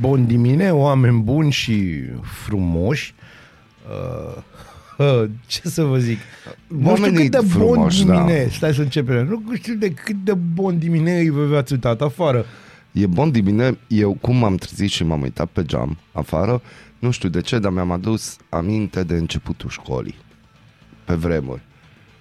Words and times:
Bun 0.00 0.26
dimine, 0.26 0.72
oameni 0.72 1.20
buni 1.20 1.50
și 1.50 2.00
frumoși. 2.22 3.14
Uh, 3.90 4.42
ce 5.46 5.68
să 5.68 5.82
vă 5.82 5.98
zic? 5.98 6.18
Nu 6.66 6.78
știu 6.78 6.90
Oamenii 6.90 7.28
cât 7.28 7.30
de 7.30 7.38
bun 7.38 7.48
frumoși, 7.48 8.04
dimine. 8.04 8.42
da. 8.44 8.50
Stai 8.50 8.74
să 8.74 8.80
începem. 8.80 9.26
Nu 9.26 9.54
știu 9.54 9.74
de 9.74 9.90
cât 9.90 10.16
de 10.24 10.34
bun 10.34 10.78
dimine 10.78 11.18
îi 11.18 11.30
v-ați 11.30 11.72
uitat 11.72 12.00
afară. 12.00 12.44
E 12.92 13.06
bun 13.06 13.30
dimine, 13.30 13.78
eu 13.86 14.16
cum 14.20 14.36
m-am 14.36 14.56
trezit 14.56 14.90
și 14.90 15.04
m-am 15.04 15.22
uitat 15.22 15.46
pe 15.46 15.64
geam 15.64 15.98
afară, 16.12 16.62
nu 16.98 17.10
știu 17.10 17.28
de 17.28 17.40
ce, 17.40 17.58
dar 17.58 17.72
mi-am 17.72 17.90
adus 17.90 18.36
aminte 18.48 19.02
de 19.02 19.14
începutul 19.14 19.70
școlii. 19.70 20.14
Pe 21.04 21.14
vremuri. 21.14 21.62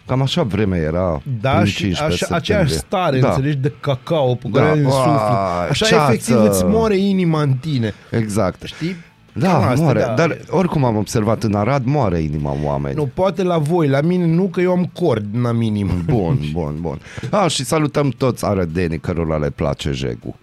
Cam 0.08 0.22
așa 0.22 0.44
vreme 0.44 0.78
era 0.78 1.22
Da, 1.42 1.50
prin 1.52 1.66
și 1.66 1.76
15 1.78 2.04
așa, 2.04 2.16
septembrie. 2.16 2.38
aceeași 2.56 2.74
stare, 2.86 3.20
da, 3.20 3.28
înțelegi, 3.30 3.58
de 3.58 3.74
cacao 3.80 4.36
pe 4.36 4.48
Da, 4.52 4.60
care 4.60 4.80
îl 4.80 4.86
uai, 4.86 4.94
sufli. 4.94 5.10
Așa 5.70 5.86
ceață. 5.86 6.12
efectiv 6.12 6.44
îți 6.44 6.64
moare 6.64 6.98
inima 6.98 7.42
în 7.42 7.54
tine. 7.54 7.94
Exact. 8.12 8.64
Știi? 8.64 8.96
Da, 9.34 9.52
Cam 9.52 9.64
asta, 9.64 9.82
moare. 9.84 10.00
da. 10.00 10.14
Dar 10.14 10.38
oricum 10.50 10.84
am 10.84 10.96
observat 10.98 11.44
în 11.44 11.54
Arad, 11.54 11.86
moare 11.86 12.20
inima 12.20 12.56
oameni. 12.64 12.96
Nu, 12.96 13.10
poate 13.14 13.44
la 13.44 13.58
voi, 13.58 13.88
la 13.88 14.02
mine 14.02 14.26
nu, 14.26 14.44
că 14.44 14.62
eu 14.62 14.72
am 14.72 14.90
cord, 14.94 15.26
n-am 15.36 15.58
minim. 15.58 15.90
Bun, 16.06 16.40
bun, 16.52 16.76
bun. 16.82 17.00
A, 17.30 17.48
și 17.48 17.64
salutăm 17.66 18.10
toți 18.10 18.46
arădenii 18.46 19.00
cărora 19.00 19.38
le 19.38 19.50
place 19.50 19.92
jegul. 19.92 20.34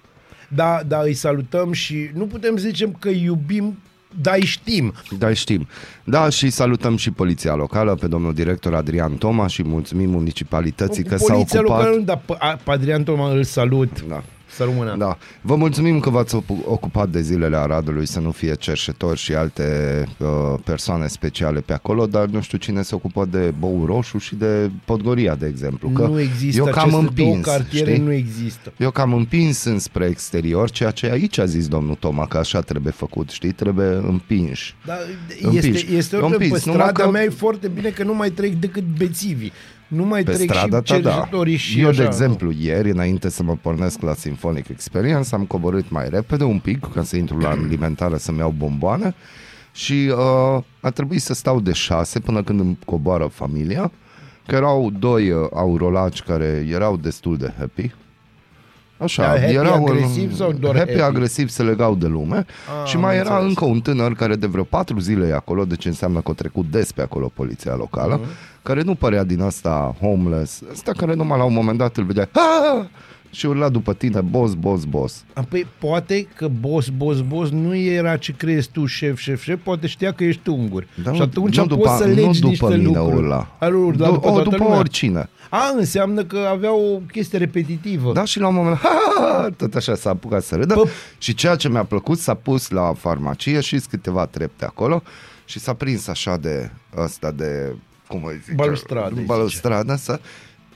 Da, 0.48 0.80
da, 0.86 1.00
îi 1.02 1.14
salutăm 1.14 1.72
și 1.72 2.10
nu 2.14 2.24
putem 2.26 2.56
să 2.56 2.66
zicem 2.66 2.96
că 2.98 3.08
îi 3.08 3.22
iubim, 3.22 3.78
dar 4.20 4.34
îi 4.34 4.44
știm. 4.44 4.92
Da, 5.18 5.32
știm. 5.32 5.66
Da, 6.04 6.28
și 6.28 6.50
salutăm 6.50 6.96
și 6.96 7.10
poliția 7.10 7.54
locală 7.54 7.94
pe 7.94 8.06
domnul 8.06 8.34
director 8.34 8.74
Adrian 8.74 9.16
Toma 9.16 9.46
și 9.46 9.62
mulțumim 9.62 10.10
municipalității 10.10 11.04
că 11.04 11.16
s-a 11.16 11.32
Poliția 11.32 11.60
ocupat. 11.60 11.78
locală, 11.78 12.02
dar 12.02 12.20
pe, 12.26 12.34
a- 12.38 12.58
pe 12.64 12.70
Adrian 12.70 13.02
Toma 13.04 13.30
îl 13.30 13.44
salut. 13.44 14.04
Da. 14.08 14.22
Să 14.56 14.64
rămână. 14.64 14.94
Da. 14.98 15.18
Vă 15.40 15.56
mulțumim 15.56 16.00
că 16.00 16.10
v-ați 16.10 16.34
opu- 16.34 16.64
ocupat 16.66 17.08
de 17.08 17.20
zilele 17.20 17.56
Aradului 17.56 18.06
să 18.06 18.20
nu 18.20 18.30
fie 18.30 18.54
cerșetori 18.54 19.18
și 19.18 19.34
alte 19.34 19.64
uh, 20.18 20.26
persoane 20.64 21.06
speciale 21.06 21.60
pe 21.60 21.72
acolo, 21.72 22.06
dar 22.06 22.26
nu 22.26 22.40
știu 22.40 22.58
cine 22.58 22.82
se 22.82 22.94
ocupă 22.94 23.24
de 23.30 23.54
Bou 23.58 23.84
Roșu 23.86 24.18
și 24.18 24.34
de 24.34 24.70
Podgoria, 24.84 25.34
de 25.34 25.46
exemplu. 25.46 25.88
Că 25.88 26.06
nu 26.06 26.20
există 26.20 26.58
eu 26.58 26.64
cam 26.64 26.74
aceste 26.82 26.90
două 26.90 27.00
împins, 27.34 27.44
cartiere, 27.44 27.90
știi? 27.92 28.02
nu 28.04 28.12
există. 28.12 28.72
Eu 28.78 28.90
cam 28.90 29.12
împins 29.12 29.64
înspre 29.64 30.04
exterior, 30.06 30.70
ceea 30.70 30.90
ce 30.90 31.10
aici 31.10 31.38
a 31.38 31.44
zis 31.44 31.68
domnul 31.68 31.94
Toma, 31.94 32.26
că 32.26 32.36
așa 32.38 32.60
trebuie 32.60 32.92
făcut, 32.92 33.30
știi? 33.30 33.52
Trebuie 33.52 33.86
împinși. 33.86 34.74
Dar 34.86 34.98
Împingi. 35.42 35.68
este, 35.68 35.92
este 35.94 36.16
Împingi, 36.16 36.34
ordine 36.34 36.58
pe 36.58 36.62
numai 36.70 36.84
strada 36.86 37.02
că- 37.04 37.10
mea 37.10 37.22
e 37.22 37.28
foarte 37.28 37.68
bine 37.68 37.88
că 37.88 38.02
nu 38.04 38.14
mai 38.14 38.30
trec 38.30 38.52
decât 38.52 38.84
bețivii. 38.98 39.52
Nu 39.88 40.04
mai 40.04 40.22
Pe 40.22 40.32
trec 40.32 40.50
strada 40.50 40.76
și 40.84 40.92
ta, 40.92 40.98
da. 40.98 41.10
cercetorii 41.10 41.56
și 41.56 41.80
Eu, 41.80 41.88
așa. 41.88 42.00
de 42.00 42.06
exemplu, 42.06 42.52
ieri, 42.60 42.90
înainte 42.90 43.28
să 43.28 43.42
mă 43.42 43.56
pornesc 43.62 44.00
la 44.00 44.14
Symphonic 44.14 44.68
Experience, 44.68 45.34
am 45.34 45.44
coborât 45.44 45.90
mai 45.90 46.08
repede 46.08 46.44
un 46.44 46.58
pic, 46.58 46.86
ca 46.94 47.02
să 47.02 47.16
intru 47.16 47.38
la 47.38 47.48
alimentară 47.48 48.16
să-mi 48.16 48.38
iau 48.38 48.54
bomboane 48.56 49.14
și 49.72 49.92
uh, 49.92 50.62
a 50.80 50.90
trebuit 50.90 51.22
să 51.22 51.34
stau 51.34 51.60
de 51.60 51.72
șase 51.72 52.20
până 52.20 52.42
când 52.42 52.60
îmi 52.60 52.78
coboară 52.84 53.26
familia, 53.26 53.92
că 54.46 54.54
erau 54.54 54.90
doi 54.98 55.30
uh, 55.30 55.46
aurolaci 55.54 56.22
care 56.22 56.66
erau 56.70 56.96
destul 56.96 57.36
de 57.36 57.52
happy. 57.58 57.94
Așa, 59.04 59.22
Da, 59.22 59.28
happy 59.28 59.52
erau 59.52 59.84
agresiv 59.86 60.34
sau 60.34 60.52
doar 60.52 60.76
happy, 60.76 60.90
happy? 60.90 61.02
agresiv 61.02 61.48
se 61.48 61.62
legau 61.62 61.94
de 61.94 62.06
lume 62.06 62.36
Ah, 62.82 62.88
și 62.88 62.96
am 62.96 63.02
mai 63.02 63.14
era 63.16 63.28
înțeles. 63.30 63.48
încă 63.48 63.64
un 63.64 63.80
tânăr 63.80 64.14
care 64.14 64.34
de 64.36 64.46
vreo 64.46 64.62
patru 64.64 64.98
zile 64.98 65.26
e 65.26 65.34
acolo, 65.34 65.64
deci 65.64 65.84
înseamnă 65.86 66.20
că 66.20 66.30
a 66.30 66.34
trecut 66.34 66.64
des 66.70 66.92
pe 66.92 67.02
acolo 67.02 67.30
poliția 67.34 67.74
locală, 67.74 68.14
Mhm. 68.22 68.28
care 68.62 68.82
nu 68.82 68.94
părea 68.94 69.24
din 69.24 69.40
asta 69.42 69.94
homeless, 70.00 70.62
ăsta 70.72 70.92
care 70.96 71.14
numai 71.14 71.38
la 71.38 71.44
un 71.44 71.52
moment 71.52 71.78
dat 71.78 71.96
îl 71.96 72.04
vedea 72.04 72.28
"Ah!" 72.32 72.84
Și 73.34 73.46
urla 73.46 73.68
după 73.68 73.94
tine, 73.94 74.20
boss, 74.20 74.54
boss, 74.54 74.84
boss. 74.84 75.24
Păi 75.48 75.66
poate 75.78 76.26
că 76.36 76.48
boss, 76.60 76.88
boss, 76.88 77.20
boss 77.20 77.50
nu 77.50 77.74
era 77.76 78.16
ce 78.16 78.32
crezi 78.32 78.70
tu, 78.70 78.86
șef, 78.86 79.18
șef, 79.18 79.42
șef, 79.42 79.60
poate 79.62 79.86
știa 79.86 80.12
că 80.12 80.24
ești 80.24 80.48
ungur. 80.48 80.86
Da, 81.02 81.12
și 81.12 81.18
nu- 81.18 81.24
atunci 81.24 81.56
nu 81.56 81.66
poți 81.66 81.76
după- 81.76 81.96
să 81.98 82.06
nu 82.06 82.14
legi 82.14 82.40
după 82.40 82.48
niște 82.48 82.66
mine 82.76 82.98
lucruri. 82.98 83.16
urla. 83.16 83.56
A, 83.58 83.66
urla 83.66 84.06
Du- 84.06 84.12
după 84.12 84.26
o, 84.28 84.30
toată 84.30 84.42
după 84.42 84.56
lumea. 84.62 84.78
oricine. 84.78 85.28
A, 85.50 85.72
înseamnă 85.78 86.24
că 86.24 86.36
avea 86.50 86.72
o 86.74 86.98
chestie 87.12 87.38
repetitivă. 87.38 88.12
Da, 88.12 88.24
și 88.24 88.38
la 88.40 88.48
un 88.48 88.54
moment, 88.54 88.76
ha, 88.76 89.48
tot 89.56 89.74
așa 89.74 89.94
s-a 89.94 90.10
apucat 90.10 90.42
să 90.42 90.54
râdă. 90.56 90.74
Bă. 90.74 90.88
Și 91.18 91.34
ceea 91.34 91.56
ce 91.56 91.68
mi-a 91.68 91.84
plăcut, 91.84 92.18
s-a 92.18 92.34
pus 92.34 92.68
la 92.70 92.92
farmacie 92.98 93.60
și 93.60 93.80
câteva 93.90 94.26
trepte 94.26 94.64
acolo 94.64 95.02
și 95.44 95.58
s-a 95.58 95.74
prins 95.74 96.06
așa 96.08 96.36
de 96.36 96.70
ăsta 96.96 97.30
de, 97.30 97.74
cum 98.08 98.24
îi 98.24 98.38
zice? 98.42 98.54
Balustradă, 98.54 99.14
îi 99.16 99.24
Balustradă, 99.24 99.94
să, 99.96 100.20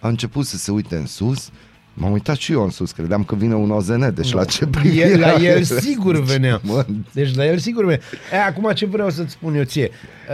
a 0.00 0.08
început 0.08 0.46
să 0.46 0.56
se 0.56 0.70
uite 0.70 0.96
în 0.96 1.06
sus. 1.06 1.50
M-am 2.00 2.12
uitat 2.12 2.36
și 2.36 2.52
eu 2.52 2.62
în 2.62 2.70
sus, 2.70 2.90
credeam 2.92 3.24
că 3.24 3.34
vine 3.34 3.54
un 3.54 3.70
OZN, 3.70 4.14
deci 4.14 4.32
la 4.32 4.44
ce 4.44 4.66
privire 4.66 5.08
El, 5.08 5.18
la 5.20 5.26
are? 5.26 5.42
el 5.44 5.62
sigur 5.62 6.22
venea. 6.22 6.60
Mă, 6.62 6.84
Deci 7.12 7.34
la 7.34 7.46
el 7.46 7.58
sigur 7.58 7.84
venea. 7.84 8.00
E, 8.32 8.36
acum 8.46 8.70
ce 8.74 8.86
vreau 8.86 9.10
să-ți 9.10 9.32
spun 9.32 9.54
eu 9.54 9.62
ție? 9.62 9.82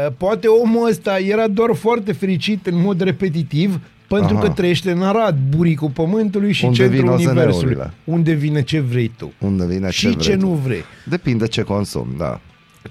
E, 0.07 0.11
Poate 0.17 0.47
omul 0.47 0.89
ăsta 0.89 1.19
era 1.19 1.49
doar 1.49 1.75
foarte 1.75 2.13
fericit 2.13 2.67
în 2.67 2.81
mod 2.81 3.01
repetitiv 3.01 3.81
pentru 4.09 4.37
Aha. 4.37 4.45
că 4.47 4.53
trăiește 4.53 4.91
în 4.91 5.03
Arad, 5.03 5.37
buricul 5.57 5.89
pământului 5.91 6.53
și 6.53 6.65
Unde 6.65 6.77
centrul 6.77 7.01
vin 7.01 7.09
universului. 7.09 7.57
OZN-urile. 7.75 7.93
Unde 8.05 8.33
vine 8.33 8.63
ce 8.63 8.81
vrei 8.81 9.13
tu. 9.17 9.33
unde 9.39 9.67
vine 9.67 9.91
și 9.91 10.01
ce 10.01 10.11
ce, 10.11 10.17
vrei 10.17 10.37
tu. 10.39 10.47
nu 10.47 10.53
vrei. 10.53 10.83
Depinde 11.09 11.47
ce 11.47 11.63
consum, 11.63 12.09
da. 12.19 12.41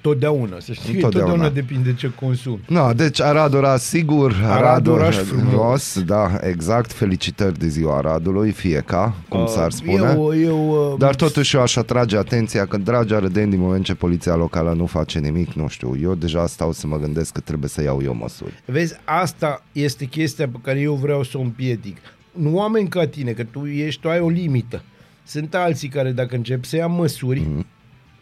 Totdeauna, 0.02 0.60
să 0.60 0.74
știi, 0.74 0.94
Întotdeauna. 0.94 1.32
totdeauna, 1.32 1.56
depinde 1.56 1.94
ce 1.94 2.12
consumi. 2.20 2.60
No, 2.68 2.94
deci 2.94 3.22
Arad 3.22 3.54
oraș 3.54 3.80
sigur, 3.82 4.42
Arad, 4.44 4.64
Arad, 4.64 4.88
oraș 4.88 5.16
frumos. 5.18 5.48
frumos. 5.50 6.02
da, 6.04 6.38
exact, 6.42 6.92
felicitări 6.92 7.60
de 7.60 7.68
ziua 7.68 7.98
Aradului, 7.98 8.52
fie 8.52 8.84
ca, 8.86 9.14
cum 9.30 9.48
s-ar 9.48 9.72
spune. 9.72 10.14
Eu, 10.16 10.40
eu, 10.42 10.92
uh, 10.92 10.98
Dar 10.98 11.16
totuși 11.16 11.56
eu 11.56 11.62
aș 11.62 11.76
atrage 11.76 12.18
atenția 12.18 12.66
că, 12.66 12.78
dragi 12.78 13.14
arădeni, 13.14 13.50
din 13.50 13.60
moment 13.60 13.86
ce 13.86 13.94
poliția 13.94 14.36
locală 14.36 14.74
nu 14.74 14.86
face 14.86 15.20
nimic, 15.20 15.54
nu 15.54 15.68
știu, 15.68 15.98
eu 16.02 16.16
deja 16.16 16.48
stau 16.48 16.72
să 16.72 16.88
mă 16.88 16.98
gândesc 16.98 17.32
că 17.34 17.40
trebuie 17.40 17.70
să 17.70 17.82
iau 17.84 18.02
eu 18.04 18.14
măsuri. 18.14 18.54
Vezi, 18.66 18.96
asta 19.04 19.64
este 19.72 20.06
chestia 20.06 20.48
pe 20.48 20.58
care 20.64 20.80
eu 20.80 20.94
vreau 20.94 21.24
să 21.24 21.38
o 21.38 21.42
împiedic. 21.42 21.98
Nu 22.32 22.56
oameni 22.56 22.88
ca 22.88 23.08
tine, 23.08 23.32
că 23.32 23.44
tu 23.44 23.66
ești, 23.66 24.02
tu 24.02 24.10
ai 24.10 24.20
o 24.20 24.30
limită. 24.30 24.82
Sunt 25.26 25.56
alții 25.56 25.88
care 25.88 26.12
dacă 26.12 26.36
încep 26.36 26.66
să 26.66 26.76
ia 26.76 26.88
măsuri, 26.88 27.40
mm-hmm. 27.42 27.66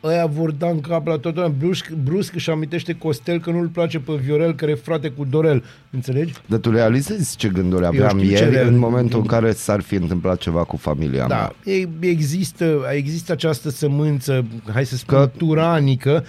Ăia 0.03 0.25
vor 0.25 0.51
da 0.51 0.67
în 0.67 0.79
cap 0.81 1.07
la 1.07 1.17
toată 1.17 1.39
lumea. 1.39 1.55
Brusc, 1.59 1.89
brusc 2.03 2.35
își 2.35 2.49
amintește 2.49 2.93
Costel 2.93 3.39
că 3.39 3.51
nu-l 3.51 3.67
place 3.67 3.99
pe 3.99 4.13
Viorel, 4.23 4.55
care 4.55 4.71
e 4.71 4.75
frate 4.75 5.09
cu 5.09 5.25
Dorel. 5.29 5.63
Înțelegi? 5.89 6.33
Dar 6.45 6.59
tu 6.59 6.71
realizezi 6.71 7.35
ce 7.37 7.47
gânduri 7.49 7.85
aveam 7.85 8.17
știu 8.17 8.29
ce 8.29 8.43
ieri 8.43 8.51
real- 8.55 8.67
în 8.67 8.77
momentul 8.77 9.19
în 9.19 9.25
care 9.25 9.51
s-ar 9.51 9.81
fi 9.81 9.95
întâmplat 9.95 10.37
ceva 10.37 10.63
cu 10.63 10.77
familia 10.77 11.27
Da, 11.27 11.53
mea? 11.65 11.75
e, 11.75 11.87
există, 11.99 12.81
există 12.91 13.31
această 13.31 13.69
sămânță, 13.69 14.45
hai 14.73 14.85
să 14.85 14.95
spun, 14.95 15.17
Că- 15.17 15.31
turanică, 15.37 16.23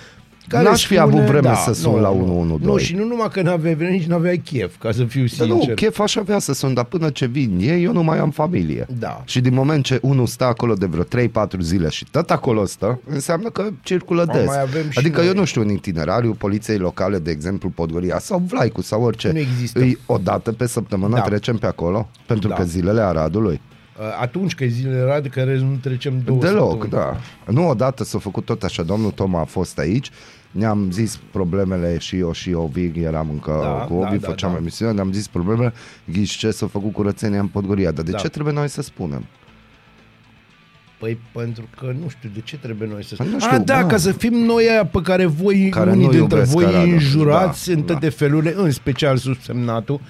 care 0.48 0.64
N-aș 0.64 0.80
fi 0.80 0.84
spune- 0.84 1.00
avut 1.00 1.20
vreme 1.20 1.41
da, 1.41 1.54
să 1.54 1.72
sun 1.72 1.91
nu, 1.92 2.00
la 2.00 2.08
nu. 2.08 2.14
112. 2.14 2.66
Nu, 2.70 2.78
și 2.78 2.94
nu 2.94 3.04
numai 3.04 3.28
că 3.32 3.42
n-aveai 3.42 3.75
vreme, 3.75 3.91
nici 3.91 4.04
n-aveai 4.06 4.36
chef, 4.38 4.76
ca 4.78 4.93
să 4.93 5.05
fiu 5.05 5.20
Dar 5.20 5.28
sincer. 5.28 5.69
nu, 5.69 5.75
chef 5.75 5.99
aș 6.00 6.16
avea 6.16 6.38
să 6.38 6.52
sun, 6.55 6.75
dar 6.75 6.84
până 6.84 7.11
ce 7.11 7.26
vin 7.26 7.56
ei, 7.61 7.82
eu 7.82 7.93
nu 7.93 8.02
mai 8.02 8.19
am 8.19 8.31
familie. 8.31 8.87
Da. 8.99 9.22
Și 9.25 9.40
din 9.40 9.55
moment 9.55 9.84
ce 9.84 9.99
unul 10.02 10.26
stă 10.26 10.44
acolo 10.44 10.75
de 10.75 10.87
vreo 10.87 11.02
3-4 11.02 11.61
zile 11.61 11.88
și 11.88 12.06
tot 12.11 12.31
acolo 12.31 12.64
stă, 12.64 13.00
înseamnă 13.08 13.49
că 13.49 13.69
circulă 13.82 14.25
Mai 14.26 14.37
des. 14.38 14.49
avem 14.55 14.90
și 14.90 14.99
adică 14.99 15.19
noi. 15.20 15.28
eu 15.28 15.34
nu 15.34 15.44
știu, 15.44 15.61
în 15.61 15.69
itinerariul 15.70 16.34
poliției 16.34 16.78
locale, 16.78 17.19
de 17.19 17.31
exemplu, 17.31 17.69
Podgoria 17.69 18.19
sau 18.19 18.43
Vlaicu 18.46 18.82
sau 18.82 19.02
orice, 19.02 19.31
Nu 19.32 19.38
există. 19.38 19.78
îi 19.81 19.99
o 20.06 20.16
dată 20.19 20.52
pe 20.52 20.66
săptămână 20.66 21.14
Da. 21.14 21.20
trecem 21.20 21.56
pe 21.56 21.66
acolo, 21.66 22.08
pentru 22.26 22.49
Da. 22.49 22.55
că 22.55 22.62
zilele 22.64 23.00
Aradului. 23.00 23.61
Atunci 24.20 24.54
că 24.54 24.64
e 24.64 24.69
zilele 24.69 25.02
rade, 25.02 25.28
care 25.28 25.58
nu 25.58 25.76
trecem 25.82 26.20
două 26.25 26.40
Deloc, 26.40 26.81
săptămâni. 26.82 26.90
da. 27.46 27.52
Nu 27.52 27.69
odată 27.69 28.04
s-a 28.04 28.19
făcut 28.19 28.44
tot 28.44 28.62
așa, 28.62 28.82
domnul 28.82 29.10
Toma 29.10 29.40
a 29.40 29.44
fost 29.44 29.78
aici, 29.78 30.10
ne-am 30.50 30.90
zis 30.90 31.20
problemele 31.31 31.99
și 31.99 32.16
eu 32.19 32.32
și 32.32 32.52
Ovi, 32.52 32.90
eram 33.00 33.28
încă 33.31 33.58
Da, 33.62 33.69
cu 33.69 33.94
Ovi, 33.94 34.10
da, 34.10 34.16
da, 34.16 34.28
făceam 34.28 34.50
da. 34.52 34.56
emisiune, 34.56 34.93
ne-am 34.93 35.12
zis 35.12 35.28
problemele, 35.28 35.72
ghiși 36.12 36.38
ce 36.38 36.50
s-a 36.50 36.66
făcut 36.66 36.93
curățenia 36.93 37.40
în 37.40 37.46
Podgoria, 37.46 37.90
dar 37.90 38.04
de 38.04 38.10
Da. 38.10 38.19
ce 38.19 38.28
trebuie 38.28 38.54
noi 38.54 38.69
să 38.69 38.82
spunem? 38.82 39.25
Păi 40.99 41.19
pentru 41.32 41.64
că 41.78 41.94
nu 42.00 42.08
știu 42.08 42.31
de 42.34 42.40
ce 42.44 42.56
trebuie 42.56 42.88
noi 42.88 43.04
să 43.04 43.14
Păi 43.14 43.26
nu 43.31 43.37
A, 43.37 43.38
știu, 43.38 43.58
da, 43.58 43.81
da. 43.81 43.87
ca 43.87 43.96
să 43.96 44.12
fim 44.12 44.32
noi 44.34 44.69
aia 44.70 44.87
pe 44.87 45.00
care 45.02 45.26
voi, 45.26 45.69
Care 45.69 45.90
unii 45.90 46.04
nu 46.04 46.10
dintre 46.10 46.37
iubesc 46.38 46.52
voi 46.52 46.64
Aradul. 46.64 46.93
înjurați 46.93 47.66
Da, 47.69 47.72
în 47.76 47.82
toate 47.82 48.06
da. 48.06 48.12
felurile, 48.16 48.54
în 48.56 48.70
special 48.70 49.16
subsemnatul, 49.16 50.00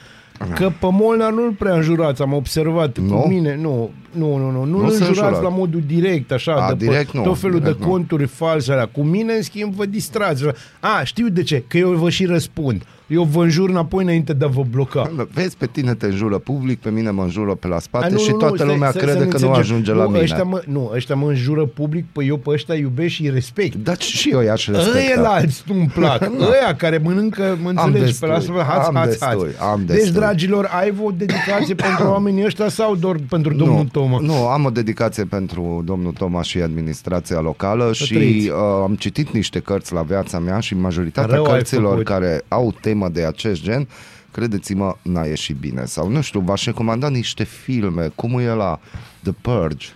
Că 0.55 0.71
pe 0.81 0.87
Molnar 0.91 1.33
nu-l 1.33 1.53
prea 1.59 1.75
înjurați, 1.75 2.23
am 2.23 2.33
observat. 2.33 2.99
Nu? 2.99 3.21
Cu 3.21 3.29
mine, 3.29 3.56
nu, 3.61 3.91
nu, 4.12 4.37
nu, 4.37 4.50
nu. 4.50 4.65
Nu, 4.65 4.79
Nu 4.79 4.85
îl 4.85 4.91
se 4.91 5.05
înjurați 5.05 5.21
înjurat. 5.21 5.43
la 5.43 5.49
modul 5.49 5.83
direct, 5.87 6.33
așa, 6.33 6.53
A, 6.55 6.69
de 6.73 6.85
pe 6.85 6.85
direct 6.91 7.12
nu, 7.12 7.23
tot 7.23 7.39
felul 7.39 7.59
direct 7.59 7.79
de 7.79 7.85
nu. 7.85 7.91
conturi 7.91 8.27
false 8.27 8.73
alea. 8.73 8.87
Cu 8.87 9.03
mine, 9.03 9.33
în 9.33 9.43
schimb, 9.43 9.75
vă 9.75 9.87
distrați. 9.87 10.44
A, 10.81 11.03
știu 11.05 11.29
de 11.29 11.43
ce, 11.43 11.65
că 11.67 11.79
eu 11.79 11.91
vă 11.91 12.11
și 12.11 12.25
răspund. 12.25 12.83
Eu 13.12 13.23
vă 13.23 13.43
înjur 13.43 13.69
înapoi 13.69 14.03
înainte 14.05 14.32
de 14.32 14.44
a 14.44 14.49
vă 14.49 14.62
bloca. 14.70 15.11
Vezi, 15.35 15.56
pe 15.56 15.67
tine 15.67 15.94
te 15.94 16.06
înjură 16.06 16.38
public, 16.38 16.81
pe 16.81 16.91
mine 16.91 17.11
mă 17.11 17.23
înjură 17.23 17.55
pe 17.55 17.67
la 17.67 17.79
spate 17.79 18.05
A, 18.05 18.09
nu, 18.09 18.19
și 18.19 18.26
nu, 18.26 18.32
nu, 18.32 18.38
toată 18.38 18.56
stai, 18.56 18.69
lumea 18.69 18.91
să- 18.91 18.99
crede 18.99 19.12
să 19.12 19.19
ne 19.19 19.25
că 19.25 19.38
nu 19.38 19.47
înțelegem. 19.47 19.61
ajunge 19.61 19.93
nu, 19.93 19.99
la 19.99 20.06
mine. 20.06 20.19
Ăștia 20.20 20.43
mă, 20.43 20.62
nu, 20.67 20.91
ăștia 20.94 21.14
mă 21.14 21.29
înjură 21.29 21.64
public, 21.67 22.05
păi 22.12 22.26
eu 22.29 22.37
pe 22.37 22.50
ăștia 22.50 22.75
iubesc 22.75 23.09
și 23.12 23.23
îi 23.23 23.31
respect. 23.31 23.75
Dar 23.75 23.99
și 24.00 24.31
eu 24.31 24.41
i-aș 24.41 24.67
respecta. 24.67 24.99
Ăia 25.20 25.29
alți 25.31 25.62
nu-mi 25.67 25.87
plac. 25.94 26.23
Ăia 26.62 26.75
care 26.76 27.00
mănâncă, 27.05 27.59
mă 27.62 27.69
înțelegi, 27.69 28.19
pe 28.19 28.26
la 28.26 28.35
destui, 28.35 28.55
hați, 28.56 28.88
am 28.88 28.94
hați, 28.94 29.09
destui, 29.09 29.29
hați. 29.58 29.70
am 29.73 29.82
Deci, 29.87 29.97
destui. 29.97 30.15
dragilor, 30.15 30.69
ai 30.81 30.93
o 31.03 31.11
dedicație 31.11 31.75
pentru 31.87 32.05
oamenii 32.06 32.44
ăștia 32.44 32.69
sau 32.69 32.97
doar 32.97 33.17
pentru 33.29 33.55
domnul 33.55 33.76
nu, 33.76 33.85
Toma? 33.93 34.19
Nu, 34.20 34.47
am 34.47 34.65
o 34.65 34.70
dedicație 34.70 35.25
pentru 35.25 35.82
domnul 35.85 36.12
Toma 36.12 36.43
și 36.43 36.58
administrația 36.58 37.41
locală 37.41 37.93
și 37.93 38.15
trăiți. 38.15 38.49
uh, 38.49 38.55
am 38.82 38.94
citit 38.99 39.31
niște 39.32 39.58
cărți 39.58 39.93
la 39.93 40.03
viața 40.03 40.38
mea 40.38 40.61
și 40.61 40.75
majoritatea 40.76 41.35
Rău 41.35 41.44
ai 41.44 41.53
cărților 41.53 41.91
făcut. 41.91 42.05
care 42.05 42.43
au 42.49 42.75
temă 42.81 43.02
de 43.09 43.25
acest 43.25 43.63
gen, 43.63 43.89
credeți-mă, 44.31 44.95
n-a 45.03 45.25
ieșit 45.25 45.57
bine. 45.57 45.85
Sau 45.85 46.09
nu 46.09 46.21
știu, 46.21 46.41
v-aș 46.41 46.65
recomanda 46.65 47.09
niște 47.09 47.45
filme, 47.45 48.11
cum 48.15 48.39
e 48.39 48.47
la 48.47 48.81
The 49.23 49.33
Purge. 49.41 49.87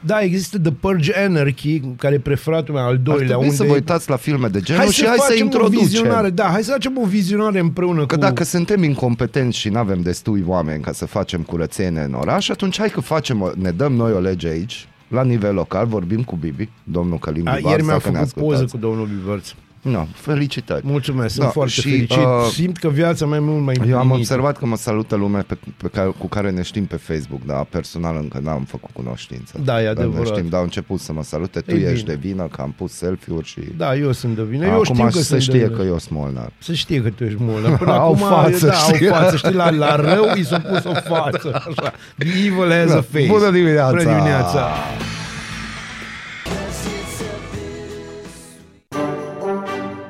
Da, 0.00 0.20
există 0.20 0.58
The 0.58 0.70
Purge 0.72 1.12
Anarchy, 1.16 1.80
care 1.96 2.14
e 2.14 2.18
preferatul 2.18 2.74
meu 2.74 2.82
al 2.82 2.88
Ar 2.90 2.96
doilea. 2.96 3.26
trebui 3.26 3.44
unde 3.44 3.56
să 3.56 3.64
vă 3.64 3.72
uitați 3.72 4.10
la 4.10 4.16
filme 4.16 4.48
de 4.48 4.60
genul 4.60 4.82
Hai 4.82 4.90
și 4.90 5.00
să 5.00 5.06
hai 5.06 5.16
să 5.16 5.22
facem 5.28 5.40
o 5.40 5.44
introducem. 5.44 5.84
vizionare, 5.86 6.30
da, 6.30 6.44
hai 6.44 6.62
să 6.62 6.70
facem 6.70 6.98
o 6.98 7.06
vizionare 7.06 7.58
împreună 7.58 8.06
Că 8.06 8.14
cu... 8.14 8.20
dacă 8.20 8.44
suntem 8.44 8.82
incompetenți 8.82 9.58
și 9.58 9.68
nu 9.68 9.78
avem 9.78 10.00
destui 10.02 10.44
oameni 10.46 10.82
ca 10.82 10.92
să 10.92 11.06
facem 11.06 11.42
curățenie 11.42 12.00
în 12.02 12.14
oraș, 12.14 12.48
atunci 12.48 12.78
hai 12.78 12.88
că 12.90 13.00
facem, 13.00 13.42
o- 13.42 13.50
ne 13.56 13.70
dăm 13.70 13.92
noi 13.92 14.12
o 14.12 14.18
lege 14.20 14.48
aici, 14.48 14.88
la 15.08 15.22
nivel 15.24 15.54
local, 15.54 15.86
vorbim 15.86 16.22
cu 16.22 16.36
Bibi, 16.36 16.68
domnul 16.84 17.18
Călim 17.18 17.48
A, 17.48 17.54
Bibar, 17.54 17.70
ieri 17.70 17.84
mi-a 17.84 17.92
dacă 17.92 18.10
ne 18.10 18.16
făcut 18.18 18.32
poză 18.32 18.52
ascultați. 18.52 18.72
cu 18.72 18.78
domnul 18.78 19.06
Bivărț. 19.06 19.48
No, 19.82 20.06
felicitări. 20.14 20.80
Mulțumesc, 20.84 21.32
sunt 21.34 21.44
Da, 21.44 21.50
foarte 21.50 21.72
și, 21.72 21.80
fericit. 21.80 22.16
uh, 22.16 22.24
Simt 22.52 22.76
că 22.76 22.88
viața 22.88 23.26
mea 23.26 23.38
e 23.38 23.40
mult 23.40 23.64
mai 23.64 23.74
Eu 23.74 23.82
am 23.82 23.86
împlinită. 23.86 24.14
observat 24.34 24.58
că 24.58 24.66
mă 24.66 24.76
salută 24.76 25.16
lumea 25.16 25.44
pe, 25.46 25.58
pe 25.76 25.88
care, 25.88 26.12
cu 26.18 26.26
care 26.28 26.50
ne 26.50 26.62
știm 26.62 26.84
pe 26.84 26.96
Facebook, 26.96 27.40
dar 27.46 27.64
personal 27.64 28.16
încă 28.16 28.40
n-am 28.42 28.64
făcut 28.64 28.90
cunoștință. 28.92 29.60
Da, 29.64 29.80
e 29.80 29.84
Dar 29.84 29.94
ne 29.94 30.00
adevărat. 30.02 30.26
știm, 30.26 30.48
dar 30.48 30.58
au 30.58 30.64
început 30.64 31.00
să 31.00 31.12
mă 31.12 31.22
salute, 31.22 31.60
tu 31.60 31.74
Ei 31.74 31.82
ești 31.92 32.04
bine. 32.04 32.14
de 32.20 32.28
vină, 32.28 32.42
că 32.46 32.60
am 32.60 32.74
pus 32.76 32.92
selfie-uri 32.92 33.46
și... 33.46 33.60
Da, 33.76 33.96
eu 33.96 34.12
sunt 34.12 34.36
de 34.36 34.42
vină. 34.42 34.64
Eu 34.64 34.72
Acum 34.72 34.84
știu 34.94 35.04
că 35.04 35.10
să 35.10 35.22
sunt 35.22 35.40
știe 35.40 35.58
de 35.58 35.64
vină. 35.66 35.76
că 35.76 35.82
eu 35.86 35.98
sunt 35.98 36.18
molnar. 36.18 36.52
Să 36.58 36.72
știe 36.72 37.02
că 37.02 37.08
tu 37.10 37.24
ești 37.24 37.38
molnar. 37.40 37.76
Până 37.78 37.92
Au 37.92 38.12
acum, 38.12 38.26
față, 38.28 38.66
da, 38.66 38.72
știi? 38.72 39.08
au 39.10 39.14
față, 39.22 39.36
știi, 39.36 39.52
la, 39.54 39.70
la 39.70 39.96
rău 39.96 40.24
i 40.36 40.44
s-a 40.44 40.58
pus 40.60 40.84
o 40.84 40.92
față. 41.14 41.50
Așa. 41.68 41.92
The 42.18 42.28
evil 42.46 42.70
has 42.72 42.88
Da. 42.90 42.96
a 42.96 43.00
face. 43.10 43.26
Bună 43.26 43.50
dimineața! 43.50 43.90
Bună 43.96 44.02
dimineața! 44.02 44.68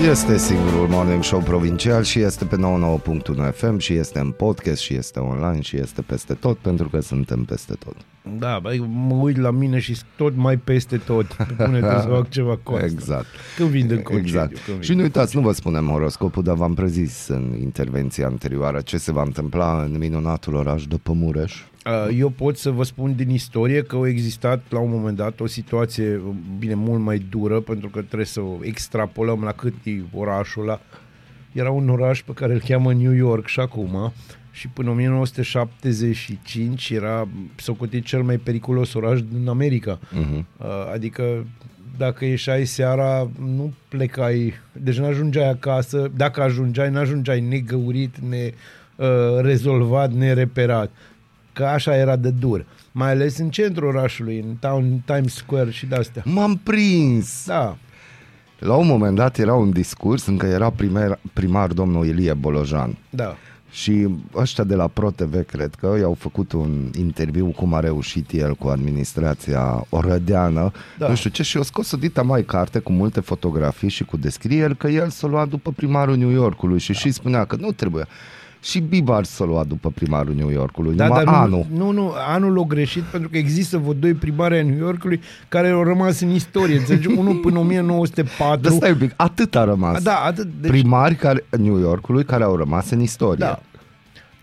Este 0.00 0.36
singurul 0.36 0.88
morning 0.88 1.22
show 1.22 1.40
provincial 1.40 2.02
și 2.02 2.20
este 2.20 2.44
pe 2.44 2.56
99.1 2.56 3.54
FM 3.54 3.78
și 3.78 3.92
este 3.94 4.18
în 4.18 4.30
podcast 4.30 4.80
și 4.80 4.94
este 4.94 5.18
online 5.18 5.60
și 5.60 5.76
este 5.76 6.02
peste 6.02 6.34
tot 6.34 6.58
pentru 6.58 6.88
că 6.88 7.00
suntem 7.00 7.44
peste 7.44 7.74
tot. 7.74 7.96
Da, 8.38 8.58
băi, 8.62 8.78
mă 8.88 9.14
uit 9.14 9.36
la 9.36 9.50
mine 9.50 9.78
și 9.78 9.96
tot 10.16 10.36
mai 10.36 10.56
peste 10.56 10.96
tot. 10.96 11.26
Pune 11.56 11.80
să 11.80 12.06
fac 12.14 12.28
ceva 12.28 12.58
cu 12.62 12.72
asta. 12.72 12.86
Exact. 12.86 13.26
Când 13.56 13.68
vin 13.68 13.86
din 13.86 14.02
concediu. 14.02 14.28
Exact. 14.28 14.50
când 14.64 14.76
vin. 14.76 14.80
Și 14.80 14.94
nu 14.94 15.02
uitați, 15.02 15.36
nu 15.36 15.42
vă 15.42 15.52
spunem 15.52 15.86
horoscopul, 15.86 16.42
dar 16.42 16.54
v-am 16.54 16.74
prezis 16.74 17.28
în 17.28 17.56
intervenția 17.60 18.26
anterioară 18.26 18.80
ce 18.80 18.96
se 18.96 19.12
va 19.12 19.22
întâmpla 19.22 19.82
în 19.82 19.98
minunatul 19.98 20.54
oraș 20.54 20.86
de 20.86 20.96
Pămureș. 21.02 21.62
Uh, 21.86 22.18
Eu 22.18 22.28
pot 22.28 22.56
să 22.56 22.70
vă 22.70 22.82
spun 22.82 23.16
din 23.16 23.30
istorie 23.30 23.82
că 23.82 23.96
a 23.96 24.08
existat 24.08 24.62
la 24.68 24.78
un 24.78 24.90
moment 24.90 25.16
dat 25.16 25.40
o 25.40 25.46
situație, 25.46 26.20
bine, 26.58 26.74
mult 26.74 27.00
mai 27.00 27.26
dură, 27.30 27.60
pentru 27.60 27.88
că 27.88 28.02
trebuie 28.02 28.26
să 28.26 28.40
o 28.40 28.58
extrapolăm 28.60 29.42
la 29.42 29.52
cât 29.52 29.74
e 29.84 30.00
orașul 30.14 30.62
ăla. 30.62 30.80
Era 31.52 31.70
un 31.70 31.88
oraș 31.88 32.22
pe 32.22 32.32
care 32.32 32.52
îl 32.52 32.60
cheamă 32.60 32.92
New 32.92 33.12
York 33.12 33.46
și 33.46 33.60
acum, 33.60 34.12
și 34.50 34.68
până 34.68 34.90
1975 34.90 36.90
era 36.90 37.28
socotit 37.56 38.04
cel 38.04 38.22
mai 38.22 38.36
periculos 38.36 38.94
oraș 38.94 39.22
din 39.22 39.48
America. 39.48 39.98
Uh-huh. 39.98 40.44
Uh, 40.56 40.66
Adică 40.92 41.46
dacă 41.96 42.24
ieșai 42.24 42.64
seara, 42.64 43.30
nu 43.38 43.72
plecai, 43.88 44.54
deci 44.72 44.98
nu 44.98 45.04
ajungeai 45.04 45.50
acasă, 45.50 46.10
dacă 46.16 46.42
ajungeai, 46.42 46.90
nu 46.90 46.98
ajungeai 46.98 47.40
negăurit, 47.40 48.18
ne 48.18 48.52
uh, 48.96 49.40
rezolvat, 49.40 50.12
nereperat. 50.12 50.90
Că 51.52 51.64
așa 51.64 51.96
era 51.96 52.16
de 52.16 52.30
dur. 52.30 52.66
Mai 52.92 53.10
ales 53.10 53.38
în 53.38 53.50
centrul 53.50 53.88
orașului, 53.96 54.38
în 54.38 54.54
town, 54.60 55.02
Times 55.04 55.34
Square 55.34 55.70
și 55.70 55.86
de-astea. 55.86 56.22
M-am 56.26 56.60
prins! 56.62 57.44
Da, 57.46 57.76
La 58.58 58.74
un 58.74 58.86
moment 58.86 59.16
dat 59.16 59.38
era 59.38 59.54
un 59.54 59.70
discurs 59.70 60.26
în 60.26 60.36
care 60.36 60.52
era 60.52 60.70
primar, 60.70 61.18
primar 61.32 61.72
domnul 61.72 62.06
Ilie 62.06 62.34
Bolojan. 62.34 62.96
da. 63.10 63.36
Și 63.70 64.08
ăștia 64.34 64.64
de 64.64 64.74
la 64.74 64.86
ProTV, 64.86 65.44
cred 65.46 65.74
că, 65.74 65.96
i-au 66.00 66.14
făcut 66.18 66.52
un 66.52 66.90
interviu 66.98 67.46
cum 67.46 67.74
a 67.74 67.80
reușit 67.80 68.30
el 68.32 68.54
cu 68.54 68.68
administrația 68.68 69.86
orădeană, 69.88 70.60
Da. 70.60 70.70
da. 70.98 71.08
nu 71.08 71.14
știu 71.14 71.30
ce, 71.30 71.42
și 71.42 71.56
o 71.56 71.62
scos 71.62 71.92
o 71.92 71.96
dita 71.96 72.22
mai 72.22 72.44
carte 72.44 72.78
cu 72.78 72.92
multe 72.92 73.20
fotografii 73.20 73.88
și 73.88 74.04
cu 74.04 74.16
descrieri 74.16 74.76
că 74.76 74.88
el 74.88 75.08
s-a 75.08 75.26
luat 75.26 75.48
după 75.48 75.70
primarul 75.70 76.16
New 76.16 76.28
Yorkului 76.30 76.78
și 76.78 76.92
da. 76.92 76.98
și 76.98 77.10
spunea 77.10 77.44
că 77.44 77.56
nu 77.60 77.72
trebuie. 77.72 78.04
Și 78.62 78.80
Bibar 78.80 79.24
s-a 79.24 79.44
luat 79.44 79.66
după 79.66 79.90
primarul 79.94 80.34
New 80.34 80.50
Yorkului, 80.50 80.94
Da, 80.94 81.06
numai 81.06 81.24
dar 81.24 81.34
anul. 81.34 81.66
nu, 81.70 81.84
nu, 81.84 81.90
nu, 81.90 82.12
anul 82.28 82.52
l-a 82.54 82.62
greșit 82.62 83.02
pentru 83.02 83.28
că 83.28 83.36
există 83.36 83.78
vreo 83.78 83.92
doi 83.92 84.12
primari 84.14 84.54
ai 84.54 84.64
New 84.64 84.78
Yorkului 84.78 85.20
care 85.48 85.68
au 85.68 85.82
rămas 85.82 86.20
în 86.20 86.30
istorie. 86.30 86.76
Înțelegi? 86.78 87.06
Unul 87.20 87.34
până 87.34 87.58
1904. 87.58 88.60
Dar 88.60 88.72
stai 88.72 88.90
un 88.90 88.96
pic, 88.96 89.12
atât 89.16 89.56
a 89.56 89.64
rămas. 89.64 90.02
Da, 90.02 90.14
atât. 90.14 90.48
Deci... 90.60 90.70
Primari 90.70 91.14
care, 91.14 91.44
New 91.58 91.78
Yorkului 91.78 92.24
care 92.24 92.44
au 92.44 92.56
rămas 92.56 92.90
în 92.90 93.00
istorie. 93.00 93.44
Da. 93.44 93.60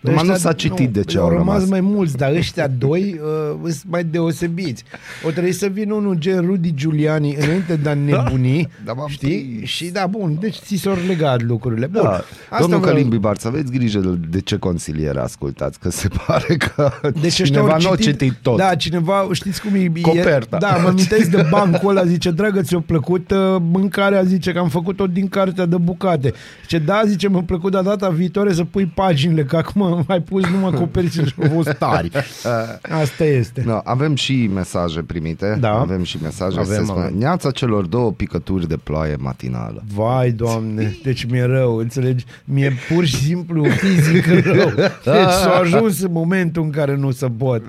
Numai 0.00 0.24
nu 0.26 0.32
Ăștia- 0.32 0.36
s-a 0.36 0.52
citit 0.52 0.90
de 0.90 1.02
ce 1.04 1.18
au 1.18 1.24
au 1.24 1.30
rămas. 1.30 1.54
rămas. 1.54 1.68
mai 1.68 1.80
mulți, 1.80 2.16
dar 2.16 2.32
ăștia 2.32 2.66
doi 2.78 3.20
uh, 3.64 3.70
sunt 3.70 3.84
mai 3.88 4.04
deosebiți. 4.04 4.84
O 5.26 5.30
trebuie 5.30 5.52
să 5.52 5.66
vină 5.66 5.94
unul 5.94 6.14
gen 6.18 6.40
Rudy 6.46 6.74
Giuliani 6.74 7.34
înainte 7.40 7.76
de 7.76 7.88
a 7.88 7.94
nebuni, 7.94 8.68
Da, 8.86 8.92
m-am 8.92 9.08
știi? 9.08 9.28
prins. 9.56 9.68
Și 9.68 9.84
da, 9.86 10.06
bun, 10.06 10.36
deci 10.40 10.56
ți 10.56 10.76
s-au 10.76 10.96
legat 11.06 11.42
lucrurile. 11.42 11.86
Bun, 11.86 12.02
Da. 12.02 12.24
Domnul 12.60 12.78
vreau- 12.80 12.94
Călim 12.94 13.08
Bibar, 13.08 13.36
să 13.38 13.48
aveți 13.48 13.72
grijă 13.72 13.98
de, 13.98 14.18
de 14.30 14.40
ce 14.40 14.56
consiliere 14.56 15.20
ascultați, 15.20 15.78
că 15.78 15.90
se 15.90 16.08
pare 16.26 16.56
că 16.56 16.90
Deci 17.20 17.24
ăștia 17.24 17.44
cineva 17.44 17.72
au 17.72 17.78
nu 17.80 17.90
a 17.90 17.96
citit 17.96 18.32
tot. 18.42 18.56
Da, 18.56 18.74
cineva, 18.74 19.28
știți 19.32 19.62
cum 19.62 19.74
e? 19.74 20.00
Coperta. 20.00 20.56
E, 20.56 20.58
da, 20.60 20.76
mă 20.82 20.88
amintesc 20.88 21.30
de 21.30 21.46
bancul 21.50 21.90
ăla, 21.90 22.04
zice, 22.04 22.30
dragă, 22.30 22.60
ți-a 22.62 22.80
plăcut 22.86 23.30
uh, 23.30 23.56
mâncarea, 23.72 24.22
zice 24.22 24.52
că 24.52 24.58
am 24.58 24.68
făcut-o 24.68 25.06
din 25.06 25.28
cartea 25.28 25.66
de 25.66 25.76
bucate. 25.76 26.32
Zice, 26.62 26.78
da, 26.78 27.02
zice, 27.06 27.28
mi-a 27.28 27.42
plăcut, 27.46 27.72
dar 27.72 27.82
data 27.82 28.08
viitoare 28.08 28.52
să 28.52 28.64
pui 28.64 28.86
paginile, 28.94 29.44
că 29.44 29.56
acum 29.56 29.82
am 29.82 29.89
mai 30.06 30.20
pus 30.20 30.44
numai 30.46 30.70
coperțile 30.70 31.24
și 31.24 31.34
au 31.42 31.48
fost 31.48 31.72
tari. 31.78 32.10
Asta 33.02 33.24
este. 33.24 33.62
No, 33.66 33.80
avem 33.84 34.14
și 34.14 34.50
mesaje 34.54 35.00
primite. 35.02 35.56
Da. 35.60 35.78
Avem 35.78 36.02
și 36.02 36.18
mesaje. 36.22 36.58
Avem, 36.58 36.76
se 36.76 36.84
spune, 36.84 37.00
avem. 37.04 37.18
Neața 37.18 37.50
celor 37.50 37.86
două 37.86 38.12
picături 38.12 38.68
de 38.68 38.76
ploaie 38.76 39.16
matinală. 39.18 39.82
Vai, 39.94 40.30
doamne, 40.30 40.96
deci 41.02 41.24
mi-e 41.24 41.44
rău, 41.44 41.76
înțelegi? 41.76 42.24
Mi-e 42.44 42.72
pur 42.88 43.04
și 43.04 43.16
simplu 43.16 43.64
fizic 43.64 44.26
rău. 44.54 44.70
Deci 45.04 45.30
s-a 45.42 45.58
ajuns 45.60 46.00
în 46.00 46.12
momentul 46.12 46.62
în 46.62 46.70
care 46.70 46.96
nu 46.96 47.10
se 47.10 47.26
pot. 47.26 47.62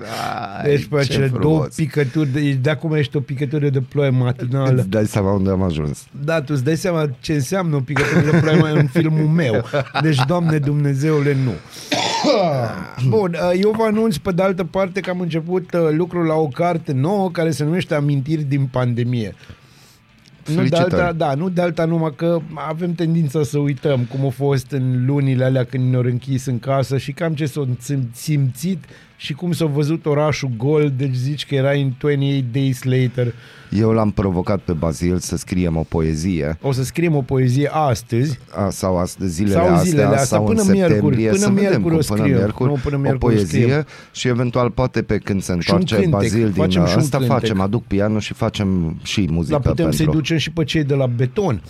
Deci 0.64 0.84
pe 0.84 0.94
ce 0.94 1.00
acele 1.00 1.26
frumos. 1.26 1.42
două 1.42 1.66
picături, 1.76 2.28
de, 2.32 2.52
de 2.52 2.70
acum 2.70 2.94
ești 2.94 3.16
o 3.16 3.20
picătură 3.20 3.68
de 3.68 3.80
ploaie 3.80 4.10
matinală. 4.10 4.80
Îți 4.80 4.88
dai 4.88 5.06
seama 5.06 5.32
unde 5.32 5.50
am 5.50 5.62
ajuns. 5.62 6.06
Da, 6.24 6.40
tu 6.40 6.52
îți 6.54 6.64
dai 6.64 6.76
seama 6.76 7.10
ce 7.20 7.32
înseamnă 7.32 7.76
o 7.76 7.80
picătură 7.80 8.20
de 8.30 8.38
ploaie 8.40 8.78
în 8.78 8.86
filmul 8.86 9.26
meu. 9.26 9.64
Deci, 10.02 10.18
Doamne 10.26 10.58
Dumnezeule, 10.58 11.36
nu. 11.44 11.52
Bun, 13.08 13.36
uh, 13.52 13.60
eu 13.62 13.70
vă 13.76 13.82
anunț 13.82 14.16
pe 14.16 14.32
de 14.32 14.42
altă 14.42 14.64
parte 14.64 15.00
că 15.00 15.10
am 15.10 15.20
început 15.20 15.72
uh, 15.72 15.80
lucrul 15.90 16.24
la 16.26 16.34
o 16.34 16.48
carte 16.48 16.92
nouă 16.92 17.30
care 17.30 17.50
se 17.50 17.64
numește 17.64 17.94
Amintiri 17.94 18.42
din 18.42 18.66
pandemie. 18.66 19.34
Nu 20.46 20.54
de 20.54 20.54
Felicitări. 20.54 20.94
alta, 20.94 21.12
da, 21.12 21.34
nu 21.34 21.48
de 21.48 21.60
alta 21.60 21.84
numai 21.84 22.12
că 22.16 22.38
avem 22.54 22.94
tendința 22.94 23.42
să 23.42 23.58
uităm 23.58 24.00
cum 24.00 24.26
a 24.26 24.28
fost 24.28 24.70
în 24.70 25.06
lunile 25.06 25.44
alea 25.44 25.64
când 25.64 25.90
ne-au 25.90 26.02
închis 26.02 26.46
în 26.46 26.58
casă 26.58 26.98
și 26.98 27.12
cam 27.12 27.34
ce 27.34 27.46
s-au 27.46 27.66
simț- 27.66 28.12
simțit 28.12 28.84
și 29.22 29.32
cum 29.32 29.52
s-a 29.52 29.64
văzut 29.64 30.06
orașul 30.06 30.50
gol, 30.56 30.92
deci 30.96 31.14
zici 31.14 31.46
că 31.46 31.54
era 31.54 31.70
în 31.70 31.92
28 32.00 32.52
days 32.52 32.82
later. 32.82 33.32
Eu 33.78 33.90
l-am 33.90 34.10
provocat 34.10 34.60
pe 34.60 34.72
Bazil 34.72 35.18
să 35.18 35.36
scriem 35.36 35.76
o 35.76 35.84
poezie 35.88 36.58
O 36.60 36.72
să 36.72 36.84
scriem 36.84 37.14
o 37.16 37.22
poezie 37.22 37.68
astăzi. 37.72 38.38
a, 38.54 38.70
sau 38.70 38.98
astăzi, 38.98 39.32
zilele, 39.34 39.54
Sau 39.54 39.64
astea, 39.68 39.82
zilele 39.82 40.06
astea, 40.06 40.24
sau 40.24 40.44
până 40.44 40.62
în 40.62 40.70
miercuri, 40.70 40.94
septembrie, 41.16 41.28
până 41.28 41.38
să 41.40 41.48
vedem 41.50 41.60
miercuri 41.62 41.82
cum, 41.82 41.92
o 41.98 42.04
până 42.06 42.18
scriem. 42.20 42.36
miercuri, 42.36 42.68
Nu, 42.70 42.78
până 42.82 42.96
o 42.96 42.98
miercuri 42.98 43.24
o 43.24 43.36
poezie 43.36 43.60
scriem. 43.60 43.86
și 44.12 44.28
eventual 44.28 44.70
poate 44.70 45.02
pe 45.02 45.18
când 45.18 45.42
se 45.42 45.52
un 45.52 45.56
întoarce 45.58 45.94
cântec, 45.94 46.10
Bazil 46.12 46.44
din 46.50 46.52
facem 46.62 46.84
și 46.86 46.92
un 46.94 46.98
ăsta, 47.00 47.16
cântec. 47.18 47.36
facem, 47.38 47.60
aduc 47.60 47.84
pianul 47.84 48.20
și 48.20 48.32
facem 48.34 48.96
și 49.02 49.26
muzică 49.30 49.58
Dar 49.62 49.72
putem 49.72 49.90
să-i 49.90 49.98
pentru... 50.04 50.20
ducem 50.20 50.36
și 50.36 50.50
pe 50.50 50.64
cei 50.64 50.84
de 50.84 50.94
la 50.94 51.06
beton. 51.06 51.62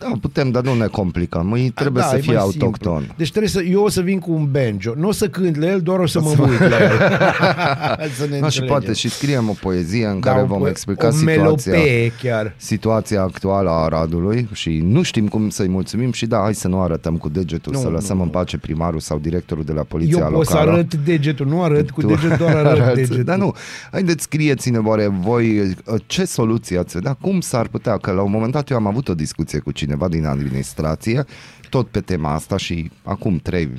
Da, 0.00 0.12
putem, 0.20 0.50
dar 0.50 0.62
nu 0.62 0.74
ne 0.74 0.86
complicăm. 0.86 1.52
Îi 1.52 1.70
trebuie 1.70 2.02
da, 2.02 2.08
să 2.08 2.16
e 2.16 2.20
fie 2.20 2.32
mai 2.32 2.42
autohton. 2.42 2.96
Simplu. 2.98 3.14
Deci 3.16 3.28
trebuie 3.30 3.50
să, 3.50 3.62
eu 3.62 3.82
o 3.82 3.88
să 3.88 4.00
vin 4.00 4.18
cu 4.18 4.32
un 4.32 4.48
banjo. 4.50 4.92
Nu 4.96 5.08
o 5.08 5.12
să 5.12 5.28
cânt 5.28 5.56
la 5.56 5.66
el, 5.66 5.80
doar 5.80 5.98
o 5.98 6.06
să 6.06 6.20
mă 6.20 6.28
uit 6.38 6.58
la 6.58 6.78
el. 6.82 6.98
să 8.18 8.26
ne 8.30 8.38
Da, 8.38 8.48
și 8.48 8.58
înțelegem. 8.58 8.66
poate 8.66 8.92
și 8.92 9.08
scriem 9.10 9.48
o 9.48 9.52
poezie 9.60 10.06
în 10.06 10.20
Da, 10.20 10.30
care 10.30 10.42
o 10.42 10.46
vom 10.46 10.66
po- 10.66 10.68
explica 10.68 11.06
o 11.06 11.10
situația, 11.10 11.42
melopee 11.42 12.12
chiar. 12.22 12.54
situația 12.56 13.22
actuală 13.22 13.70
a 13.70 13.72
Aradului 13.72 14.48
și 14.52 14.80
nu 14.84 15.02
știm 15.02 15.28
cum 15.28 15.48
să-i 15.48 15.68
mulțumim 15.68 16.12
și 16.12 16.26
da, 16.26 16.38
hai 16.38 16.54
să 16.54 16.68
nu 16.68 16.80
arătăm 16.80 17.16
cu 17.16 17.28
degetul, 17.28 17.72
Nu, 17.72 17.78
să 17.78 17.86
nu, 17.86 17.92
lăsăm 17.92 18.16
nu. 18.16 18.22
în 18.22 18.28
pace 18.28 18.58
primarul 18.58 19.00
sau 19.00 19.18
directorul 19.18 19.64
de 19.64 19.72
la 19.72 19.82
poliția 19.82 20.24
Eu 20.24 20.30
pot 20.32 20.46
să 20.46 20.52
locală. 20.52 20.72
arăt 20.72 20.94
degetul, 20.94 21.46
nu 21.46 21.62
arăt 21.62 21.90
cu 21.90 22.00
Tu 22.00 22.06
degetul, 22.06 22.36
doar 22.38 22.54
arăt 22.56 22.80
arăți. 22.80 22.94
degetul. 22.94 23.24
Dar 23.24 23.36
nu, 23.38 23.54
haideți 23.90 24.22
scrieți-ne 24.22 24.78
oare 24.78 25.06
voi 25.20 25.74
ce 26.06 26.24
soluție 26.24 26.78
ați 26.78 26.94
vedea, 26.94 27.12
cum 27.20 27.40
s-ar 27.40 27.68
putea, 27.68 27.96
că 27.96 28.10
la 28.12 28.22
un 28.22 28.30
moment 28.30 28.52
dat 28.52 28.70
eu 28.70 28.76
am 28.76 28.86
avut 28.86 29.08
o 29.08 29.14
discuție 29.14 29.58
cu 29.58 29.70
cineva 29.90 30.08
din 30.08 30.24
administrație, 30.26 31.24
tot 31.68 31.88
pe 31.88 32.00
tema 32.00 32.34
asta 32.34 32.56
și 32.56 32.90
acum 33.02 33.40
3-4 33.40 33.70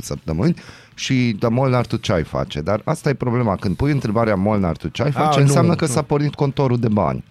săptămâni 0.00 0.54
și 0.94 1.36
da, 1.38 1.48
Molnar, 1.48 1.86
tu 1.86 1.96
ce 1.96 2.12
ai 2.12 2.22
face? 2.24 2.60
Dar 2.60 2.80
asta 2.84 3.08
e 3.08 3.14
problema, 3.14 3.56
când 3.56 3.76
pui 3.76 3.90
întrebarea 3.90 4.34
Molnar, 4.34 4.76
tu 4.76 4.88
ce 4.88 5.02
ai 5.02 5.08
A, 5.14 5.20
face, 5.20 5.38
nu, 5.38 5.44
înseamnă 5.44 5.74
că 5.74 5.84
nu. 5.84 5.90
s-a 5.90 6.02
pornit 6.02 6.34
contorul 6.34 6.78
de 6.78 6.88
bani. 6.88 7.24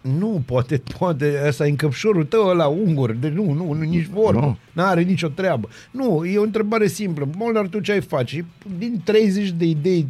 Nu, 0.00 0.42
poate, 0.46 0.82
poate, 0.98 1.42
ăsta 1.46 1.66
e 1.66 1.70
încăpșorul 1.70 2.24
tău 2.24 2.46
ăla 2.48 2.66
ungur, 2.66 3.12
de 3.12 3.28
nu, 3.28 3.52
nu, 3.52 3.72
nu 3.72 3.82
nici 3.82 4.06
vorbă, 4.06 4.40
Nu. 4.40 4.46
nu. 4.46 4.56
n-are 4.72 5.02
nicio 5.02 5.28
treabă. 5.28 5.68
Nu, 5.90 6.24
e 6.24 6.38
o 6.38 6.42
întrebare 6.42 6.86
simplă. 6.86 7.28
Molnar, 7.36 7.66
tu 7.66 7.80
ce 7.80 7.92
ai 7.92 8.00
face? 8.00 8.44
Din 8.78 9.00
30 9.04 9.50
de 9.50 9.64
idei 9.64 10.06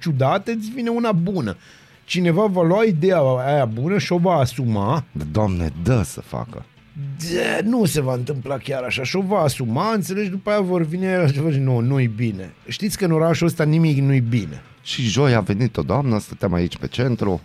ciudate, 0.00 0.50
îți 0.50 0.70
vine 0.70 0.88
una 0.88 1.12
bună. 1.12 1.56
Cineva 2.04 2.46
va 2.46 2.62
lua 2.62 2.84
ideea 2.84 3.18
aia 3.20 3.64
bună 3.64 3.98
și 3.98 4.12
o 4.12 4.18
va 4.18 4.32
asuma. 4.34 5.04
Doamne, 5.32 5.72
dă 5.82 6.02
să 6.04 6.20
facă. 6.20 6.64
De, 7.18 7.60
nu 7.64 7.84
se 7.84 8.00
va 8.00 8.14
întâmpla 8.14 8.56
chiar 8.56 8.82
așa 8.82 9.02
și 9.02 9.16
o 9.16 9.20
va 9.20 9.38
asuma, 9.38 9.92
înțelegi, 9.92 10.30
după 10.30 10.50
aia 10.50 10.60
vor 10.60 10.82
vine 10.82 11.06
el 11.06 11.32
și 11.32 11.40
vor 11.40 11.50
zice, 11.50 11.62
nu, 11.62 11.78
nu-i 11.78 12.06
bine. 12.06 12.54
Știți 12.68 12.98
că 12.98 13.04
în 13.04 13.12
orașul 13.12 13.46
ăsta 13.46 13.64
nimic 13.64 13.98
nu-i 13.98 14.20
bine. 14.20 14.62
Și 14.82 15.02
joi 15.02 15.34
a 15.34 15.40
venit 15.40 15.76
o 15.76 15.82
doamnă, 15.82 16.18
stăteam 16.18 16.52
aici 16.52 16.76
pe 16.76 16.86
centru, 16.86 17.40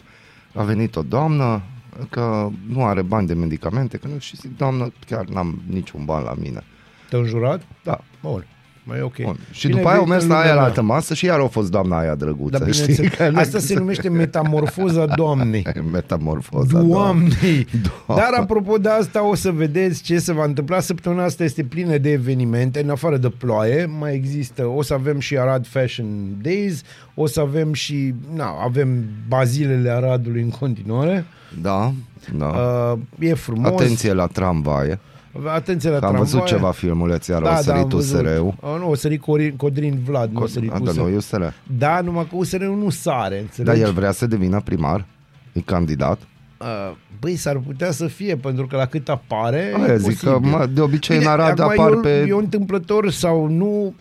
a 0.54 0.64
venit 0.64 0.96
o 0.96 1.02
doamnă 1.02 1.62
că 2.10 2.50
nu 2.68 2.84
are 2.84 3.02
bani 3.02 3.28
de 3.28 3.34
medicamente, 3.34 3.98
că 3.98 4.08
nu 4.08 4.20
și 4.20 4.36
zic, 4.36 4.58
doamnă, 4.58 4.92
chiar 5.06 5.26
n-am 5.26 5.62
niciun 5.70 6.06
ban 6.06 6.24
la 6.24 6.34
mine. 6.40 6.64
Te-au 7.10 7.26
jurat? 7.26 7.62
Da, 7.84 8.04
Bun, 8.22 8.46
mai 8.88 8.98
e 8.98 9.02
ok. 9.02 9.22
Bun. 9.22 9.38
Și 9.52 9.68
Bine 9.68 9.80
după 9.80 9.90
aia 9.92 9.98
au 9.98 10.04
venit 10.04 10.14
mers 10.20 10.24
în 10.24 10.30
la 10.30 10.36
aia 10.36 10.44
lumea 10.44 10.56
la 10.56 10.62
mea. 10.62 10.70
altă 10.70 10.82
masă 10.82 11.14
și 11.14 11.26
iar 11.26 11.40
a 11.40 11.48
fost 11.48 11.72
doamna 11.72 12.00
aia 12.00 12.16
drăguță. 12.16 12.58
Dar 12.58 12.72
știi? 12.72 12.86
bineînțeles, 12.86 13.14
Că 13.18 13.30
nu- 13.30 13.40
asta 13.40 13.60
se 13.60 13.74
numește 13.74 14.10
metamorfoza 14.24 15.06
doamnei. 15.06 15.66
Metamorfoza, 15.92 16.80
Doamne! 16.82 16.88
Doamne. 16.88 17.66
Dar 18.08 18.30
apropo 18.40 18.78
de 18.78 18.90
asta 18.90 19.28
o 19.28 19.36
să 19.36 19.52
vedeți 19.52 20.04
ce 20.04 20.20
se 20.20 20.34
va 20.34 20.44
întâmpla. 20.44 20.80
Săptămâna 20.80 21.24
asta 21.24 21.44
este 21.44 21.64
plină 21.64 21.98
de 21.98 22.12
evenimente, 22.12 22.82
în 22.84 22.90
afară 22.90 23.18
de 23.18 23.30
ploaie. 23.30 23.90
Mai 24.00 24.14
există, 24.14 24.66
o 24.66 24.82
să 24.82 24.94
avem 24.94 25.20
și 25.20 25.38
Arad 25.38 25.68
Fashion 25.68 26.08
Days, 26.42 26.82
o 27.14 27.26
să 27.28 27.40
avem 27.40 27.74
și, 27.74 28.14
na, 28.36 28.54
avem 28.64 29.04
bazilele 29.28 29.90
Aradului 29.90 30.42
în 30.42 30.50
continuare. 30.50 31.26
Da, 31.62 31.94
da. 32.38 32.46
Uh, 32.46 32.98
e 33.30 33.34
frumos. 33.34 33.72
Atenție 33.82 34.14
la 34.14 34.26
tramvaie. 34.26 35.00
Atenție 35.46 35.90
la 35.90 36.00
Că 36.00 36.06
am 36.06 36.12
văzut 36.16 36.30
tramvaie. 36.30 36.54
ceva 36.56 36.72
filmuleț, 36.72 37.28
iar 37.28 37.42
Da, 37.42 37.50
da, 37.50 37.54
da, 37.54 37.60
o 37.60 37.62
sărit 37.64 37.82
am 37.84 37.90
văzut. 37.90 38.20
USR-ul. 38.20 38.54
Uh, 38.62 38.76
nu, 38.80 38.90
o 38.90 38.96
sărit 38.96 39.22
Corin, 39.22 39.56
Codrin 39.56 40.00
Vlad, 40.06 40.32
nu 40.32 40.42
o 40.42 40.48
sărit 40.48 40.72
A, 40.72 40.80
da, 40.80 40.90
USR. 40.90 41.00
nu, 41.00 41.16
USR. 41.16 41.42
Da, 41.78 42.02
numai 42.02 42.24
că 42.30 42.36
USR-ul 42.36 42.78
nu 42.78 42.90
sare, 42.90 43.40
înțelegi? 43.40 43.80
Dar 43.80 43.88
el 43.88 43.94
vrea 43.94 44.12
să 44.12 44.26
devină 44.28 44.62
primar? 44.62 45.06
E 45.54 45.60
candidat? 45.60 46.20
Uh, 46.58 46.68
Băi, 47.20 47.36
s-ar 47.36 47.58
putea 47.58 47.92
să 47.92 48.08
fie, 48.08 48.36
pentru 48.36 48.68
că 48.68 48.76
la 48.76 48.86
cât 48.86 49.10
apare... 49.10 49.74
Aia 49.76 49.94
e 49.94 49.98
zic 49.98 50.20
că 50.20 50.30
posibil. 50.30 50.50
mă, 50.58 50.66
de 50.66 50.82
obicei 50.82 51.18
Bine, 51.18 51.30
în 51.32 51.40
Arad 51.40 51.60
acum 51.60 51.72
apar 51.80 51.92
eu, 51.94 52.00
pe... 52.00 52.26
Eu 52.28 52.38
întâmplător 52.38 53.12
sau 53.12 53.48
nu 53.48 53.94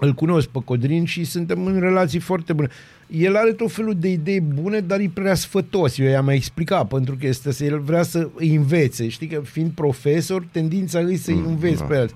îl 0.00 0.12
cunosc 0.12 0.48
pe 0.48 0.58
Codrin 0.64 1.04
și 1.04 1.24
suntem 1.24 1.66
în 1.66 1.80
relații 1.80 2.18
foarte 2.18 2.52
bune. 2.52 2.68
El 3.06 3.36
are 3.36 3.52
tot 3.52 3.72
felul 3.72 3.94
de 3.98 4.08
idei 4.08 4.40
bune, 4.40 4.80
dar 4.80 5.00
e 5.00 5.10
prea 5.14 5.34
sfătos. 5.34 5.98
Eu 5.98 6.06
i-am 6.06 6.24
mai 6.24 6.34
explicat, 6.34 6.88
pentru 6.88 7.16
că 7.20 7.26
este 7.26 7.52
să 7.52 7.64
el 7.64 7.78
vrea 7.78 8.02
să 8.02 8.28
îi 8.34 8.54
învețe. 8.54 9.08
Știi 9.08 9.26
că 9.26 9.40
fiind 9.44 9.70
profesor, 9.70 10.46
tendința 10.52 11.00
lui 11.00 11.16
să-i 11.16 11.34
Mm, 11.34 11.46
înveți 11.46 11.78
da. 11.78 11.84
pe 11.84 11.94
el. 11.94 12.10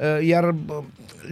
Uh, 0.00 0.26
Iar 0.26 0.54
bă, 0.66 0.82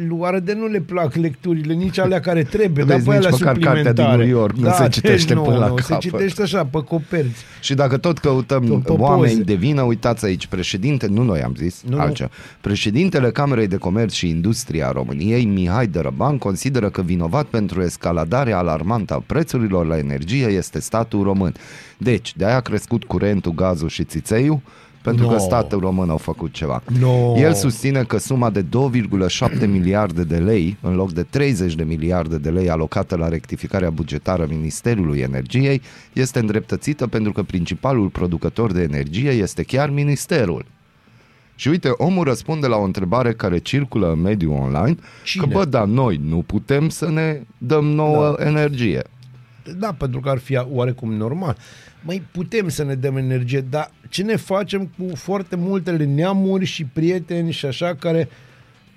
lui 0.09 0.19
Arăde 0.23 0.53
nu 0.53 0.67
le 0.67 0.81
plac 0.81 1.15
lecturile, 1.15 1.73
nici 1.75 1.99
alea 1.99 2.21
care 2.21 2.43
trebuie, 2.43 2.85
dar 2.85 2.97
Vezi, 2.97 3.09
pe 3.09 3.15
alea 3.15 3.31
nici 3.31 3.39
măcar 3.41 3.59
cartea 3.59 3.83
din 3.83 3.87
suplimentare. 3.87 4.25
New 4.25 4.39
York 4.39 4.57
nu 4.57 4.63
da, 4.65 4.73
se 4.73 4.89
citește 4.89 5.35
deci 5.35 5.43
până 5.43 5.57
la 5.57 5.67
nu, 5.67 5.75
capăt. 5.75 5.85
Se 5.85 5.97
citește 6.09 6.43
așa, 6.43 6.65
pe 6.65 6.83
coperți. 6.85 7.45
Și 7.61 7.75
dacă 7.75 7.97
tot 7.97 8.19
căutăm 8.19 8.63
Pe 8.63 8.69
poze. 8.69 9.01
oameni 9.03 9.45
de 9.45 9.55
vină, 9.55 9.83
uitați 9.83 10.25
aici, 10.25 10.47
președinte, 10.47 11.07
nu 11.07 11.23
noi 11.23 11.43
am 11.43 11.55
zis, 11.57 11.83
Nu, 11.89 11.97
nu. 11.97 12.03
altceva. 12.03 12.31
Președintele 12.61 13.31
Camerei 13.31 13.67
de 13.67 13.77
Comerț 13.77 14.13
și 14.13 14.29
Industrie 14.29 14.85
a 14.85 14.91
României, 14.91 15.45
Mihai 15.45 15.87
Dărăban, 15.87 16.39
consideră 16.39 16.89
că 16.91 17.03
vinovat 17.03 17.47
pentru 17.47 17.83
escaladarea 17.83 18.59
alarmantă 18.59 19.15
a 19.15 19.23
prețurilor 19.27 19.87
la 19.87 19.99
energie 19.99 20.47
este 20.47 20.81
statul 20.81 21.23
român. 21.23 21.55
Deci, 21.99 22.37
de-aia 22.37 22.57
a 22.57 22.61
crescut 22.61 23.05
curentul, 23.05 23.53
gazul 23.55 23.89
și 23.89 24.05
țițeiul, 24.05 24.61
pentru 25.07 25.25
No. 25.27 25.33
că 25.33 25.39
statul 25.39 25.81
român 25.81 26.11
au 26.11 26.17
făcut 26.17 26.53
ceva. 26.53 26.83
No. 27.01 27.37
El 27.39 27.55
susține 27.55 28.03
că 28.03 28.19
suma 28.19 28.51
de 28.51 28.63
2,7 28.63 29.67
miliarde 29.67 30.23
de 30.25 30.37
lei, 30.37 30.77
în 30.81 30.95
loc 30.95 31.13
de 31.13 31.23
30 31.23 31.75
de 31.75 31.83
miliarde 31.85 32.39
de 32.39 32.51
lei 32.51 32.71
alocată 32.71 33.17
la 33.17 33.29
rectificarea 33.29 33.91
bugetară 33.91 34.43
a 34.43 34.47
Ministerului 34.47 35.19
Energiei, 35.19 35.81
este 36.13 36.39
îndreptățită 36.39 37.07
pentru 37.07 37.33
că 37.33 37.43
principalul 37.43 38.09
producător 38.09 38.73
de 38.73 38.83
energie 38.83 39.31
este 39.31 39.63
chiar 39.63 39.91
Ministerul. 39.91 40.65
Și 41.55 41.69
uite, 41.69 41.89
omul 41.97 42.25
răspunde 42.25 42.67
la 42.67 42.77
o 42.77 42.83
întrebare 42.83 43.33
care 43.33 43.59
circulă 43.59 44.13
în 44.13 44.21
mediul 44.21 44.53
online, 44.53 44.97
Cine? 45.25 45.45
că 45.45 45.51
bă, 45.53 45.65
dar 45.65 45.85
noi 45.85 46.21
nu 46.25 46.43
putem 46.47 46.89
să 46.89 47.11
ne 47.11 47.41
dăm 47.59 47.85
nouă 47.85 48.35
da. 48.39 48.47
energie. 48.47 49.03
Da, 49.79 49.93
pentru 49.99 50.21
că 50.21 50.29
ar 50.29 50.39
fi 50.39 50.59
oarecum 50.71 51.13
normal. 51.13 51.57
Mai 52.03 52.23
putem 52.33 52.69
să 52.69 52.85
ne 52.85 52.95
dăm 52.95 53.17
energie, 53.17 53.61
dar 53.61 53.91
ce 54.09 54.23
ne 54.23 54.37
facem 54.37 54.91
cu 54.99 55.17
foarte 55.17 55.57
multele 55.57 56.05
neamuri 56.05 56.65
și 56.65 56.85
prieteni 56.85 57.53
și 57.53 57.67
așa 57.67 57.95
care 57.95 58.29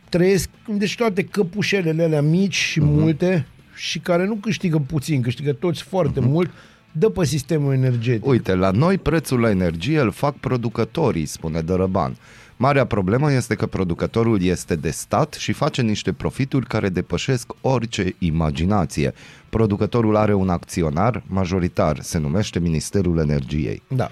trăiesc, 0.10 0.50
deci 0.68 0.96
toate 0.96 1.24
căpușelele 1.24 2.04
alea 2.04 2.22
mici 2.22 2.56
și 2.56 2.80
uh-huh. 2.80 2.84
multe 2.84 3.48
și 3.76 4.00
care 4.00 4.26
nu 4.26 4.36
câștigă 4.36 4.78
puțin, 4.78 5.22
câștigă 5.22 5.54
toți 5.54 5.84
foarte 5.84 6.20
uh-huh. 6.20 6.28
mult, 6.28 6.52
dă 6.92 7.10
pe 7.10 7.26
sistemul 7.26 7.74
energetic. 7.74 8.26
Uite, 8.26 8.56
la 8.56 8.72
noi 8.72 8.98
prețul 8.98 9.40
la 9.40 9.50
energie 9.50 10.00
îl 10.00 10.12
fac 10.12 10.36
producătorii, 10.36 11.26
spune 11.26 11.62
Dărăban. 11.62 12.18
Marea 12.62 12.86
problemă 12.86 13.32
este 13.32 13.56
că 13.56 13.66
producătorul 13.66 14.42
este 14.42 14.76
de 14.76 14.90
stat 14.90 15.34
și 15.34 15.52
face 15.52 15.82
niște 15.82 16.14
profituri 16.14 16.66
care 16.66 16.90
depășesc 16.90 17.52
orice 17.62 18.16
imaginație. 18.18 19.14
Producătorul 19.50 20.16
are 20.16 20.34
un 20.34 20.50
acționar 20.50 21.24
majoritar, 21.28 22.00
se 22.02 22.18
numește 22.18 22.60
Ministerul 22.60 23.18
Energiei. 23.18 23.82
Da, 23.88 24.10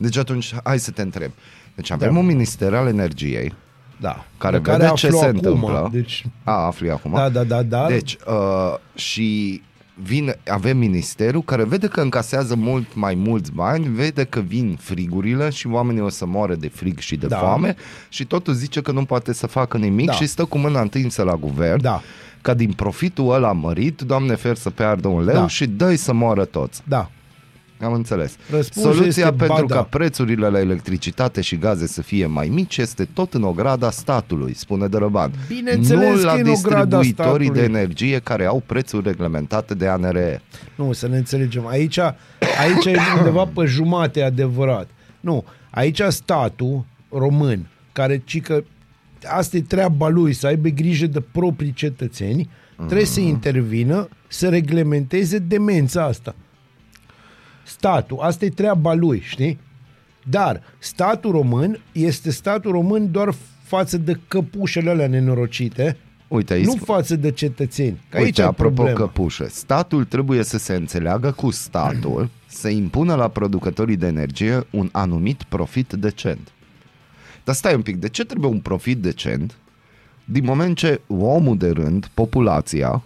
Deci 0.00 0.16
atunci, 0.16 0.54
hai 0.64 0.78
să 0.78 0.90
te 0.90 1.02
întreb. 1.02 1.30
Deci 1.74 1.90
avem 1.90 2.12
Da. 2.12 2.18
un 2.18 2.26
Minister 2.26 2.74
al 2.74 2.86
Energiei, 2.86 3.54
da. 4.00 4.24
care 4.38 4.58
De 4.58 4.70
vede 4.70 4.84
ce 4.94 5.06
aflu 5.06 5.18
se 5.18 5.24
acum, 5.24 5.36
întâmplă. 5.36 5.88
Deci, 5.92 6.24
A, 6.44 6.52
afli 6.66 6.90
acum? 6.90 7.12
da, 7.14 7.28
da, 7.28 7.42
da, 7.44 7.62
da. 7.62 7.86
Deci, 7.88 8.16
uh, 8.26 8.74
și 8.94 9.62
vine, 10.02 10.38
avem 10.48 10.76
ministerul 10.78 11.42
care 11.42 11.64
vede 11.64 11.86
că 11.86 12.00
încasează 12.00 12.54
mult 12.54 12.94
mai 12.94 13.14
mulți 13.14 13.52
bani, 13.52 13.88
vede 13.88 14.24
că 14.24 14.40
vin 14.40 14.76
frigurile 14.80 15.50
și 15.50 15.66
oamenii 15.66 16.00
o 16.02 16.08
să 16.08 16.26
moară 16.26 16.54
de 16.54 16.68
frig 16.68 16.98
și 16.98 17.16
de 17.16 17.26
Da. 17.26 17.36
foame 17.36 17.76
și 18.08 18.24
totul 18.24 18.52
zice 18.54 18.80
că 18.80 18.92
nu 18.92 19.04
poate 19.04 19.32
să 19.32 19.46
facă 19.46 19.76
nimic 19.76 20.06
Da. 20.06 20.12
și 20.12 20.26
stă 20.26 20.44
cu 20.44 20.58
mâna 20.58 20.80
întinsă 20.80 21.22
la 21.22 21.34
guvern 21.36 21.80
Da. 21.82 22.02
ca 22.40 22.54
din 22.54 22.72
profitul 22.72 23.32
ăla 23.32 23.52
mărit, 23.52 24.00
Doamne 24.00 24.34
fer 24.34 24.56
să 24.56 24.70
piardă 24.70 25.08
un 25.08 25.24
leu 25.24 25.34
Da. 25.34 25.48
și 25.48 25.66
dă 25.66 25.94
să 25.96 26.12
moară 26.12 26.44
toți. 26.44 26.82
da. 26.84 27.10
Am 27.82 27.92
înțeles. 27.92 28.36
Răspunsul 28.50 28.92
Soluția 28.92 29.26
este 29.26 29.36
pentru 29.36 29.66
ba 29.66 29.74
da. 29.74 29.74
ca 29.74 29.82
prețurile 29.82 30.48
la 30.48 30.60
electricitate 30.60 31.40
și 31.40 31.56
gaze 31.56 31.86
să 31.86 32.02
fie 32.02 32.26
mai 32.26 32.48
mici 32.48 32.76
este 32.76 33.04
tot 33.04 33.34
în 33.34 33.42
ograda 33.42 33.90
statului, 33.90 34.54
spune 34.54 34.86
Dărăban. 34.86 35.32
Bineînțeles 35.48 36.14
nu 36.14 36.24
la 36.24 36.32
că 36.32 36.38
e 36.38 36.40
în 36.40 36.48
ograda 36.48 36.98
distribuitorii 36.98 37.48
de 37.50 37.58
statului. 37.58 37.80
energie 37.80 38.18
care 38.18 38.44
au 38.44 38.62
prețuri 38.66 39.06
reglementate 39.06 39.74
de 39.74 39.86
ANRE. 39.86 40.42
Nu, 40.74 40.92
să 40.92 41.08
ne 41.08 41.16
înțelegem. 41.16 41.66
Aici, 41.66 41.98
aici 41.98 42.84
e 42.84 42.96
undeva 43.16 43.44
pe 43.54 43.64
jumate 43.64 44.22
adevărat. 44.22 44.88
Nu, 45.20 45.44
aici 45.70 46.00
statul 46.08 46.84
român, 47.08 47.66
care 47.92 48.22
ci 48.24 48.40
că 48.40 48.62
asta 49.26 49.56
e 49.56 49.60
treaba 49.60 50.08
lui, 50.08 50.32
să 50.32 50.46
aibă 50.46 50.68
grijă 50.68 51.06
de 51.06 51.20
proprii 51.20 51.72
cetățeni, 51.72 52.50
trebuie 52.76 53.06
să 53.06 53.20
intervină 53.20 54.08
să 54.28 54.48
reglementeze 54.48 55.38
demența 55.38 56.04
asta. 56.04 56.34
Statul, 57.70 58.18
asta 58.20 58.44
e 58.44 58.48
treaba 58.48 58.94
lui, 58.94 59.20
știi? 59.20 59.58
Dar 60.28 60.62
statul 60.78 61.30
român 61.30 61.80
este 61.92 62.30
statul 62.30 62.70
român 62.70 63.10
doar 63.10 63.34
față 63.62 63.98
de 63.98 64.18
căpușele 64.28 64.90
alea 64.90 65.08
nenorocite, 65.08 65.96
Uite, 66.28 66.52
aici, 66.52 66.64
nu 66.64 66.74
față 66.74 67.16
de 67.16 67.30
cetățeni. 67.30 68.00
Că 68.08 68.16
aici 68.16 68.26
uite 68.26 68.42
e 68.42 68.44
apropo 68.44 68.74
problema. 68.74 68.98
căpușe, 68.98 69.48
statul 69.48 70.04
trebuie 70.04 70.42
să 70.42 70.58
se 70.58 70.74
înțeleagă 70.74 71.32
cu 71.32 71.50
statul, 71.50 72.28
să 72.60 72.68
impună 72.68 73.14
la 73.14 73.28
producătorii 73.28 73.96
de 73.96 74.06
energie 74.06 74.66
un 74.70 74.88
anumit 74.92 75.42
profit 75.42 75.92
decent. 75.92 76.52
Dar 77.44 77.54
stai 77.54 77.74
un 77.74 77.82
pic, 77.82 77.96
de 77.96 78.08
ce 78.08 78.24
trebuie 78.24 78.50
un 78.50 78.60
profit 78.60 78.98
decent 78.98 79.54
din 80.24 80.44
moment 80.44 80.76
ce 80.76 81.00
omul 81.06 81.56
de 81.56 81.70
rând, 81.70 82.10
populația, 82.14 83.02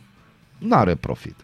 nu 0.58 0.76
are 0.76 0.94
profit? 0.94 1.34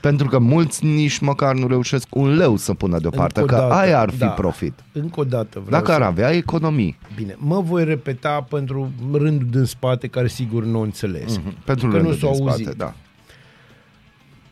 Pentru 0.00 0.28
că 0.28 0.38
mulți 0.38 0.84
nici 0.84 1.18
măcar 1.18 1.54
nu 1.54 1.66
reușesc 1.66 2.06
un 2.10 2.34
leu 2.36 2.56
să 2.56 2.74
pună 2.74 2.98
deoparte, 2.98 3.40
Încă 3.40 3.54
o 3.54 3.56
că 3.56 3.62
dată, 3.62 3.74
aia 3.74 4.00
ar 4.00 4.10
fi 4.10 4.18
da. 4.18 4.26
profit. 4.26 4.72
Încă 4.92 5.20
o 5.20 5.24
dată 5.24 5.62
vreau 5.64 5.80
Dacă 5.80 5.92
ar 5.92 6.00
să... 6.00 6.06
avea 6.06 6.30
economii. 6.32 6.98
Bine, 7.14 7.34
mă 7.38 7.60
voi 7.60 7.84
repeta 7.84 8.46
pentru 8.50 8.90
rândul 9.12 9.46
din 9.50 9.64
spate 9.64 10.06
care 10.06 10.28
sigur 10.28 10.64
nu 10.64 10.78
o 10.78 10.82
înțeles. 10.82 11.36
Mhm. 11.36 11.54
Pentru 11.64 11.88
Că 11.88 11.96
nu 11.96 12.02
rândul 12.02 12.18
s-au 12.18 12.32
din 12.32 12.40
spate, 12.40 12.62
auzit. 12.62 12.78
da. 12.78 12.94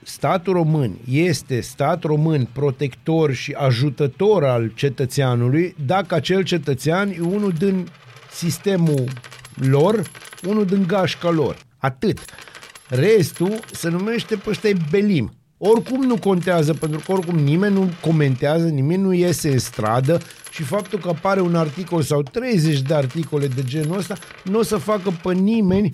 Statul 0.03 0.53
român 0.53 0.93
este 1.11 1.61
stat 1.61 2.03
român 2.03 2.49
protector 2.53 3.33
și 3.33 3.53
ajutător 3.53 4.45
al 4.45 4.73
cetățeanului 4.75 5.75
dacă 5.87 6.15
acel 6.15 6.43
cetățean 6.43 7.09
e 7.09 7.21
unul 7.21 7.53
din 7.59 7.87
sistemul 8.31 9.05
lor, 9.55 10.03
unul 10.49 10.65
din 10.65 10.85
gașca 10.87 11.31
lor. 11.31 11.57
Atât. 11.79 12.19
Restul 12.88 13.61
se 13.73 13.88
numește 13.88 14.37
pe 14.37 14.50
ăștia 14.50 14.73
belim. 14.90 15.33
Oricum 15.59 16.02
nu 16.02 16.19
contează, 16.19 16.75
pentru 16.75 17.00
că 17.07 17.12
oricum 17.12 17.38
nimeni 17.38 17.75
nu 17.75 17.90
comentează, 18.00 18.66
nimeni 18.66 19.02
nu 19.02 19.12
iese 19.12 19.52
în 19.52 19.59
stradă 19.59 20.21
și 20.50 20.62
faptul 20.62 20.99
că 20.99 21.09
apare 21.09 21.40
un 21.40 21.55
articol 21.55 22.02
sau 22.02 22.23
30 22.23 22.81
de 22.81 22.95
articole 22.95 23.47
de 23.47 23.64
genul 23.64 23.99
ăsta 23.99 24.14
nu 24.45 24.59
o 24.59 24.62
să 24.62 24.76
facă 24.76 25.12
pe 25.23 25.33
nimeni 25.33 25.90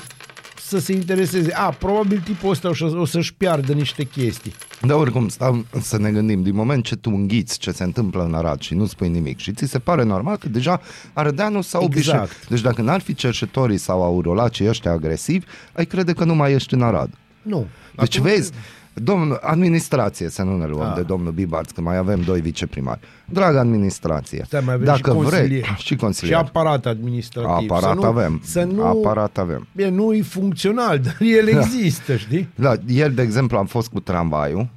să 0.79 0.85
se 0.85 0.93
intereseze. 0.93 1.53
A, 1.53 1.71
probabil 1.71 2.21
tipul 2.25 2.51
ăsta 2.51 2.69
o, 2.69 2.75
să, 2.75 2.85
o 2.85 3.05
să-și 3.05 3.35
piardă 3.35 3.73
niște 3.73 4.05
chestii. 4.05 4.53
Dar 4.87 4.97
oricum, 4.97 5.29
stau 5.29 5.65
să 5.81 5.99
ne 5.99 6.11
gândim, 6.11 6.43
din 6.43 6.55
moment 6.55 6.85
ce 6.85 6.97
tu 6.97 7.11
înghiți 7.11 7.59
ce 7.59 7.71
se 7.71 7.83
întâmplă 7.85 8.25
în 8.25 8.35
Arad 8.35 8.61
și 8.61 8.75
nu 8.75 8.87
spui 8.87 9.09
nimic 9.09 9.39
și 9.39 9.53
ți 9.53 9.67
se 9.67 9.79
pare 9.79 10.03
normal 10.03 10.37
că 10.37 10.49
deja 10.49 10.81
arădeanul 11.13 11.63
s-a 11.63 11.79
Exact. 11.83 11.93
obișnuit. 11.95 12.47
Deci 12.49 12.61
dacă 12.61 12.83
n-ar 12.83 13.01
fi 13.01 13.15
cerșetorii 13.15 13.79
sau 13.79 14.03
aurolacii 14.03 14.69
ăștia 14.69 14.91
agresivi, 14.91 15.47
ai 15.73 15.85
crede 15.87 16.13
că 16.13 16.25
nu 16.25 16.35
mai 16.35 16.53
ești 16.53 16.75
în 16.75 16.83
Arad. 16.83 17.11
Nu. 17.43 17.67
Deci 17.97 18.17
Acum- 18.19 18.31
vezi, 18.31 18.51
domnul, 18.95 19.39
administrație, 19.43 20.29
să 20.29 20.43
nu 20.43 20.57
ne 20.57 20.67
luăm 20.67 20.87
Da. 20.89 20.95
de 20.95 21.03
domnul 21.03 21.33
Bibarț, 21.33 21.71
că 21.71 21.81
mai 21.81 21.97
avem 21.97 22.21
doi 22.21 22.41
viceprimari. 22.41 23.01
Dragă 23.25 23.59
administrație, 23.59 24.43
Stai, 24.47 24.63
mai 24.65 24.75
avem 24.75 24.87
dacă 24.87 25.11
și 25.11 25.17
vrei, 25.17 25.23
consilier. 25.23 25.65
și 25.65 25.85
Și 25.87 25.97
consilier. 25.97 26.37
aparat 26.39 26.87
administrativ. 26.87 27.71
Aparat 27.71 27.91
să 27.95 28.01
nu, 28.01 28.05
avem. 28.05 28.41
Să 28.45 28.63
nu, 28.63 28.85
Aparat 28.87 29.39
avem. 29.39 29.67
Bine, 29.77 29.89
nu 29.89 30.13
e 30.13 30.23
funcțional, 30.23 30.99
dar 30.99 31.17
el 31.21 31.49
există, 31.59 32.17
știi? 32.17 32.49
Da, 32.55 32.73
ieri, 32.87 33.15
de 33.15 33.23
exemplu, 33.23 33.59
am 33.59 33.67
fost 33.67 33.89
cu 33.89 34.01
tramvaiul, 34.01 34.69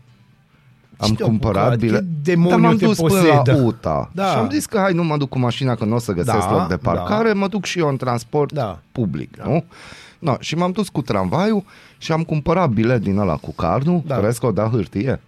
am 0.97 1.13
te-a 1.13 1.25
cumpărat 1.25 1.61
apucat? 1.61 1.79
bilet, 1.79 1.99
Ce 2.01 2.07
demoniu 2.23 2.49
dar 2.49 2.59
m-am 2.59 2.77
te 2.77 2.85
dus 2.85 2.97
până 2.97 3.09
posedă? 3.09 3.41
la 3.57 3.63
UTA 3.63 4.09
Da. 4.13 4.25
și 4.25 4.37
am 4.37 4.49
zis 4.49 4.65
că 4.65 4.77
hai, 4.77 4.93
nu 4.93 5.03
mă 5.03 5.17
duc 5.17 5.29
cu 5.29 5.39
mașina, 5.39 5.75
că 5.75 5.85
nu 5.85 5.95
o 5.95 5.99
să 5.99 6.11
găsesc 6.11 6.37
Da, 6.37 6.51
loc 6.51 6.67
de 6.67 6.77
parcare, 6.77 7.33
mă 7.33 7.47
duc 7.47 7.65
și 7.65 7.79
eu 7.79 7.87
în 7.87 7.97
transport 7.97 8.51
Da. 8.53 8.79
public, 8.91 9.37
nu? 9.43 9.63
No, 10.19 10.35
și 10.39 10.55
m-am 10.55 10.71
dus 10.71 10.89
cu 10.89 11.01
tramvaiul 11.01 11.63
și 11.97 12.11
am 12.11 12.23
cumpărat 12.23 12.69
bilet 12.69 13.01
din 13.01 13.17
ăla 13.17 13.35
cu 13.35 13.53
cardul, 13.53 14.01
Da. 14.05 14.15
da. 14.15 14.21
crezi 14.21 14.39
că 14.39 14.45
o 14.45 14.51
da 14.51 14.67
hârtie? 14.71 15.21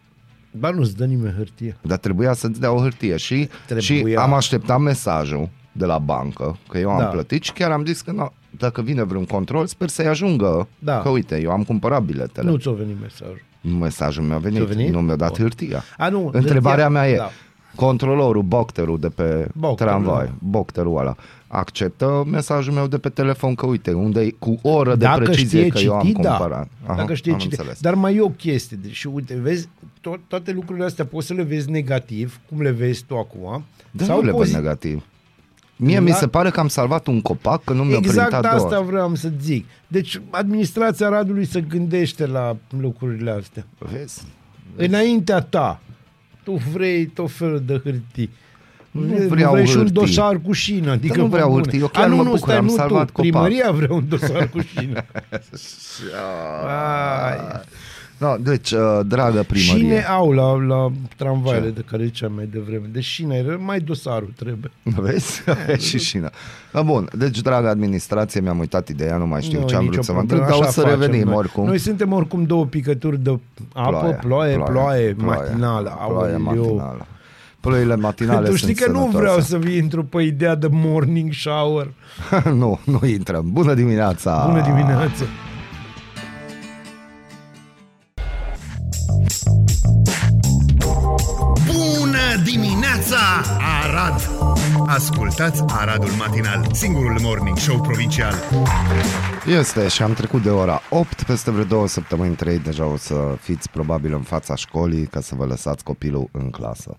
Ba 0.51 0.69
nu-ți 0.69 0.95
dă 0.97 1.05
nimeni 1.05 1.33
hârtie. 1.37 1.77
Dar 1.81 1.97
trebuia 1.97 2.33
să-ți 2.33 2.59
dea 2.59 2.71
o 2.71 2.79
hârtie 2.79 3.17
și, 3.17 3.49
și 3.77 3.93
Trebuia. 3.93 4.21
am 4.21 4.33
așteptat 4.33 4.79
mesajul 4.79 5.49
de 5.71 5.85
la 5.85 5.97
bancă, 5.97 6.57
că 6.69 6.77
eu 6.77 6.89
am 6.89 6.99
Da. 6.99 7.05
plătit 7.05 7.43
și 7.43 7.53
chiar 7.53 7.71
am 7.71 7.85
zis 7.85 8.01
că 8.01 8.11
no, 8.11 8.27
dacă 8.57 8.81
vine 8.81 9.03
vreun 9.03 9.25
control, 9.25 9.65
sper 9.65 9.87
să-i 9.89 10.05
ajungă, 10.07 10.67
Da. 10.79 10.99
că 11.01 11.09
uite, 11.09 11.41
eu 11.41 11.51
am 11.51 11.63
cumpărat 11.63 12.03
biletele. 12.03 12.49
Nu 12.49 12.57
ți-o 12.57 12.73
venit 12.73 12.97
mesajul. 13.01 13.41
Mesajul 13.79 14.23
mi-a 14.23 14.37
venit, 14.37 14.57
Ți-a 14.57 14.65
venit? 14.75 14.93
nu 14.93 15.01
mi-a 15.01 15.15
dat 15.15 15.29
Bun. 15.29 15.37
hârtia. 15.39 15.83
A, 15.97 16.09
nu, 16.09 16.29
Întrebarea 16.33 16.85
hârtia- 16.85 16.89
mea 16.91 17.09
e, 17.09 17.15
da. 17.15 17.29
controlorul, 17.75 18.41
bocterul 18.41 18.99
de 18.99 19.09
pe 19.09 19.47
Bocterul, 19.55 19.91
tramvai, 19.93 20.25
da. 20.25 20.31
bocterul 20.39 20.97
ăla, 20.97 21.15
acceptă 21.47 22.23
mesajul 22.31 22.73
meu 22.73 22.87
de 22.87 22.97
pe 22.97 23.09
telefon 23.09 23.55
că 23.55 23.65
uite, 23.65 23.91
unde 23.93 24.21
e 24.21 24.29
cu 24.39 24.59
o 24.61 24.69
oră 24.69 24.95
de 24.95 25.05
Dacă 25.05 25.23
precizie 25.23 25.59
știe 25.59 25.69
că 25.71 25.79
eu 25.79 25.93
am 25.93 26.05
citi, 26.05 26.21
da. 26.21 26.29
cumpărat. 26.29 26.67
Dacă 26.95 27.13
știe 27.13 27.31
am 27.31 27.37
citi. 27.37 27.55
înțeles. 27.57 27.79
Dar 27.81 27.93
mai 27.95 28.15
e 28.15 28.21
o 28.21 28.29
chestie. 28.29 28.77
Deci, 28.81 29.03
uite, 29.03 29.35
vezi, 29.41 29.67
to- 29.99 30.19
toate 30.27 30.51
lucrurile 30.51 30.85
astea 30.85 31.05
poți 31.05 31.27
să 31.27 31.33
le 31.33 31.43
vezi 31.43 31.69
negativ, 31.69 32.39
cum 32.49 32.61
le 32.61 32.71
vezi 32.71 33.03
tu 33.03 33.15
acum. 33.17 33.63
Dar 33.91 34.07
nu 34.07 34.21
le 34.21 34.31
văd 34.31 34.39
pozi- 34.39 34.53
negativ. 34.53 35.03
Mie 35.75 35.95
La- 35.97 36.01
mi 36.03 36.11
se 36.11 36.27
pare 36.27 36.49
că 36.49 36.59
am 36.59 36.67
salvat 36.67 37.07
un 37.07 37.21
copac, 37.21 37.63
că 37.63 37.73
nu 37.73 37.83
mi-a 37.83 37.97
Exact 37.97 38.29
printat 38.29 38.53
asta 38.53 38.69
două. 38.69 38.83
vreau 38.83 39.15
să 39.15 39.31
zic. 39.41 39.65
Deci 39.87 40.21
administrația 40.29 41.09
Radului 41.09 41.45
se 41.45 41.61
gândește 41.61 42.25
la 42.25 42.57
lucrurile 42.79 43.31
astea. 43.31 43.65
Vezi? 43.77 44.23
Înaintea 44.75 45.41
ta, 45.41 45.81
tu 46.43 46.51
vrei 46.73 47.05
tot 47.05 47.31
felul 47.31 47.61
de 47.65 47.81
hârtii. 47.83 48.29
Nu 48.99 49.15
Vrei- 49.15 49.27
vreau 49.27 49.51
vrei 49.51 49.65
și 49.65 49.71
un 49.75 49.77
hârtii. 49.81 49.93
dosar 50.01 50.39
cu 50.45 50.51
șină. 50.51 50.91
Adică 50.91 51.19
nu 51.21 51.25
vreau 51.27 51.47
bă, 51.47 51.51
bune. 51.53 51.61
hârtii, 51.63 51.79
eu 51.81 51.87
chiar 51.87 52.03
A, 52.03 52.07
nu, 52.07 52.15
mă 52.15 52.21
nu, 52.23 52.29
bucur, 52.29 52.39
stai, 52.47 52.57
am 52.57 52.65
nu 52.65 52.71
salvat 52.71 53.05
tu. 53.05 53.11
copac. 53.11 53.31
Primăria 53.31 53.71
vrea 53.71 53.93
un 53.93 54.05
dosar 54.09 54.49
cu 54.49 54.59
șină. 54.59 55.03
Ai. 57.27 57.61
No, 58.17 58.35
deci, 58.39 58.71
uh, 58.71 58.99
dragă 59.05 59.43
primărie, 59.47 59.73
Șine 59.81 60.03
au 60.03 60.31
la, 60.31 60.55
la 60.65 60.91
tramvaile 61.17 61.65
Ce? 61.65 61.71
de 61.71 61.83
care 61.89 62.03
ziceam 62.05 62.31
mai 62.35 62.49
devreme. 62.51 62.85
Deci 62.91 63.03
șine, 63.03 63.57
mai 63.59 63.79
dosarul 63.79 64.33
trebuie. 64.35 64.71
vezi? 65.03 65.41
și 65.87 65.99
șină. 65.99 66.29
Da, 66.71 66.81
bun, 66.81 67.09
deci, 67.17 67.41
dragă 67.41 67.67
administrație, 67.69 68.39
mi-am 68.41 68.59
uitat 68.59 68.87
ideea, 68.89 69.17
nu 69.17 69.27
mai 69.27 69.41
știu 69.41 69.59
Nu 69.59 69.65
ce 69.67 69.73
e 69.73 69.77
am 69.77 69.81
nicio 69.83 69.93
vrut 69.93 70.05
să 70.05 70.11
vă 70.11 70.17
problemă, 70.17 70.41
întreb, 70.43 70.59
dar 70.59 70.65
o 70.65 70.69
așa 70.69 70.71
să 70.81 70.81
facem 70.81 70.99
revenim 70.99 71.25
noi. 71.27 71.35
oricum. 71.35 71.65
Noi 71.65 71.77
suntem 71.77 72.13
oricum 72.13 72.43
două 72.43 72.65
picături 72.65 73.19
de 73.23 73.39
apă, 73.73 74.17
ploaie, 74.21 74.57
ploaie, 74.57 75.15
matinală. 75.17 75.97
Ploaie 76.07 76.33
Aoleu. 76.33 76.39
matinală. 76.39 77.05
Ploile 77.59 77.95
matinale 77.95 78.47
Tu 78.49 78.55
știi 78.55 78.75
sunt 78.75 78.79
că 78.87 78.91
nu 78.91 78.97
sănătoase. 78.97 79.17
vreau 79.17 79.39
să 79.39 79.57
vii 79.57 79.77
intru 79.77 80.03
pe 80.03 80.21
ideea 80.21 80.55
de 80.55 80.67
morning 80.71 81.33
shower. 81.33 81.93
nu, 82.61 82.79
nu 82.85 82.99
intrăm. 83.07 83.51
Bună 83.51 83.73
dimineața! 83.73 84.45
Bună 84.47 84.61
dimineața! 84.61 85.23
Bună 91.65 92.41
dimineața, 92.43 93.17
Arad! 93.83 94.29
Ascultați 94.87 95.63
Aradul 95.67 96.09
Matinal, 96.17 96.67
singurul 96.71 97.19
morning 97.21 97.57
show 97.57 97.81
provincial. 97.81 98.33
Este 99.59 99.87
și 99.87 100.01
am 100.03 100.13
trecut 100.13 100.43
de 100.43 100.49
ora 100.49 100.81
8, 100.89 101.23
peste 101.23 101.51
vreo 101.51 101.63
două 101.63 101.87
săptămâni, 101.87 102.35
trei, 102.35 102.59
deja 102.59 102.85
o 102.85 102.97
să 102.97 103.15
fiți 103.41 103.69
probabil 103.69 104.13
în 104.13 104.21
fața 104.21 104.55
școlii 104.55 105.05
ca 105.05 105.21
să 105.21 105.35
vă 105.35 105.45
lăsați 105.45 105.83
copilul 105.83 106.29
în 106.31 106.49
clasă. 106.49 106.97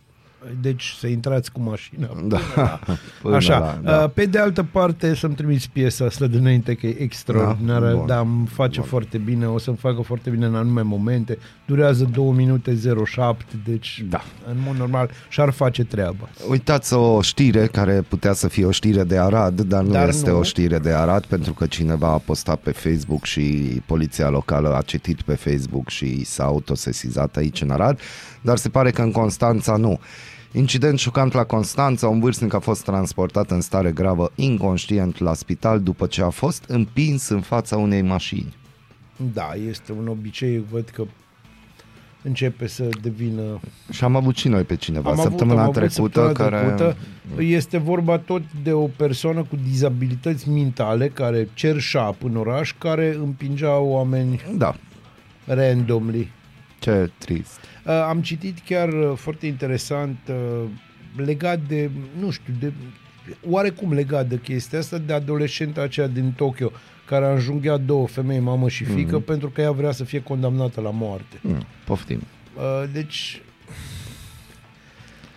Deci 0.61 0.95
să 0.99 1.07
intrați 1.07 1.53
cu 1.53 1.61
mașina. 1.61 2.09
Da. 2.25 2.39
Până 3.23 3.37
Așa, 3.41 3.59
la, 3.59 3.79
da. 3.83 3.91
da. 3.99 4.09
pe 4.09 4.25
de 4.27 4.39
altă 4.39 4.63
parte 4.63 5.15
să-mi 5.15 5.35
trimiți 5.35 5.71
piesa 5.73 6.05
asta 6.05 6.27
de 6.27 6.37
înainte 6.37 6.75
că 6.75 6.87
e 6.87 6.97
extraordinară, 7.03 7.85
Da? 7.85 7.91
da, 7.91 7.97
Bun. 7.97 8.07
dar 8.07 8.21
îmi 8.21 8.47
face 8.47 8.81
Bun. 8.81 8.89
foarte 8.89 9.19
bine, 9.19 9.47
o 9.47 9.59
să-mi 9.59 9.77
facă 9.77 10.03
foarte 10.03 10.31
bine 10.31 10.47
în 10.47 10.55
anume 10.55 10.83
momente, 10.83 11.39
durează 11.67 12.05
2 12.13 12.31
minute 12.31 12.79
07, 13.07 13.45
deci 13.65 14.05
Da. 14.09 14.23
în 14.51 14.57
mod 14.67 14.77
normal 14.77 15.11
și-ar 15.29 15.51
face 15.51 15.85
treaba. 15.85 16.29
Uitați 16.49 16.95
o 16.95 17.21
știre 17.23 17.67
care 17.67 18.05
putea 18.09 18.33
să 18.33 18.49
fie 18.49 18.65
o 18.65 18.71
știre 18.71 19.05
de 19.05 19.19
Arad, 19.19 19.61
dar 19.61 19.83
nu 19.83 19.91
Dar 19.93 20.09
este 20.09 20.31
nu. 20.31 20.39
o 20.39 20.43
știre 20.43 20.79
de 20.79 20.91
Arad 20.91 21.25
pentru 21.25 21.53
că 21.53 21.67
cineva 21.67 22.09
a 22.09 22.19
postat 22.19 22.59
pe 22.59 22.71
Facebook 22.71 23.25
și 23.25 23.43
poliția 23.87 24.29
locală 24.29 24.77
a 24.77 24.83
citit 24.83 25.23
pe 25.23 25.35
Facebook 25.35 25.89
și 25.89 26.25
s-a 26.25 26.45
autosesizat 26.45 27.37
aici 27.37 27.61
în 27.61 27.71
Arad, 27.71 28.01
dar 28.41 28.57
se 28.57 28.69
pare 28.69 28.91
că 28.91 29.03
în 29.03 29.13
Constanța 29.13 29.77
nu. 29.77 29.99
Incident 30.53 30.99
șocant 30.99 31.33
la 31.33 31.45
Constanța, 31.45 32.09
un 32.09 32.21
vârstnic 32.21 32.55
a 32.55 32.59
fost 32.59 32.85
transportat 32.85 33.51
în 33.51 33.61
stare 33.61 33.91
gravă 33.91 34.33
inconștient 34.35 35.19
la 35.19 35.35
spital 35.35 35.81
după 35.81 36.07
ce 36.07 36.23
a 36.23 36.31
fost 36.31 36.65
împins 36.69 37.29
în 37.29 37.41
fața 37.41 37.77
unei 37.77 38.03
mașini. 38.03 38.57
Da, 39.33 39.51
este 39.69 39.93
un 39.93 40.09
obicei, 40.09 40.65
văd 40.71 40.89
că 40.89 41.05
începe 42.23 42.67
să 42.67 42.89
devină... 43.03 43.61
Și 43.91 44.05
am 44.05 44.17
avut 44.17 44.37
și 44.37 44.49
noi 44.49 44.63
pe 44.63 44.77
cineva 44.77 45.11
Am 45.11 45.19
avut- 45.19 45.31
săptămâna 45.31 45.57
am 45.63 45.69
avut 45.69 45.75
trecută 45.75 46.27
săptămâna 46.27 46.33
care... 46.59 46.75
trecută. 46.75 46.97
Este 47.43 47.79
vorba 47.79 48.19
tot 48.19 48.43
de 48.63 48.73
o 48.73 48.87
persoană 48.87 49.43
cu 49.43 49.57
dizabilități 49.71 50.49
mentale 50.49 51.09
care 51.09 51.49
cerșa 51.55 52.17
în 52.25 52.37
oraș, 52.37 52.75
care 52.79 53.17
împingea 53.23 53.79
oameni 53.79 54.41
Da, 54.57 54.75
randomly. 55.47 56.31
Ce 56.79 57.11
trist. 57.19 57.61
Uh, 57.85 57.93
am 57.93 58.23
citit 58.23 58.59
chiar 58.65 58.89
uh, 58.89 59.13
foarte 59.17 59.47
interesant 59.47 60.19
uh, 60.29 60.65
legat 61.17 61.61
de, 61.69 61.91
nu 62.19 62.31
știu, 62.31 62.55
de 62.61 62.73
oarecum 63.49 63.93
legat 63.93 64.29
de 64.29 64.41
chestia 64.41 64.79
asta 64.79 64.99
de 64.99 65.13
adolescenta 65.13 65.83
aceea 65.83 66.07
din 66.07 66.33
Tokyo 66.37 66.71
care 67.05 67.25
a 67.25 67.33
înjunghiat 67.33 67.81
două 67.81 68.07
femei, 68.07 68.39
mamă 68.39 68.69
și 68.69 68.85
fică, 68.85 69.21
mm-hmm. 69.21 69.27
pentru 69.27 69.49
că 69.49 69.61
ea 69.61 69.71
vrea 69.73 69.93
să 69.93 70.05
fie 70.05 70.23
condamnată 70.23 70.81
la 70.81 70.91
moarte. 70.91 71.39
Mm, 71.41 71.65
poftim. 71.85 72.21
Uh, 72.57 72.89
deci, 72.93 73.43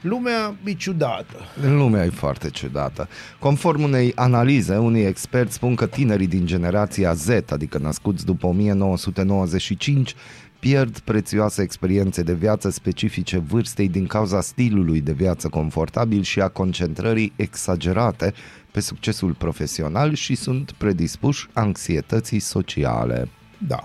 lumea 0.02 0.56
e 0.64 0.74
ciudată. 0.74 1.36
Lumea 1.62 2.06
e 2.06 2.10
foarte 2.10 2.50
ciudată. 2.50 3.08
Conform 3.40 3.84
unei 3.84 4.12
analize, 4.16 4.78
unii 4.78 5.06
experți 5.06 5.54
spun 5.54 5.76
că 5.76 5.86
tinerii 5.86 6.28
din 6.28 6.46
generația 6.46 7.14
Z, 7.14 7.30
adică 7.50 7.78
născuți 7.78 8.26
după 8.26 8.48
1995, 8.48 10.16
pierd 10.62 11.00
prețioase 11.00 11.62
experiențe 11.62 12.22
de 12.22 12.34
viață 12.34 12.70
specifice 12.70 13.38
vârstei 13.38 13.88
din 13.88 14.08
cauza 14.08 14.42
stilului 14.42 15.02
de 15.02 15.12
viață 15.12 15.48
confortabil 15.48 16.22
și 16.22 16.42
a 16.42 16.48
concentrării 16.48 17.34
exagerate 17.36 18.34
pe 18.72 18.80
succesul 18.80 19.34
profesional 19.34 20.14
și 20.14 20.36
sunt 20.36 20.72
predispuși 20.72 21.48
anxietății 21.54 22.40
sociale. 22.40 23.30
Da. 23.68 23.84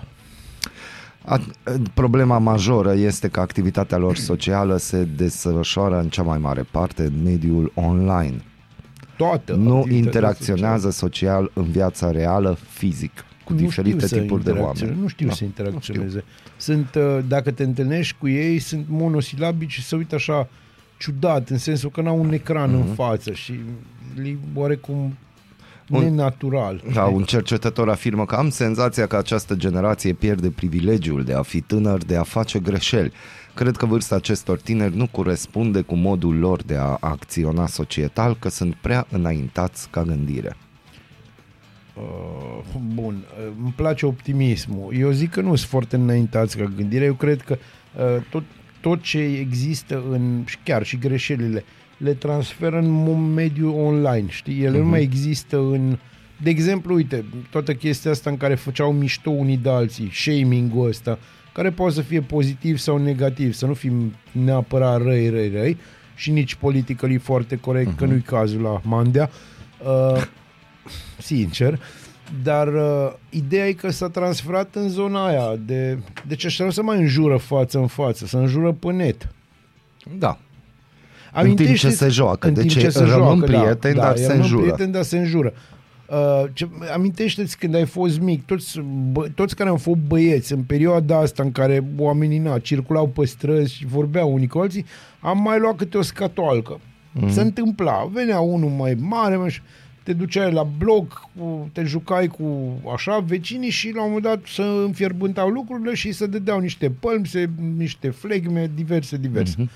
A, 1.25 1.41
problema 1.93 2.37
majoră 2.37 2.93
este 2.93 3.27
că 3.27 3.39
activitatea 3.39 3.97
lor 3.97 4.15
socială 4.15 4.77
se 4.77 5.03
desfășoară 5.03 5.99
în 5.99 6.09
cea 6.09 6.23
mai 6.23 6.37
mare 6.37 6.65
parte 6.71 7.03
în 7.03 7.23
mediul 7.23 7.71
online. 7.75 8.43
Toată 9.17 9.53
Nu 9.53 9.77
activitatea 9.77 9.97
interacționează 9.97 10.89
social 10.89 11.51
în 11.53 11.63
viața 11.63 12.11
reală 12.11 12.57
fizic 12.69 13.25
cu 13.47 13.53
Nu 13.53 13.59
diferite 13.59 13.95
știu 14.05 14.07
să 14.07 14.19
tipuri 14.21 14.43
de 14.43 14.49
interacționeze, 14.49 14.83
oameni. 14.85 15.01
Nu 15.01 15.07
știu 15.07 15.27
Da, 15.27 15.33
să 15.33 15.43
nu 15.43 15.47
interacționeze. 15.49 16.23
Sunt, 16.57 16.95
uh, 16.95 17.19
dacă 17.27 17.51
te 17.51 17.63
întâlnești 17.63 18.15
cu 18.19 18.27
ei, 18.27 18.59
sunt 18.59 18.85
monosilabici 18.89 19.71
și 19.71 19.83
se 19.83 19.95
uită 19.95 20.15
așa 20.15 20.47
ciudat, 20.99 21.49
în 21.49 21.57
sensul 21.57 21.89
că 21.89 22.01
n-au 22.01 22.19
un 22.19 22.33
ecran 22.33 22.73
în 22.73 22.83
față 22.83 23.31
și 23.33 23.53
li 24.15 24.37
oarecum 24.55 25.17
Mhm. 25.89 25.95
Un- 25.95 26.03
nenatural. 26.03 26.83
Da, 26.93 27.03
un 27.03 27.23
cercetător 27.23 27.89
afirmă 27.89 28.25
că 28.25 28.35
am 28.35 28.49
senzația 28.49 29.07
că 29.07 29.15
această 29.15 29.55
generație 29.55 30.13
pierde 30.13 30.49
privilegiul 30.49 31.23
de 31.23 31.33
a 31.33 31.41
fi 31.41 31.61
tânăr, 31.61 32.03
de 32.03 32.15
a 32.15 32.23
face 32.23 32.59
greșeli. 32.59 33.11
Cred 33.53 33.75
că 33.77 33.85
vârsta 33.85 34.15
acestor 34.15 34.59
tineri 34.61 34.95
nu 34.95 35.07
corespunde 35.07 35.81
cu 35.81 35.95
modul 35.95 36.35
lor 36.37 36.63
de 36.63 36.75
a 36.75 36.97
acționa 36.99 37.67
societal, 37.67 38.37
că 38.39 38.49
sunt 38.49 38.73
prea 38.75 39.07
înaintați 39.11 39.89
ca 39.89 40.03
gândire. 40.03 40.55
Uh, 41.97 42.81
bun, 42.93 43.15
uh, 43.15 43.53
îmi 43.61 43.73
place 43.75 44.05
optimismul. 44.05 44.93
Eu 44.97 45.11
zic 45.11 45.31
că 45.31 45.41
nu 45.41 45.55
sunt 45.55 45.69
foarte 45.69 45.95
înaintați 45.95 46.57
ca 46.57 46.71
gândire. 46.75 47.05
Eu 47.05 47.13
cred 47.13 47.41
că 47.41 47.57
uh, 47.97 48.23
tot, 48.29 48.43
tot 48.81 49.01
ce 49.01 49.19
există 49.19 50.03
în, 50.11 50.43
și 50.45 50.57
chiar 50.63 50.83
și 50.83 50.97
greșelile, 50.97 51.63
le 51.97 52.13
transferă 52.13 52.77
în 52.77 53.03
mo- 53.03 53.33
mediul 53.33 53.73
online, 53.79 54.25
știi? 54.27 54.63
Ele 54.63 54.77
uh-huh. 54.77 54.81
nu 54.81 54.87
mai 54.87 55.01
există 55.01 55.57
în... 55.57 55.97
De 56.41 56.49
exemplu, 56.49 56.93
uite, 56.93 57.25
toată 57.49 57.73
chestia 57.73 58.11
asta 58.11 58.29
în 58.29 58.37
care 58.37 58.55
făceau 58.55 58.93
mișto 58.93 59.29
unii 59.29 59.57
de 59.57 59.69
alții, 59.69 60.11
shaming-ul 60.13 60.87
ăsta, 60.87 61.19
care 61.53 61.71
poate 61.71 61.93
să 61.93 62.01
fie 62.01 62.21
pozitiv 62.21 62.77
sau 62.77 62.97
negativ, 62.97 63.53
să 63.53 63.65
nu 63.65 63.73
fim 63.73 64.13
neapărat 64.31 65.01
răi, 65.01 65.29
răi, 65.29 65.49
răi, 65.49 65.77
și 66.15 66.31
nici 66.31 66.55
politically 66.55 67.17
foarte 67.17 67.55
corect, 67.55 67.93
uh-huh. 67.93 67.97
că 67.97 68.05
nu-i 68.05 68.21
cazul 68.21 68.61
la 68.61 68.81
Mandea. 68.83 69.29
Uh, 69.85 70.21
sincer, 71.17 71.79
dar 72.43 72.67
uh, 72.67 73.13
ideea 73.29 73.67
e 73.67 73.71
că 73.71 73.89
s-a 73.89 74.09
transferat 74.09 74.75
în 74.75 74.89
zona 74.89 75.25
aia 75.25 75.55
de... 75.65 75.97
Deci 76.27 76.45
ăștia 76.45 76.65
nu 76.65 76.71
se 76.71 76.81
mai 76.81 76.97
înjură 76.97 77.37
față 77.37 77.77
în 77.77 77.87
față, 77.87 78.25
se 78.25 78.37
înjură 78.37 78.71
pe 78.71 78.91
net. 78.91 79.27
Da. 80.17 80.37
În 81.33 81.55
timp 81.55 81.75
ce 81.75 81.89
se 81.89 82.07
joacă. 82.09 82.47
În 82.47 82.53
Deci 82.53 82.67
timp 82.67 82.83
ce 82.83 82.89
se 82.89 83.03
rămân 83.03 83.37
joacă, 83.37 83.45
prieteni, 83.45 83.95
da, 83.95 84.01
dar 84.01 84.13
da, 84.13 84.15
se 84.17 84.27
rămân 84.27 84.41
înjură. 84.41 84.61
prieteni, 84.61 84.91
dar 84.91 85.03
se 85.03 85.17
înjură. 85.17 85.53
Uh, 86.09 86.43
ce, 86.53 86.67
amintește-ți 86.93 87.57
când 87.57 87.75
ai 87.75 87.85
fost 87.85 88.19
mic, 88.19 88.45
toți, 88.45 88.79
bă, 89.11 89.27
toți 89.35 89.55
care 89.55 89.69
au 89.69 89.75
fost 89.77 89.99
băieți 89.99 90.53
în 90.53 90.63
perioada 90.63 91.17
asta 91.17 91.43
în 91.43 91.51
care 91.51 91.83
oamenii 91.97 92.37
na, 92.37 92.59
circulau 92.59 93.07
pe 93.07 93.25
străzi 93.25 93.73
și 93.73 93.85
vorbeau 93.85 94.33
unii 94.33 94.47
cu 94.47 94.59
alții, 94.59 94.85
am 95.19 95.41
mai 95.41 95.59
luat 95.59 95.75
câte 95.75 95.97
o 95.97 96.01
scatoalcă. 96.01 96.79
Mm. 97.11 97.31
Se 97.31 97.41
întâmpla, 97.41 98.09
venea 98.13 98.39
unul 98.39 98.69
mai 98.69 98.97
mare, 98.99 99.35
mai, 99.35 99.49
ș- 99.49 99.61
te 100.07 100.13
duceai 100.13 100.51
la 100.51 100.63
bloc, 100.77 101.29
cu- 101.37 101.69
te 101.73 101.83
jucai 101.83 102.27
cu 102.27 102.73
așa 102.93 103.19
vecinii 103.19 103.69
și 103.69 103.91
la 103.95 104.01
un 104.03 104.07
moment 104.07 104.25
dat 104.25 104.39
se 104.45 104.61
înfierbântau 104.61 105.49
lucrurile 105.49 105.93
și 105.93 106.11
se 106.11 106.25
dădeau 106.25 106.59
niște 106.59 106.89
pălmse, 106.99 107.49
niște 107.77 108.09
flegme, 108.09 108.71
diverse, 108.75 109.17
diverse. 109.17 109.55
Mm-hmm. 109.63 109.69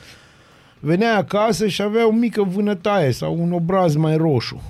Venea 0.80 1.18
acasă 1.18 1.68
și 1.68 1.82
avea 1.82 2.08
o 2.08 2.12
mică 2.12 2.44
vânătaie 2.44 3.12
sau 3.12 3.42
un 3.42 3.52
obraz 3.54 3.96
mai 3.96 4.18
roșu. 4.18 4.62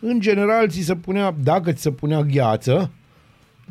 În 0.00 0.20
general, 0.20 0.68
ți 0.68 0.80
se 0.80 0.94
punea, 0.94 1.34
dacă 1.42 1.72
ți 1.72 1.82
se 1.82 1.90
punea 1.90 2.22
gheață, 2.22 2.90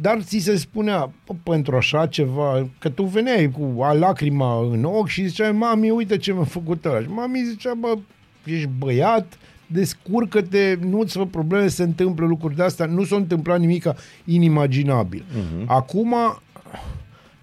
dar 0.02 0.22
ți 0.22 0.38
se 0.38 0.56
spunea, 0.56 1.10
"Bă, 1.26 1.34
pentru 1.44 1.76
așa 1.76 2.06
ceva, 2.08 2.68
că 2.80 2.90
tu 2.90 3.04
veneai 3.04 3.52
cu 3.52 3.82
a 3.84 3.94
lacrima 3.94 4.68
în 4.72 4.84
ochi 4.84 5.08
și 5.08 5.28
ziceai, 5.28 5.52
mami, 5.52 5.90
uite 5.90 6.18
ce 6.18 6.34
mi-a 6.34 6.44
făcut 6.44 6.86
ăla. 6.86 7.02
Și 7.02 7.08
mami 7.10 7.44
zicea, 7.50 7.74
bă, 7.74 7.98
ești 8.46 8.70
băiat, 8.78 9.38
descurcă-te, 9.68 10.78
nu-ți 10.82 11.18
fă 11.18 11.26
probleme, 11.26 11.68
se 11.68 11.84
întâmplă 11.84 12.26
lucruri 12.26 12.56
de 12.56 12.64
astea, 12.64 12.86
nu 12.86 13.04
s-a 13.04 13.16
întâmplat 13.16 13.60
nimic 13.60 13.94
inimaginabil. 14.26 15.24
Uh-huh. 15.24 15.66
Acum 15.66 16.16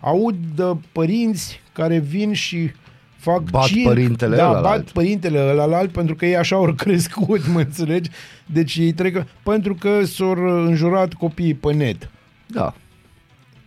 aud 0.01 0.37
de 0.55 0.77
părinți 0.93 1.61
care 1.73 1.99
vin 1.99 2.33
și 2.33 2.71
fac 3.17 3.51
Bat 3.51 3.65
circ, 3.65 3.85
părintele 3.85 4.37
da, 4.37 4.49
ălălalt. 4.49 4.65
bat 4.85 4.91
părintele 4.93 5.39
ălalt 5.39 5.91
pentru 5.91 6.15
că 6.15 6.27
ei 6.27 6.37
așa 6.37 6.57
au 6.57 6.73
crescut, 6.73 7.47
mă 7.53 7.61
înțelegi? 7.61 8.11
Deci 8.47 8.77
ei 8.77 8.93
trec 8.93 9.27
pentru 9.43 9.75
că 9.75 10.05
s-au 10.05 10.31
înjurat 10.67 11.13
copiii 11.13 11.55
pe 11.55 11.73
net. 11.73 12.11
Da. 12.47 12.75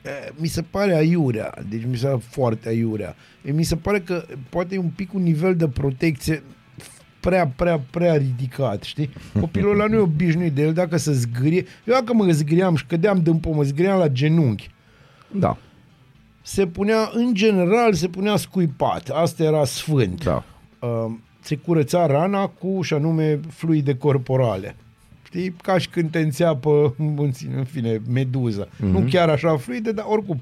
E, 0.06 0.32
Mi 0.36 0.48
se 0.48 0.62
pare 0.62 0.96
aiurea, 0.96 1.54
deci 1.70 1.82
mi 1.90 1.98
se 1.98 2.06
pare 2.06 2.20
foarte 2.30 2.68
aiurea. 2.70 3.16
E, 3.46 3.52
Mi 3.52 3.64
se 3.64 3.76
pare 3.76 4.00
că 4.00 4.26
poate 4.50 4.76
e 4.76 4.78
un 4.78 4.92
pic 4.96 5.14
un 5.14 5.24
nivel 5.24 5.56
de 5.56 5.68
protecție 5.68 6.44
prea, 7.20 7.48
prea, 7.56 7.82
prea 7.92 8.14
ridicat, 8.16 8.84
știi? 8.84 9.10
Copilul 9.40 9.72
ăla 9.74 9.86
nu 9.88 9.96
e 9.96 10.00
obișnuit 10.00 10.54
de 10.54 10.62
el 10.62 10.74
dacă 10.74 10.98
se 10.98 11.12
zgârie. 11.14 11.66
Eu 11.86 11.94
dacă 11.94 12.14
mă 12.14 12.32
zgâriam 12.32 12.76
și 12.76 12.86
cădeam 12.86 13.22
din 13.22 13.38
pomă, 13.38 13.64
zgâriam 13.64 14.00
la 14.00 14.08
genunchi. 14.08 14.70
Da. 15.32 15.58
Se 16.42 16.68
punea, 16.68 17.10
în 17.14 17.34
general, 17.34 17.94
se 17.94 18.08
punea 18.08 18.36
scuipat. 18.36 19.10
Asta 19.10 19.44
era 19.44 19.66
sfânt. 19.66 20.24
Da. 20.24 20.44
Uh, 20.80 21.12
se 21.42 21.56
curăța 21.56 22.06
rana 22.06 22.48
cu, 22.48 22.82
și 22.82 22.94
anume, 22.94 23.40
fluide 23.50 23.96
corporale. 23.96 24.76
Știi? 25.26 25.56
Ca 25.62 25.78
și 25.78 25.90
când 25.90 26.12
te 26.12 26.20
înțeapă, 26.20 26.96
în 27.18 27.32
sine- 27.34 27.58
în 27.58 27.64
fine, 27.64 28.02
meduză. 28.10 28.68
Mm-hmm. 28.68 28.92
Nu 28.92 29.00
chiar 29.10 29.30
așa 29.30 29.58
fluide, 29.58 29.92
dar 29.92 30.06
oricum. 30.10 30.40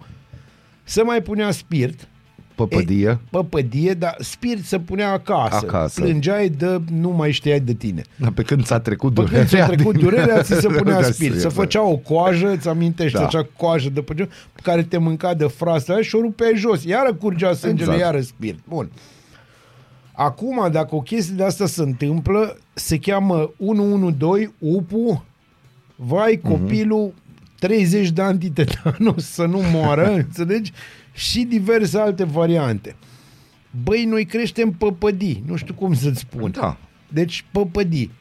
Se 0.84 1.02
mai 1.02 1.22
punea 1.22 1.52
spirit, 1.52 2.08
Păpădie. 2.56 3.20
păpădie, 3.30 3.94
dar 3.94 4.16
spirit 4.20 4.66
se 4.66 4.80
punea 4.80 5.12
acasă. 5.12 5.56
Acasă. 5.56 6.02
Plângeai 6.02 6.50
de 6.50 6.82
nu 6.92 7.10
mai 7.10 7.32
știai 7.32 7.60
de 7.60 7.74
tine. 7.74 8.02
Da, 8.16 8.32
pe 8.36 8.42
când 8.42 8.66
ți-a 8.66 8.80
trecut 8.80 9.14
Pe 9.14 9.22
durerea. 9.22 9.38
când 9.38 9.50
ți-a 9.50 9.66
trecut 9.66 9.94
din- 9.96 10.04
durerea, 10.04 10.42
ți 10.42 10.54
se 10.54 10.68
punea 10.78 11.02
Da, 11.02 11.04
spirit. 11.04 11.34
Se 11.34 11.38
serios. 11.40 11.54
făcea 11.54 11.82
o 11.82 11.96
coajă, 11.98 12.52
îți 12.52 12.68
amintești, 12.68 13.14
Da. 13.14 13.20
da. 13.20 13.26
acea 13.26 13.48
coajă 13.58 13.90
de 13.90 14.02
pe 14.02 14.28
care 14.62 14.84
te 14.84 14.98
mânca 14.98 15.34
de 15.34 15.46
frasă 15.46 15.92
aia 15.92 16.02
și 16.02 16.16
o 16.16 16.22
rupeai 16.22 16.54
jos. 16.56 16.84
Iară 16.84 17.14
curgea 17.14 17.54
sângele, 17.54 17.74
Exact. 17.82 17.98
exact. 17.98 18.14
iară 18.14 18.24
spirit. 18.24 18.60
Bun. 18.70 18.90
Acum, 20.18 20.70
dacă 20.72 20.96
o 20.96 21.02
chestie 21.02 21.36
de 21.36 21.44
asta 21.44 21.66
se 21.66 21.82
întâmplă, 21.82 22.58
se 22.74 22.98
cheamă 22.98 23.52
112 23.58 24.52
UPU, 24.60 25.24
vai, 25.96 26.40
Mhm. 26.44 26.52
copilul 26.52 27.14
30 27.60 28.10
de 28.10 28.22
antitetanos 28.22 29.26
să 29.26 29.46
nu 29.46 29.62
moară, 29.72 30.12
înțelegi? 30.16 30.72
Și 31.16 31.44
diverse 31.44 31.98
alte 32.00 32.24
variante. 32.24 32.96
Băi, 33.84 34.06
noi 34.06 34.26
creștem 34.26 34.72
păpădii, 34.72 35.44
nu 35.48 35.56
știu 35.56 35.74
cum 35.74 35.94
să-ți 35.94 36.20
spun. 36.20 36.52
Da. 36.52 36.78
Deci 37.10 37.46
păpădii. 37.52 38.12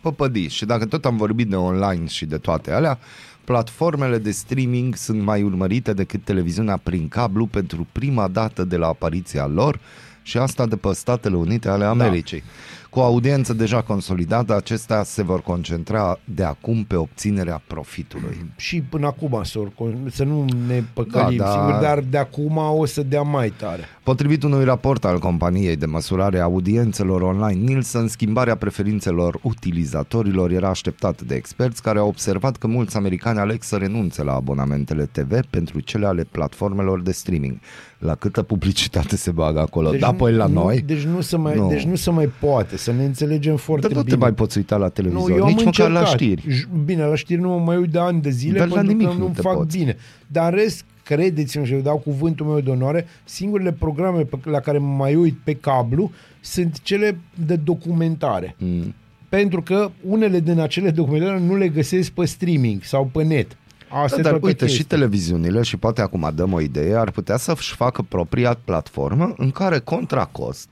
păpădii. 0.00 0.48
Și 0.48 0.64
dacă 0.64 0.86
tot 0.86 1.04
am 1.04 1.16
vorbit 1.16 1.48
de 1.48 1.56
online 1.56 2.06
și 2.06 2.26
de 2.26 2.36
toate 2.36 2.72
alea, 2.72 2.98
platformele 3.44 4.18
de 4.18 4.30
streaming 4.30 4.96
sunt 4.96 5.22
mai 5.22 5.42
urmărite 5.42 5.92
decât 5.92 6.24
televiziunea 6.24 6.76
prin 6.76 7.08
cablu 7.08 7.46
pentru 7.46 7.86
prima 7.92 8.28
dată 8.28 8.64
de 8.64 8.76
la 8.76 8.86
apariția 8.86 9.46
lor 9.46 9.80
și 10.22 10.38
asta 10.38 10.66
de 10.66 10.76
pe 10.76 10.92
Statele 10.92 11.36
Unite 11.36 11.68
ale 11.68 11.84
Americii. 11.84 12.38
Da. 12.38 12.44
Cu 12.92 12.98
o 12.98 13.02
audiență 13.02 13.52
deja 13.52 13.82
consolidată, 13.82 14.56
acestea 14.56 15.02
se 15.02 15.22
vor 15.22 15.40
concentra 15.42 16.18
de 16.24 16.42
acum 16.44 16.84
pe 16.84 16.96
obținerea 16.96 17.62
profitului. 17.66 18.44
și 18.56 18.80
până 18.80 19.06
acum 19.06 19.40
să, 19.44 19.58
oricum, 19.58 20.08
să 20.10 20.24
nu 20.24 20.44
ne 20.66 20.82
păcălim, 20.92 21.36
Da, 21.36 21.44
da, 21.44 21.50
da. 21.50 21.56
da. 21.56 21.66
sigur, 21.66 21.80
dar 21.80 22.00
de 22.10 22.18
acum 22.18 22.56
o 22.56 22.84
să 22.86 23.02
dea 23.02 23.22
mai 23.22 23.50
tare. 23.50 23.82
Potrivit 24.02 24.42
unui 24.42 24.64
raport 24.64 25.04
al 25.04 25.18
companiei 25.18 25.76
de 25.76 25.86
măsurare 25.86 26.38
a 26.38 26.42
audiențelor 26.42 27.22
online 27.22 27.64
Nielsen, 27.66 28.08
schimbarea 28.08 28.56
preferințelor 28.56 29.38
utilizatorilor 29.42 30.50
era 30.50 30.68
așteptată 30.68 31.24
de 31.24 31.34
experți 31.34 31.82
care 31.82 31.98
au 31.98 32.08
observat 32.08 32.56
că 32.56 32.66
mulți 32.66 32.96
americani 32.96 33.38
aleg 33.38 33.62
să 33.62 33.76
renunțe 33.76 34.22
la 34.22 34.32
abonamentele 34.34 35.08
TV 35.12 35.40
pentru 35.50 35.80
cele 35.80 36.06
ale 36.06 36.24
platformelor 36.24 37.02
de 37.02 37.12
streaming. 37.12 37.58
La 37.98 38.14
câtă 38.14 38.42
publicitate 38.42 39.16
se 39.16 39.30
bagă 39.30 39.60
acolo? 39.60 39.90
Deci 39.90 40.00
da, 40.00 40.10
nu- 40.10 40.16
păi 40.16 40.32
la 40.32 40.46
nu, 40.46 40.52
noi? 40.62 40.80
Deci 40.80 41.02
nu, 41.02 41.20
se 41.20 41.36
mai, 41.36 41.56
Nu. 41.56 41.68
deci 41.68 41.82
nu 41.82 41.94
se 41.94 42.10
mai 42.10 42.26
poate 42.40 42.76
să 42.82 42.92
ne 42.92 43.04
înțelegem 43.04 43.56
foarte 43.56 43.86
Dar 43.86 43.96
nu 43.96 44.02
bine. 44.02 44.14
te 44.14 44.20
mai 44.20 44.32
poți 44.32 44.56
uita 44.58 44.76
la 44.76 44.84
nu, 44.84 44.90
televizor, 44.90 45.30
eu 45.30 45.42
am 45.44 45.48
nici 45.50 45.64
măcar 45.64 45.90
la 45.90 45.98
încercat. 45.98 46.20
știri. 46.20 46.42
J- 46.60 46.84
Bine, 46.84 47.04
la 47.04 47.14
știri 47.14 47.40
nu 47.40 47.48
mă 47.48 47.58
mai 47.58 47.76
uit 47.76 47.90
de 47.90 47.98
ani 47.98 48.20
de 48.20 48.30
zile 48.30 48.58
Dar 48.58 48.68
la 48.68 48.74
pentru 48.74 48.92
nimic 48.92 49.08
că 49.08 49.12
nu 49.14 49.18
nu 49.26 49.32
te 49.34 49.40
fac 49.40 49.56
poți. 49.56 49.78
bine. 49.78 49.96
Dar 50.26 50.52
în 50.52 50.58
rest, 50.58 50.84
credeți-mă 51.04 51.64
și 51.64 51.72
eu 51.72 51.80
dau 51.80 51.96
cuvântul 51.98 52.46
meu 52.46 52.60
de 52.60 52.70
onoare, 52.70 53.06
singurele 53.24 53.72
programe 53.72 54.22
pe, 54.22 54.38
la 54.44 54.60
care 54.60 54.78
mă 54.78 54.94
mai 54.96 55.14
uit 55.14 55.38
pe 55.44 55.54
cablu 55.54 56.10
sunt 56.40 56.80
cele 56.82 57.18
de 57.46 57.56
documentare. 57.56 58.54
Mm. 58.58 58.94
Pentru 59.28 59.62
că 59.62 59.90
unele 60.08 60.40
din 60.40 60.60
acele 60.60 60.90
documentare 60.90 61.40
nu 61.40 61.56
le 61.56 61.68
găsesc 61.68 62.10
pe 62.10 62.24
streaming 62.24 62.82
sau 62.82 63.10
pe 63.12 63.22
net. 63.22 63.56
Asta 63.88 64.16
Da, 64.16 64.20
e 64.20 64.22
dar 64.22 64.30
toată 64.32 64.46
uite, 64.46 64.66
și 64.66 64.76
chestia. 64.76 64.96
televiziunile, 64.98 65.62
și 65.62 65.76
poate 65.76 66.00
acum 66.00 66.30
dăm 66.34 66.52
o 66.52 66.60
idee, 66.60 66.94
ar 66.94 67.10
putea 67.10 67.36
să-și 67.36 67.74
facă 67.74 68.02
propria 68.08 68.58
platformă 68.64 69.34
în 69.36 69.50
care, 69.50 69.78
contra 69.78 70.24
cost, 70.24 70.68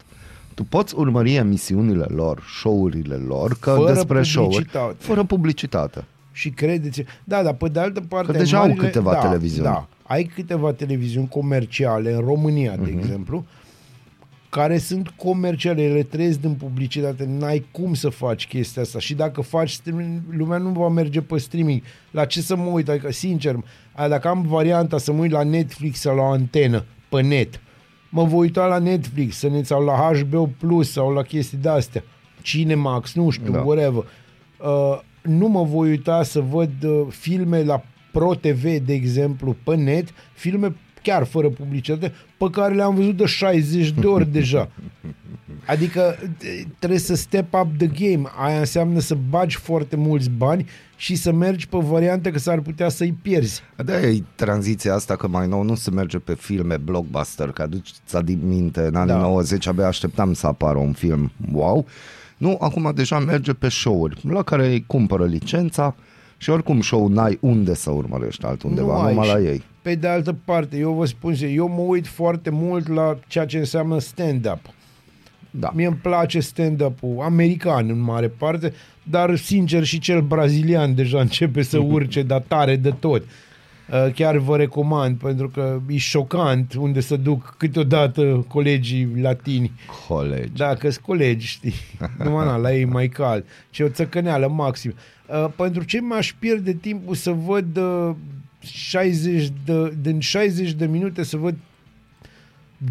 tu 0.60 0.66
poți 0.68 0.94
urmări 0.96 1.34
emisiunile 1.34 2.04
lor, 2.08 2.42
show-urile 2.60 3.14
lor, 3.14 3.56
că 3.60 3.70
Fără 3.70 3.92
despre 3.92 4.22
show-uri, 4.22 4.54
publicitate. 4.54 4.94
fără 4.98 5.24
publicitate. 5.24 6.04
Și 6.32 6.50
credeți 6.50 7.04
Da, 7.24 7.42
dar 7.42 7.54
pe 7.54 7.68
de 7.68 7.80
altă 7.80 8.00
parte... 8.00 8.32
Că 8.32 8.38
deja 8.38 8.58
au 8.58 8.66
marile, 8.66 8.86
câteva 8.86 9.12
da, 9.12 9.18
televiziuni. 9.18 9.64
Da, 9.68 9.88
ai 10.02 10.24
câteva 10.24 10.72
televiziuni 10.72 11.28
comerciale 11.28 12.12
în 12.12 12.20
România, 12.20 12.76
de 12.76 12.90
Mhm. 12.90 12.98
exemplu, 12.98 13.44
care 14.48 14.78
sunt 14.78 15.08
comerciale, 15.08 15.82
ele 15.82 16.02
trăiesc 16.02 16.40
din 16.40 16.52
publicitate, 16.54 17.28
n-ai 17.38 17.66
cum 17.70 17.94
să 17.94 18.08
faci 18.08 18.46
chestia 18.46 18.82
asta 18.82 18.98
și 18.98 19.14
dacă 19.14 19.40
faci 19.40 19.70
streaming, 19.70 20.20
lumea 20.36 20.58
nu 20.58 20.68
va 20.68 20.88
merge 20.88 21.20
pe 21.20 21.38
streaming. 21.38 21.82
La 22.10 22.24
ce 22.24 22.40
să 22.40 22.56
mă 22.56 22.64
uit? 22.64 22.88
Adică, 22.88 23.12
sincer, 23.12 23.56
a, 23.92 24.08
dacă 24.08 24.28
am 24.28 24.42
varianta 24.48 24.98
să 24.98 25.12
mă 25.12 25.20
uit 25.20 25.30
la 25.30 25.42
Netflix 25.42 26.00
sau 26.00 26.16
la 26.16 26.22
o 26.22 26.30
antenă 26.30 26.84
pe 27.08 27.20
net, 27.22 27.60
mă 28.10 28.24
voi 28.24 28.38
uita 28.40 28.66
la 28.66 28.78
Netflix 28.78 29.36
să 29.36 29.48
ne, 29.48 29.62
sau 29.62 29.84
la 29.84 30.10
HBO 30.22 30.48
Plus 30.58 30.90
sau 30.92 31.12
la 31.12 31.22
chestii 31.22 31.58
de-astea, 31.58 32.04
Cinemax, 32.42 33.14
nu 33.14 33.30
știu, 33.30 33.52
Da. 33.52 33.58
da. 33.58 33.64
whatever. 33.64 34.04
Uh, 34.58 34.98
nu 35.22 35.48
mă 35.48 35.62
voi 35.64 35.88
uita 35.88 36.22
să 36.22 36.40
văd 36.40 36.70
uh, 36.84 37.06
filme 37.10 37.62
la 37.62 37.82
Pro 38.12 38.34
TV, 38.34 38.62
de 38.62 38.92
exemplu, 38.92 39.56
pe 39.64 39.74
net, 39.76 40.08
filme 40.32 40.76
chiar 41.02 41.24
fără 41.24 41.48
publicitate, 41.48 42.12
pe 42.36 42.46
care 42.50 42.74
le-am 42.74 42.94
văzut 42.94 43.16
de 43.16 43.24
60 43.26 43.90
de 43.90 44.06
ori 44.06 44.26
deja. 44.38 44.70
Adică 45.66 46.16
e, 46.42 46.64
trebuie 46.78 46.98
să 46.98 47.14
step 47.14 47.54
up 47.54 47.66
the 47.78 47.86
game. 47.86 48.28
Aia 48.36 48.58
înseamnă 48.58 48.98
să 48.98 49.16
bagi 49.28 49.56
foarte 49.56 49.96
mulți 49.96 50.30
bani 50.30 50.66
și 51.00 51.14
să 51.14 51.32
mergi 51.32 51.68
pe 51.68 51.78
variante 51.80 52.30
că 52.30 52.38
s-ar 52.38 52.60
putea 52.60 52.88
să-i 52.88 53.14
pierzi. 53.22 53.62
Da, 53.84 54.00
e 54.00 54.22
tranziția 54.34 54.94
asta 54.94 55.16
că 55.16 55.28
mai 55.28 55.46
nou 55.48 55.62
nu 55.62 55.74
se 55.74 55.90
merge 55.90 56.18
pe 56.18 56.34
filme 56.34 56.76
blockbuster, 56.76 57.48
că 57.50 57.62
aduceți 57.62 58.34
minte, 58.42 58.80
în 58.80 58.94
anii 58.94 59.12
Da. 59.12 59.18
da. 59.20 59.26
90 59.26 59.66
abia 59.66 59.86
așteptam 59.86 60.32
să 60.32 60.46
apară 60.46 60.78
un 60.78 60.92
film 60.92 61.32
wow. 61.52 61.86
Nu, 62.36 62.56
acum 62.60 62.92
deja 62.94 63.18
merge 63.18 63.52
pe 63.52 63.68
show-uri, 63.68 64.20
la 64.28 64.42
care 64.42 64.66
îi 64.66 64.84
cumpără 64.86 65.24
licența 65.24 65.94
și 66.36 66.50
oricum 66.50 66.80
show 66.80 67.08
n-ai 67.08 67.38
unde 67.40 67.74
să 67.74 67.90
urmărești 67.90 68.44
altundeva, 68.44 68.92
Nu 68.94 69.00
ai 69.00 69.12
numai 69.14 69.28
și- 69.28 69.32
la 69.34 69.40
ei. 69.40 69.62
Pe 69.82 69.94
de 69.94 70.08
altă 70.08 70.36
parte, 70.44 70.76
eu 70.76 70.92
vă 70.92 71.06
spun, 71.06 71.34
sincer, 71.34 71.56
eu 71.56 71.68
mă 71.68 71.80
uit 71.80 72.06
foarte 72.06 72.50
mult 72.50 72.88
la 72.88 73.18
ceea 73.26 73.46
ce 73.46 73.58
înseamnă 73.58 73.98
stand-up. 74.00 74.58
Da. 75.50 75.70
Mie 75.74 75.86
îmi 75.86 75.96
place 75.96 76.40
stand-up-ul 76.40 77.20
american 77.20 77.88
în 77.88 78.00
mare 78.00 78.28
parte, 78.28 78.72
dar 79.02 79.36
sincer 79.36 79.84
și 79.84 79.98
cel 79.98 80.20
brazilian 80.20 80.94
deja 80.94 81.20
începe 81.30 81.62
să 81.62 81.78
urce, 81.78 82.22
dar 82.22 82.40
tare 82.40 82.76
de 82.76 82.90
tot. 82.90 83.22
Uh, 83.22 84.12
Chiar 84.14 84.36
vă 84.36 84.56
recomand, 84.56 85.18
pentru 85.18 85.48
că 85.48 85.80
e 85.88 85.96
șocant 85.96 86.74
unde 86.74 87.00
să 87.00 87.16
duc 87.16 87.54
câteodată 87.58 88.44
colegii 88.48 89.08
latini. 89.20 89.72
Colegi. 90.08 90.52
Da, 90.56 90.74
că 90.74 90.90
sunt 90.90 91.04
colegi, 91.04 91.46
știi? 91.46 91.74
Numai 92.24 92.44
na, 92.44 92.56
la 92.56 92.74
ei 92.74 92.84
mai 92.84 93.08
cald. 93.08 93.44
Și 93.70 93.82
o 93.82 93.88
țăcăneală 93.88 94.48
maxim. 94.48 94.94
Uh, 95.26 95.46
pentru 95.56 95.84
ce 95.84 96.00
m-aș 96.00 96.34
pierde 96.38 96.72
timpul 96.72 97.14
să 97.14 97.30
văd 97.30 97.76
uh, 97.76 98.14
60 98.60 99.52
de, 99.64 99.92
din 100.00 100.20
60 100.20 100.72
de 100.72 100.86
minute 100.86 101.22
să 101.22 101.36
văd 101.36 101.54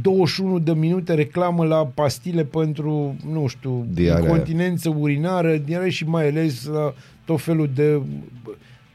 21 0.01 0.59
de 0.59 0.73
minute 0.73 1.13
reclamă 1.13 1.65
la 1.65 1.85
pastile 1.85 2.43
pentru, 2.43 3.15
nu 3.31 3.47
știu, 3.47 3.85
Diaree. 3.89 4.23
incontinență 4.23 4.89
urinară, 4.89 5.57
diaree 5.57 5.89
și 5.89 6.05
mai 6.05 6.27
ales 6.27 6.65
la 6.65 6.93
tot 7.25 7.41
felul 7.41 7.69
de 7.75 8.01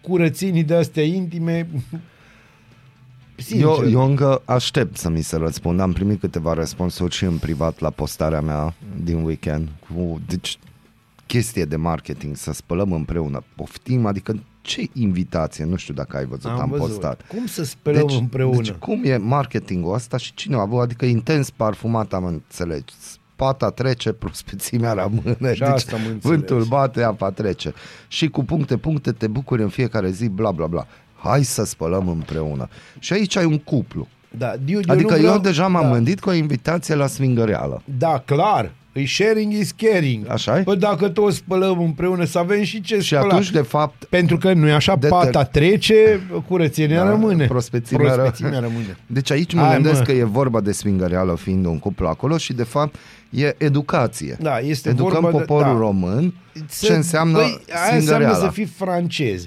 curățenii 0.00 0.64
de 0.64 0.74
astea 0.74 1.02
intime. 1.02 1.68
Sincer. 3.36 3.66
Eu, 3.66 3.90
eu 3.90 4.04
încă 4.04 4.42
aștept 4.44 4.96
să 4.96 5.08
mi 5.08 5.22
se 5.22 5.36
răspundă. 5.36 5.82
Am 5.82 5.92
primit 5.92 6.20
câteva 6.20 6.52
răspunsuri 6.52 7.14
și 7.14 7.24
în 7.24 7.36
privat 7.38 7.78
la 7.80 7.90
postarea 7.90 8.40
mea 8.40 8.74
din 9.04 9.22
weekend. 9.22 9.68
Cu, 9.88 10.20
deci, 10.26 10.58
chestie 11.26 11.64
de 11.64 11.76
marketing, 11.76 12.36
să 12.36 12.52
spălăm 12.52 12.92
împreună. 12.92 13.42
Poftim, 13.56 14.06
adică 14.06 14.42
ce 14.64 14.88
invitație, 14.92 15.64
nu 15.64 15.76
știu 15.76 15.94
dacă 15.94 16.16
ai 16.16 16.24
văzut, 16.24 16.50
am, 16.50 16.60
am 16.60 16.70
văzut. 16.70 16.86
postat. 16.86 17.24
Cum 17.28 17.46
să 17.46 17.64
spălăm 17.64 18.06
deci, 18.06 18.18
împreună? 18.18 18.56
Deci 18.56 18.70
cum 18.70 19.00
e 19.04 19.16
marketingul 19.16 19.94
ăsta 19.94 20.16
și 20.16 20.34
cine 20.34 20.56
a 20.56 20.60
avut, 20.60 20.80
adică 20.80 21.04
intens 21.04 21.50
parfumat 21.50 22.12
am 22.12 22.24
înțeles. 22.24 22.82
Pata 23.36 23.70
trece, 23.70 24.12
prospețimea 24.12 24.92
rămâne. 24.92 25.52
Și 25.52 25.60
deci 25.60 25.60
asta 25.60 25.96
am 25.96 26.02
înțeles. 26.02 26.22
vântul 26.22 26.64
bate, 26.64 27.02
apa 27.02 27.30
trece. 27.30 27.74
Și 28.08 28.28
cu 28.28 28.44
puncte, 28.44 28.76
puncte 28.76 29.12
te 29.12 29.26
bucuri 29.26 29.62
în 29.62 29.68
fiecare 29.68 30.10
zi, 30.10 30.28
bla 30.28 30.50
bla 30.50 30.66
bla. 30.66 30.86
Hai 31.16 31.42
să 31.42 31.64
spălăm 31.64 32.08
împreună. 32.08 32.68
Și 32.98 33.12
aici 33.12 33.36
ai 33.36 33.44
un 33.44 33.58
cuplu. 33.58 34.08
Da, 34.38 34.54
eu, 34.66 34.80
Adică 34.86 35.10
nu 35.10 35.16
eu, 35.16 35.22
vreau, 35.22 35.38
deja 35.38 35.66
m-am 35.66 35.82
da, 35.82 35.92
gândit 35.92 36.20
cu 36.20 36.28
o 36.28 36.32
invitație 36.32 36.94
la 36.94 37.06
swingăreală. 37.06 37.82
Da, 37.98 38.22
clar. 38.24 38.72
E 38.94 39.06
sharing 39.06 39.52
is 39.52 39.70
caring. 39.72 40.30
Așa 40.30 40.58
e? 40.58 40.62
Păi 40.62 40.76
dacă 40.76 41.08
toți 41.08 41.36
spălăm 41.36 41.80
împreună, 41.80 42.24
să 42.24 42.38
avem 42.38 42.62
și 42.62 42.80
ce 42.80 43.00
Și 43.00 43.14
spăla. 43.14 43.22
atunci, 43.24 43.50
de 43.50 43.60
fapt, 43.60 44.04
Pentru 44.04 44.36
că 44.38 44.52
nu 44.52 44.68
e 44.68 44.72
așa, 44.72 44.96
De 44.96 45.08
pata 45.08 45.44
trece, 45.44 46.20
curățenia 46.48 47.02
Da, 47.04 47.08
rămâne. 47.10 47.46
prospețimea 47.46 48.12
ră- 48.12 48.14
prospețimea 48.14 48.58
rămâne. 48.58 48.96
Deci 49.06 49.30
aici 49.30 49.54
mă 49.54 49.60
Hai, 49.60 49.74
gândesc 49.74 49.98
mă. 49.98 50.04
că 50.04 50.12
e 50.12 50.24
vorba 50.24 50.60
de 50.60 50.72
swingăreală 50.72 51.36
fiind 51.36 51.64
un 51.66 51.78
cuplu 51.78 52.06
acolo 52.06 52.36
și 52.36 52.52
de 52.52 52.62
fapt 52.62 52.94
e 53.30 53.54
educație. 53.58 54.36
Da, 54.40 54.58
este 54.58 54.88
Educăm 54.88 55.20
vorba 55.20 55.30
de- 55.38 55.44
poporul 55.44 55.72
da. 55.72 55.78
român 55.78 56.34
Să- 56.68 56.86
ce 56.86 56.92
înseamnă 56.92 57.32
Băi, 57.36 57.42
aia 57.44 57.54
înseamnă 57.96 58.00
swingăreala. 58.00 58.34
să 58.46 58.50
fii 58.52 58.64
francez. 58.64 59.46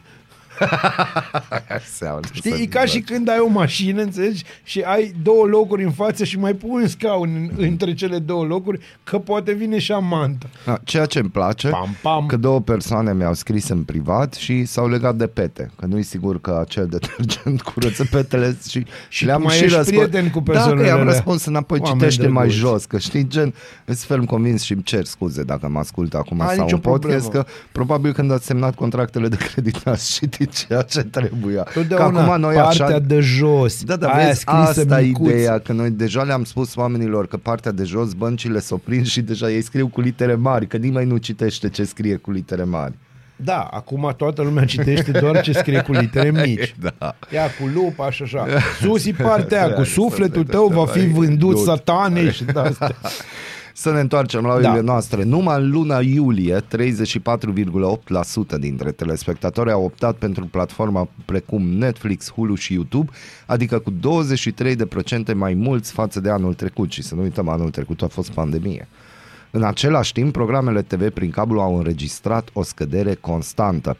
Înseamnă 1.80 2.20
Știi, 2.32 2.52
să 2.52 2.58
e 2.62 2.66
ca 2.66 2.86
și 2.86 3.00
când 3.00 3.30
ai 3.30 3.40
o 3.40 3.48
mașină, 3.48 4.02
înțelegi, 4.02 4.44
și 4.64 4.80
ai 4.82 5.14
două 5.24 5.46
locuri 5.46 5.84
în 5.84 5.92
față 5.92 6.24
și 6.24 6.40
mai 6.40 6.54
pui 6.54 6.82
un 6.82 6.88
scaun 6.88 7.30
în, 7.58 7.64
între 7.66 7.94
cele 7.94 8.20
două 8.20 8.46
locuri, 8.46 8.80
că 9.04 9.18
poate 9.20 9.54
vine 9.54 9.80
și 9.80 9.92
amanta. 9.92 10.48
Da, 10.66 10.80
ceea 10.84 11.06
ce 11.06 11.20
îmi 11.20 11.30
place, 11.30 11.68
Pam, 11.70 11.96
pam. 12.02 12.26
că 12.26 12.38
două 12.38 12.60
persoane 12.62 13.14
mi-au 13.14 13.34
scris 13.34 13.68
în 13.70 13.84
privat 13.84 14.34
și 14.34 14.66
s-au 14.66 14.90
legat 14.90 15.16
de 15.16 15.28
pete. 15.28 15.70
Că 15.80 15.86
nu-i 15.86 16.04
sigur 16.04 16.42
că 16.42 16.58
acel 16.62 16.88
detergent 16.88 17.62
curăță 17.74 18.06
petele 18.12 18.58
și, 18.70 18.86
Și 19.10 19.26
tu 19.26 19.42
mai 19.42 19.60
ești 19.60 19.78
prieten 19.84 20.30
cu 20.30 20.40
Da, 20.40 20.52
persoanele 20.52 20.82
că 20.82 20.88
i-am 20.88 21.00
alea. 21.00 21.12
răspuns 21.14 21.46
înapoi, 21.46 21.80
Oameni 21.80 22.00
citește 22.00 22.28
mai 22.28 22.48
drăguți. 22.48 22.58
jos, 22.72 22.86
că 22.86 22.98
știi, 22.98 23.28
gen, 23.28 23.54
îți 23.86 24.06
ferm 24.06 24.26
convins 24.26 24.62
și 24.62 24.74
îmi 24.74 24.84
cer 24.84 25.06
scuze 25.06 25.44
dacă 25.44 25.68
mă 25.70 25.80
ascult 25.80 26.14
acum 26.14 26.42
Ai 26.42 26.56
sau 26.56 26.64
nicio 26.64 26.76
un 26.76 26.82
podcast, 26.82 27.20
problemă. 27.22 27.44
că 27.44 27.52
probabil 27.72 28.14
când 28.14 28.32
ați 28.32 28.46
semnat 28.46 28.76
contractele 28.76 29.28
de 29.28 29.36
credit 29.36 29.84
n-ați 29.84 30.14
citit 30.14 30.47
ceea 30.48 30.82
ce 30.82 31.02
trebuia. 31.04 31.62
Totdeauna 31.74 32.24
că 32.24 32.30
acum 32.30 32.40
noi 32.42 32.56
partea 32.56 32.86
așa... 32.86 33.00
de 33.00 33.20
jos, 33.20 33.84
Da, 33.84 33.96
da, 33.96 34.08
aia 34.10 34.26
vezi, 34.28 34.40
scrisă 34.40 34.60
asta 34.82 35.02
e 35.02 35.06
micuț. 35.06 35.30
ideea, 35.30 35.60
că 35.60 35.74
noi 35.74 35.90
deja 35.90 36.24
le-am 36.24 36.44
spus 36.44 36.76
oamenilor 36.76 37.28
că 37.28 37.38
partea 37.38 37.72
de 37.72 37.84
jos, 37.84 38.14
băncile 38.14 38.60
s-o 38.60 38.78
prind 38.78 39.06
și 39.06 39.22
deja 39.22 39.50
ei 39.52 39.62
scriu 39.62 39.88
cu 39.88 40.02
litere 40.02 40.36
mari, 40.36 40.68
că 40.68 40.78
nimeni 40.78 41.10
nu 41.10 41.18
citește 41.18 41.70
ce 41.70 41.84
scrie 41.84 42.16
cu 42.16 42.32
litere 42.32 42.64
mari. 42.64 42.94
Da, 43.36 43.60
acum 43.72 44.14
toată 44.18 44.42
lumea 44.42 44.66
citește 44.66 45.12
doar 45.12 45.42
ce 45.42 45.52
scrie 45.52 45.82
cu 45.82 45.92
litere 45.92 46.32
mici. 46.46 46.76
Da. 46.80 47.16
Ia 47.34 47.44
cu 47.60 47.66
lupa 47.74 48.12
și 48.12 48.24
așa. 48.24 48.46
Sus 48.82 49.06
e 49.06 49.12
partea 49.12 49.62
aia, 49.64 49.74
cu 49.74 49.82
Da, 49.82 49.88
sufletul 49.88 50.44
da, 50.44 50.52
tău 50.52 50.70
da, 50.70 50.76
va 50.76 50.86
da, 50.86 50.92
fi 50.92 51.00
e 51.00 51.08
vândut 51.14 51.56
dut. 51.56 51.64
satanei 51.66 52.32
și 52.38 52.44
de 52.44 52.60
astea. 52.60 52.96
Să 53.80 53.92
ne 53.92 54.00
întoarcem 54.00 54.46
la 54.46 54.60
Da. 54.60 54.70
oile 54.70 54.82
noastre. 54.82 55.24
Numai 55.24 55.62
în 55.62 55.70
luna 55.70 56.00
iulie, 56.00 56.62
34,8% 56.62 58.58
dintre 58.60 58.92
telespectatori 58.92 59.72
au 59.72 59.84
optat 59.84 60.16
pentru 60.16 60.46
platforma 60.46 61.10
precum 61.26 61.62
Netflix, 61.68 62.32
Hulu 62.32 62.56
și 62.56 62.74
YouTube, 62.74 63.12
adică 63.46 63.80
cu 63.80 63.92
23% 63.92 65.34
mai 65.34 65.54
mulți 65.54 65.92
față 65.92 66.20
de 66.20 66.30
anul 66.30 66.54
trecut. 66.54 66.92
Și 66.92 67.02
să 67.02 67.16
nu 67.16 67.22
uităm, 67.22 67.48
anul 67.48 67.70
trecut 67.70 68.02
a 68.02 68.08
fost 68.08 68.32
pandemie. 68.32 68.88
În 69.52 69.64
același 69.64 70.12
timp, 70.12 70.32
programele 70.32 70.82
TV 70.82 71.10
prin 71.10 71.30
cablu 71.30 71.62
au 71.62 71.78
înregistrat 71.78 72.50
o 72.54 72.64
scădere 72.64 73.14
constantă. 73.14 73.98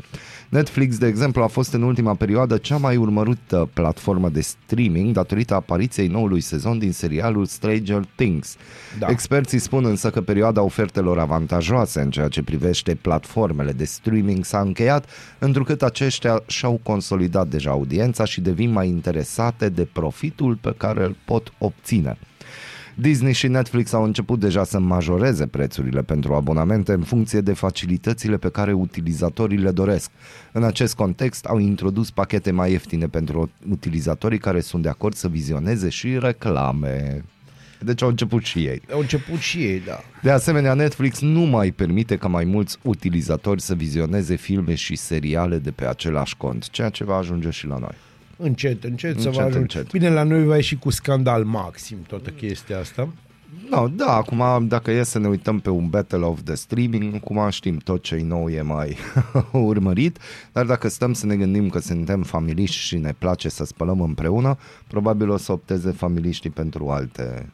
Netflix, 0.50 0.98
de 0.98 1.08
exemplu, 1.08 1.44
a 1.44 1.48
fost 1.48 1.74
în 1.74 1.82
ultima 1.82 2.14
perioadă 2.14 2.58
cea 2.58 2.78
mai 2.78 2.96
urmărită 2.96 3.70
platformă 3.74 4.30
de 4.30 4.42
streaming 4.42 5.14
datorită 5.14 5.54
apariției 5.54 6.08
noului 6.08 6.42
sezon 6.42 6.78
din 6.78 6.92
serialul 6.92 7.46
Stranger 7.46 8.02
Things. 8.16 8.56
Da. 9.00 9.08
Experții 9.10 9.60
spun 9.60 9.86
însă 9.86 10.10
că 10.10 10.22
perioada 10.22 10.62
ofertelor 10.62 11.20
avantajoase 11.20 12.00
în 12.00 12.10
ceea 12.10 12.28
ce 12.28 12.44
privește 12.44 12.96
platformele 12.96 13.72
de 13.72 13.86
streaming 13.86 14.46
s-a 14.46 14.60
încheiat, 14.60 15.10
întrucât 15.40 15.82
aceștia 15.82 16.44
și-au 16.48 16.80
consolidat 16.84 17.48
deja 17.48 17.70
audiența 17.70 18.26
și 18.26 18.42
devin 18.42 18.72
mai 18.72 18.88
interesate 18.88 19.70
de 19.70 19.88
profitul 19.94 20.56
pe 20.62 20.74
care 20.78 21.04
îl 21.04 21.16
pot 21.26 21.54
obține. 21.58 22.18
Disney 23.00 23.34
și 23.34 23.48
Netflix 23.48 23.94
au 23.94 24.04
început 24.04 24.40
deja 24.40 24.64
să 24.64 24.80
majoreze 24.80 25.48
prețurile 25.48 26.02
pentru 26.02 26.34
abonamente 26.34 26.94
în 26.94 27.02
funcție 27.02 27.42
de 27.42 27.54
facilitățile 27.54 28.38
pe 28.38 28.50
care 28.50 28.74
utilizatorii 28.74 29.58
le 29.58 29.72
doresc. 29.72 30.12
În 30.52 30.64
acest 30.64 30.96
context 30.96 31.46
au 31.46 31.58
introdus 31.58 32.12
pachete 32.12 32.52
mai 32.52 32.72
ieftine 32.72 33.08
pentru 33.08 33.50
utilizatorii 33.70 34.38
care 34.38 34.60
sunt 34.60 34.84
de 34.84 34.90
acord 34.90 35.16
să 35.16 35.28
vizioneze 35.28 35.90
și 35.90 36.20
reclame. 36.20 37.24
Deci 37.80 38.02
au 38.02 38.10
început 38.10 38.44
și 38.44 38.60
ei. 38.60 38.82
Au 38.92 39.00
început 39.00 39.40
și 39.40 39.58
ei, 39.58 39.82
da. 39.86 40.00
De 40.22 40.32
asemenea, 40.32 40.74
Netflix 40.74 41.20
nu 41.20 41.42
mai 41.42 41.72
permite 41.72 42.16
ca 42.16 42.28
mai 42.28 42.46
mulți 42.46 42.78
utilizatori 42.82 43.62
să 43.62 43.76
vizioneze 43.76 44.36
filme 44.36 44.76
și 44.76 44.96
seriale 44.96 45.58
de 45.58 45.72
pe 45.72 45.86
același 45.86 46.38
cont, 46.38 46.70
ceea 46.70 46.90
ce 46.90 47.04
va 47.04 47.16
ajunge 47.16 47.50
și 47.50 47.68
la 47.68 47.78
noi. 47.78 47.96
Încet, 48.38 48.84
încet, 48.84 48.84
încet 48.84 49.20
să 49.22 49.28
Încet, 49.28 49.34
vă 49.34 49.42
ajung. 49.48 49.62
încet. 49.62 49.92
Bine, 49.92 50.10
la 50.10 50.24
noi 50.24 50.46
va 50.46 50.56
ieși 50.56 50.76
cu 50.78 50.90
scandal 50.90 51.44
maxim 51.44 51.98
toată 52.08 52.30
chestia 52.30 52.80
asta. 52.80 53.10
No, 53.70 53.88
da, 53.88 54.14
acum 54.16 54.68
dacă 54.68 54.92
e 54.92 55.04
să 55.04 55.20
ne 55.20 55.28
uităm 55.28 55.60
pe 55.60 55.70
un 55.70 55.90
Battle 55.90 56.26
of 56.26 56.40
the 56.44 56.56
Streaming, 56.56 57.16
acum 57.16 57.50
știm 57.50 57.78
tot 57.78 58.04
ce 58.04 58.16
nou 58.16 58.50
e 58.50 58.62
mai 58.62 58.98
urmărit, 59.52 60.18
dar 60.52 60.66
dacă 60.66 60.88
stăm 60.88 61.14
să 61.14 61.26
ne 61.26 61.36
gândim 61.36 61.70
că 61.70 61.80
suntem 61.80 62.24
familiști 62.24 62.76
și 62.76 62.98
ne 62.98 63.14
place 63.18 63.50
să 63.50 63.66
spălăm 63.66 64.02
împreună, 64.02 64.58
probabil 64.88 65.30
o 65.30 65.38
să 65.38 65.52
opteze 65.52 65.92
familiștii 65.92 66.50
pentru 66.50 66.90
alte 66.90 67.50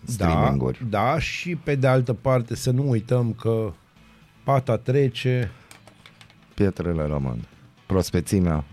Da, 0.00 0.12
streaminguri. 0.12 0.86
da, 0.90 1.18
și 1.18 1.56
pe 1.56 1.74
de 1.74 1.86
altă 1.86 2.12
parte 2.12 2.56
să 2.56 2.70
nu 2.70 2.88
uităm 2.90 3.32
că 3.40 3.72
pata 4.44 4.76
trece, 4.76 5.50
Pietrele 6.54 7.02
rămân. 7.06 7.36
Prospețimea, 7.86 8.64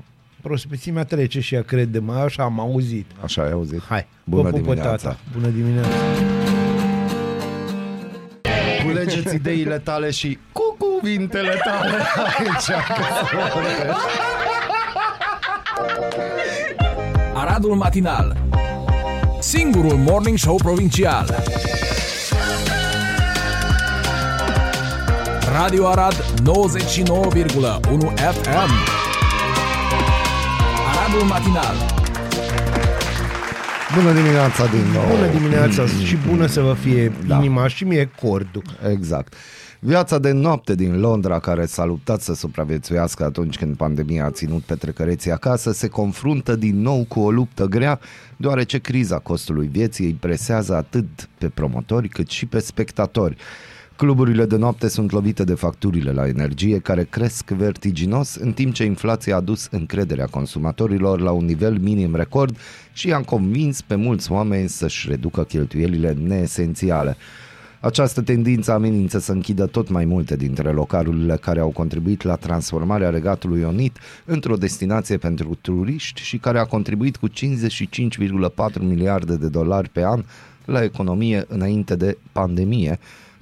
prospețimea 0.42 1.04
trece 1.04 1.40
și 1.40 1.56
ea 1.56 1.62
crede, 1.62 2.00
mai 2.00 2.22
așa 2.24 2.44
am 2.44 2.60
auzit. 2.60 3.06
așa 3.24 3.42
ai 3.42 3.52
auzit? 3.52 3.82
Hai, 3.88 4.08
Bună 4.24 4.42
vă 4.42 4.50
pupă 4.50 4.62
dimineața. 4.74 5.10
tata. 5.10 5.18
Bună 5.34 5.48
dimineața. 5.48 5.90
Culegeți 8.86 9.36
ideile 9.36 9.80
tale 9.80 10.10
și 10.12 10.38
cu 10.52 10.76
cuvintele 10.78 11.54
tale 11.64 11.92
aici. 12.28 12.70
Aradul 17.34 17.76
Matinal 17.76 18.38
Singurul 19.40 19.98
Morning 19.98 20.38
Show 20.38 20.56
Provincial 20.56 21.36
Radio 25.54 25.88
Arad 25.88 26.14
99,1 26.14 28.16
FM 28.16 28.99
Aradul 31.10 31.28
Matinal 31.28 31.76
Bună 33.96 34.14
dimineața 34.14 34.66
din 34.66 34.92
nou. 34.94 35.08
Bună 35.16 35.28
dimineața 35.28 35.86
și 35.86 36.18
bună 36.28 36.46
să 36.46 36.62
vă 36.62 36.74
fie 36.74 37.12
Da. 37.28 37.36
inima 37.36 37.68
și 37.68 37.84
mie 37.84 38.12
cordul. 38.22 38.64
Exact. 38.92 39.34
Viața 39.80 40.20
de 40.20 40.32
noapte 40.32 40.76
din 40.76 41.00
Londra, 41.00 41.40
care 41.40 41.66
s-a 41.66 41.86
luptat 41.86 42.22
să 42.22 42.34
supraviețuiască 42.34 43.24
atunci 43.24 43.58
când 43.58 43.76
pandemia 43.76 44.26
a 44.26 44.30
ținut 44.32 44.62
petrecăreții 44.62 45.32
acasă, 45.32 45.72
se 45.72 45.88
confruntă 45.88 46.56
din 46.56 46.82
nou 46.82 47.06
cu 47.08 47.20
o 47.20 47.32
luptă 47.32 47.66
grea, 47.66 48.00
deoarece 48.38 48.78
criza 48.78 49.18
costului 49.18 49.68
vieții 49.68 50.06
îi 50.06 50.18
presează 50.20 50.76
atât 50.76 51.30
pe 51.38 51.50
promotori 51.50 52.08
cât 52.08 52.30
și 52.30 52.46
pe 52.46 52.60
spectatori. 52.60 53.36
Cluburile 54.00 54.46
de 54.46 54.56
noapte 54.56 54.88
sunt 54.88 55.12
lovite 55.12 55.44
de 55.44 55.54
facturile 55.54 56.12
la 56.12 56.28
energie 56.28 56.80
care 56.80 57.04
cresc 57.04 57.50
vertiginos 57.50 58.36
în 58.36 58.52
timp 58.52 58.74
ce 58.74 58.84
inflația 58.84 59.36
a 59.36 59.40
dus 59.40 59.68
încrederea 59.72 60.26
consumatorilor 60.26 61.20
la 61.20 61.32
un 61.32 61.46
nivel 61.46 61.78
minim 61.78 62.16
record 62.16 62.58
și 62.94 63.08
i-a 63.08 63.22
convins 63.22 63.82
pe 63.82 63.96
mulți 63.96 64.32
oameni 64.32 64.70
să-și 64.70 65.10
reducă 65.10 65.44
cheltuielile 65.44 66.12
neesențiale. 66.12 67.18
Această 67.80 68.22
tendință 68.22 68.72
amenință 68.72 69.20
să 69.20 69.32
închidă 69.32 69.66
tot 69.66 69.90
mai 69.90 70.06
multe 70.06 70.36
dintre 70.36 70.72
localurile 70.72 71.36
care 71.36 71.60
au 71.60 71.70
contribuit 71.70 72.24
la 72.24 72.36
transformarea 72.36 73.10
Regatului 73.10 73.64
Unit 73.64 73.98
într-o 74.26 74.56
destinație 74.56 75.18
pentru 75.18 75.58
turiști 75.62 76.22
și 76.22 76.38
care 76.38 76.60
a 76.60 76.66
contribuit 76.66 77.18
cu 77.18 77.30
55,4 77.30 77.34
miliarde 78.80 79.36
de 79.36 79.48
dolari 79.48 79.90
pe 79.90 80.04
an 80.06 80.24
la 80.66 80.84
economie 80.84 81.46
înainte 81.48 81.96
de 81.96 82.18
pandemie, 82.32 83.00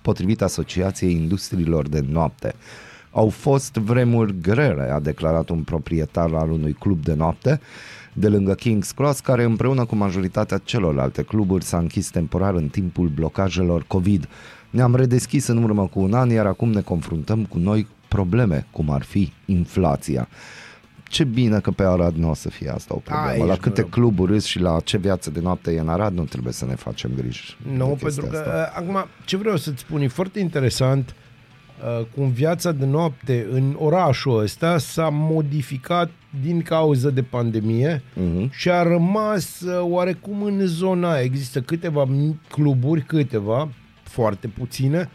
potrivit 0.08 0.42
Asociației 0.42 1.12
Industriilor 1.12 1.88
de 1.88 2.06
Noapte. 2.10 2.54
Au 3.12 3.30
fost 3.30 3.74
vremuri 3.74 4.42
grele, 4.42 4.92
a 4.92 5.00
declarat 5.00 5.50
un 5.50 5.64
proprietar 5.64 6.34
al 6.34 6.52
unui 6.52 6.74
club 6.74 7.04
de 7.04 7.14
noapte 7.14 7.60
de 8.14 8.28
lângă 8.28 8.56
King's 8.56 8.96
Cross, 8.96 9.20
care 9.20 9.44
împreună 9.44 9.86
cu 9.86 9.96
majoritatea 9.96 10.58
celorlalte 10.58 11.22
cluburi 11.22 11.64
s-a 11.64 11.78
închis 11.78 12.10
temporar 12.10 12.54
în 12.54 12.68
timpul 12.68 13.08
blocajelor 13.08 13.84
COVID. 13.88 14.28
Ne-am 14.70 14.96
redeschis 14.96 15.48
în 15.48 15.64
urmă 15.64 15.88
cu 15.88 16.00
un 16.00 16.14
an, 16.14 16.30
iar 16.30 16.46
acum 16.46 16.72
ne 16.72 16.82
confruntăm 16.82 17.46
cu 17.46 17.58
noi 17.58 17.88
probleme, 18.08 18.66
cum 18.72 18.90
ar 18.90 19.04
fi 19.04 19.32
inflația. 19.46 20.28
Ce 21.10 21.24
bine 21.24 21.60
că 21.60 21.72
pe 21.72 21.84
Arad 21.84 22.16
nu 22.16 22.30
o 22.30 22.34
să 22.34 22.50
fie 22.50 22.70
asta 22.70 22.94
o 22.94 22.98
problemă. 22.98 23.28
Aici 23.30 23.40
la 23.40 23.46
nu 23.46 23.60
câte 23.60 23.82
rău. 23.82 23.90
cluburi 23.90 24.34
îs 24.34 24.46
și 24.46 24.60
la 24.60 24.80
ce 24.84 24.98
viață 24.98 25.30
de 25.30 25.40
noapte 25.40 25.72
e 25.72 25.80
în 25.80 25.90
Arad, 25.90 26.14
nu 26.14 26.24
trebuie 26.24 26.54
să 26.54 26.66
ne 26.66 26.76
facem 26.76 27.12
griji. 27.16 27.58
de 27.72 27.78
Nu, 27.78 27.86
chestia 27.86 28.08
pentru 28.08 28.26
că 28.26 28.38
asta. 28.38 28.50
uh, 28.50 28.84
acum 28.84 29.06
ce 29.26 29.38
vreau 29.38 29.58
să-ți 29.58 29.80
spun 29.80 30.02
e 30.02 30.08
foarte 30.08 30.40
interesant 30.40 31.16
uh, 32.00 32.06
cum 32.16 32.30
viața 32.30 32.72
de 32.72 32.86
noapte 32.86 33.48
în 33.52 33.76
orașul 33.80 34.40
ăsta 34.40 34.78
s-a 34.78 35.10
modificat 35.12 36.10
din 36.42 36.62
cauza 36.62 37.10
de 37.10 37.24
pandemie 37.24 38.02
Mhm. 38.14 38.50
și 38.52 38.72
a 38.72 38.84
rămas 38.84 39.60
uh, 39.62 39.80
oarecum 39.82 40.44
în 40.44 40.60
zona 40.66 41.12
aia. 41.12 41.24
Există 41.24 41.62
câteva 41.62 42.06
mi- 42.06 42.40
cluburi, 42.50 43.02
câteva, 43.02 43.70
foarte 44.04 44.48
puține, 44.48 45.00
uh, 45.00 45.08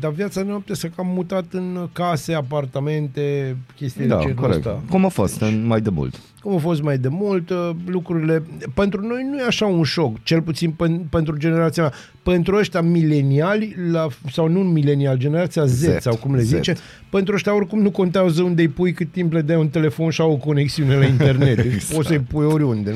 dar 0.00 0.10
viața 0.12 0.42
de 0.42 0.48
noapte 0.48 0.74
s-a 0.74 0.88
cam 0.96 1.06
mutat 1.06 1.44
în 1.50 1.88
case, 1.92 2.34
apartamente, 2.34 3.56
chestii 3.76 4.06
Da, 4.06 4.16
de 4.16 4.20
genul 4.22 4.36
corect. 4.36 4.56
ăsta. 4.66 4.82
Cum 4.90 5.04
a 5.04 5.08
fost 5.08 5.40
în, 5.40 5.66
mai 5.66 5.80
de 5.80 5.90
mult. 5.90 6.20
cum 6.40 6.54
a 6.54 6.58
fost 6.58 6.82
mai 6.82 6.98
de 6.98 7.08
mult, 7.08 7.50
uh, 7.50 7.70
lucrurile... 7.86 8.42
Pentru 8.74 9.06
noi 9.06 9.26
nu 9.30 9.38
e 9.38 9.44
așa 9.46 9.66
un 9.66 9.82
șoc, 9.82 10.22
cel 10.22 10.42
puțin 10.42 10.70
pen, 10.70 10.98
pentru 11.10 11.36
generația 11.36 11.82
mea. 11.82 11.92
Pentru 12.22 12.56
ăștia 12.56 12.80
mileniali, 12.80 13.76
la, 13.90 14.06
sau 14.32 14.48
nu 14.48 14.60
milenial, 14.60 15.16
generația 15.16 15.64
Z, 15.64 15.70
Z, 15.72 16.00
sau 16.00 16.16
cum 16.16 16.34
le 16.34 16.42
Z. 16.42 16.46
zice, 16.46 16.74
pentru 17.10 17.34
ăștia 17.34 17.54
oricum 17.54 17.80
nu 17.80 17.90
contează 17.90 18.42
unde 18.42 18.62
îi 18.62 18.68
pui, 18.68 18.92
cât 18.92 19.12
timp 19.12 19.32
le 19.32 19.40
dai 19.40 19.56
un 19.56 19.68
telefon 19.68 20.10
și 20.10 20.20
au 20.20 20.30
o 20.32 20.36
conexiune 20.36 20.96
la 20.96 21.04
internet. 21.04 21.56
Deci 21.62 21.72
Exact. 21.72 21.94
poți 21.94 22.08
să-i 22.08 22.20
pui 22.20 22.44
oriunde. 22.44 22.94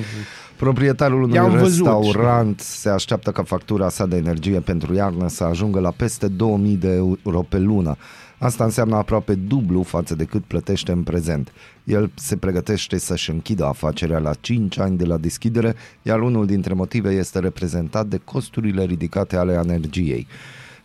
Proprietarul 0.61 1.23
unui 1.23 1.35
I-am 1.35 1.51
văzut. 1.51 1.87
restaurant 1.87 2.61
se 2.61 2.89
așteaptă 2.89 3.31
ca 3.31 3.43
factura 3.43 3.89
sa 3.89 4.07
de 4.07 4.17
energie 4.17 4.61
pentru 4.61 4.95
iarnă 4.95 5.29
să 5.29 5.45
ajungă 5.45 5.81
la 5.81 5.91
peste 5.91 6.29
2000 6.29 6.77
de 6.77 6.89
euro 6.89 7.41
pe 7.49 7.59
lună. 7.59 7.97
Asta 8.39 8.65
înseamnă 8.65 8.97
aproape 8.97 9.35
dublu 9.35 9.83
față 9.83 10.15
de 10.15 10.25
cât 10.25 10.45
plătește 10.45 10.93
în 10.93 11.03
prezent. 11.03 11.53
El 11.85 12.11
se 12.15 12.37
pregătește 12.37 12.99
să-și 12.99 13.31
închidă 13.31 13.65
afacerea 13.65 14.19
la 14.19 14.35
5 14.41 14.79
ani 14.79 14.97
de 14.97 15.05
la 15.05 15.17
deschidere, 15.17 15.75
iar 16.03 16.21
unul 16.21 16.47
dintre 16.47 16.75
motive 16.75 17.11
este 17.11 17.39
reprezentat 17.39 18.07
de 18.07 18.21
costurile 18.25 18.85
ridicate 18.85 19.37
ale 19.37 19.53
energiei. 19.53 20.27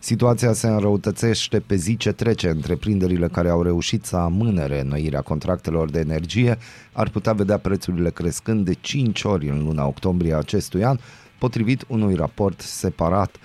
Situația 0.06 0.52
se 0.52 0.66
înrăutățește 0.66 1.60
pe 1.60 1.74
zi 1.74 1.96
ce 1.96 2.12
trece. 2.12 2.48
Întreprinderile 2.48 3.28
care 3.28 3.48
au 3.48 3.62
reușit 3.62 4.04
să 4.04 4.16
amâne 4.16 4.66
reînnoirea 4.66 5.20
contractelor 5.20 5.90
de 5.90 5.98
energie 5.98 6.58
ar 6.92 7.08
putea 7.08 7.32
vedea 7.32 7.58
prețurile 7.58 8.10
crescând 8.10 8.64
de 8.64 8.72
5 8.72 9.22
ori 9.22 9.48
în 9.48 9.64
luna 9.64 9.86
octombrie 9.86 10.32
a 10.32 10.36
acestui 10.36 10.84
an, 10.84 10.98
potrivit 11.38 11.84
unui 11.88 12.14
raport 12.14 12.60
separat. 12.60 13.36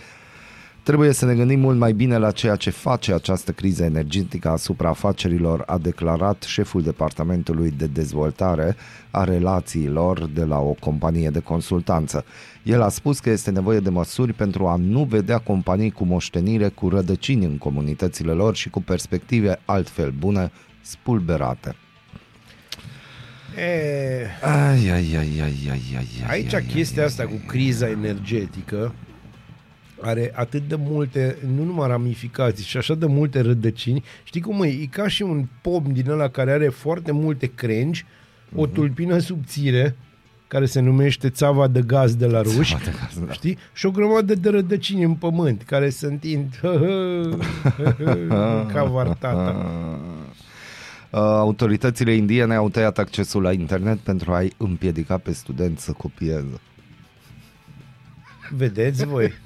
Trebuie 0.83 1.11
să 1.11 1.25
ne 1.25 1.35
gândim 1.35 1.59
mult 1.59 1.77
mai 1.77 1.93
bine 1.93 2.17
la 2.17 2.31
ceea 2.31 2.55
ce 2.55 2.69
face 2.69 3.13
această 3.13 3.51
criză 3.51 3.83
energetică 3.83 4.49
asupra 4.49 4.89
afacerilor, 4.89 5.63
a 5.65 5.77
declarat 5.77 6.43
șeful 6.43 6.81
Departamentului 6.81 7.73
de 7.77 7.87
Dezvoltare 7.87 8.75
a 9.11 9.23
Relațiilor 9.23 10.25
de 10.25 10.43
la 10.43 10.59
o 10.59 10.75
companie 10.79 11.29
de 11.29 11.39
consultanță. 11.39 12.25
El 12.63 12.81
a 12.81 12.89
spus 12.89 13.19
că 13.19 13.29
este 13.29 13.51
nevoie 13.51 13.79
de 13.79 13.89
măsuri 13.89 14.33
pentru 14.33 14.67
a 14.67 14.75
nu 14.75 15.03
vedea 15.03 15.37
companii 15.37 15.91
cu 15.91 16.05
moștenire 16.05 16.67
cu 16.69 16.89
rădăcini 16.89 17.45
în 17.45 17.57
comunitățile 17.57 18.31
lor 18.31 18.55
și 18.55 18.69
cu 18.69 18.81
perspective 18.81 19.59
altfel 19.65 20.13
bune 20.19 20.51
spulberate. 20.81 21.75
E, 23.57 24.27
Ai, 24.41 24.89
ai, 24.89 24.89
ai, 24.89 25.15
ai, 25.17 25.41
ai, 25.41 25.69
ai, 25.69 25.81
ai, 25.97 26.29
aici 26.29 26.53
ai, 26.53 26.63
chestia 26.63 27.05
asta 27.05 27.23
cu 27.23 27.41
criza 27.47 27.89
energetică 27.89 28.93
are 30.01 30.31
atât 30.35 30.67
de 30.67 30.75
multe, 30.79 31.37
nu 31.55 31.63
numai 31.63 31.87
ramificații, 31.87 32.65
și 32.65 32.77
așa 32.77 32.95
de 32.95 33.05
multe 33.05 33.41
rădăcini. 33.41 34.03
Știi 34.23 34.41
cum 34.41 34.63
e? 34.63 34.67
E 34.67 34.85
ca 34.85 35.07
și 35.07 35.21
un 35.21 35.45
pom 35.61 35.83
din 35.91 36.09
ăla 36.09 36.27
care 36.27 36.51
are 36.51 36.67
foarte 36.67 37.11
multe 37.11 37.51
crengi, 37.55 38.05
o 38.55 38.61
Mhm. 38.61 38.73
tulpină 38.73 39.17
subțire, 39.17 39.95
care 40.47 40.65
se 40.65 40.79
numește 40.79 41.29
țava 41.29 41.67
de 41.67 41.81
gaz 41.81 42.15
de 42.15 42.25
la 42.25 42.41
ruși, 42.41 42.71
Țava 42.77 42.83
de 42.83 42.91
gaz, 42.99 43.25
da. 43.25 43.31
știi? 43.31 43.57
Și 43.73 43.85
o 43.85 43.91
grămadă 43.91 44.35
de 44.35 44.49
rădăcini 44.49 45.03
în 45.03 45.13
pământ, 45.13 45.61
care 45.63 45.89
se 45.89 46.05
întind 46.05 46.59
ca 48.73 48.83
vartata. 48.83 49.55
Uh, 51.13 51.19
Autoritățile 51.19 52.13
indiene 52.13 52.55
au 52.55 52.69
tăiat 52.69 52.97
accesul 52.97 53.41
la 53.41 53.51
internet 53.51 53.97
pentru 53.97 54.31
a-i 54.31 54.53
împiedica 54.57 55.17
pe 55.17 55.33
studenți 55.33 55.83
să 55.83 55.91
copieze. 55.91 56.59
Vedeți 58.55 59.05
voi? 59.05 59.31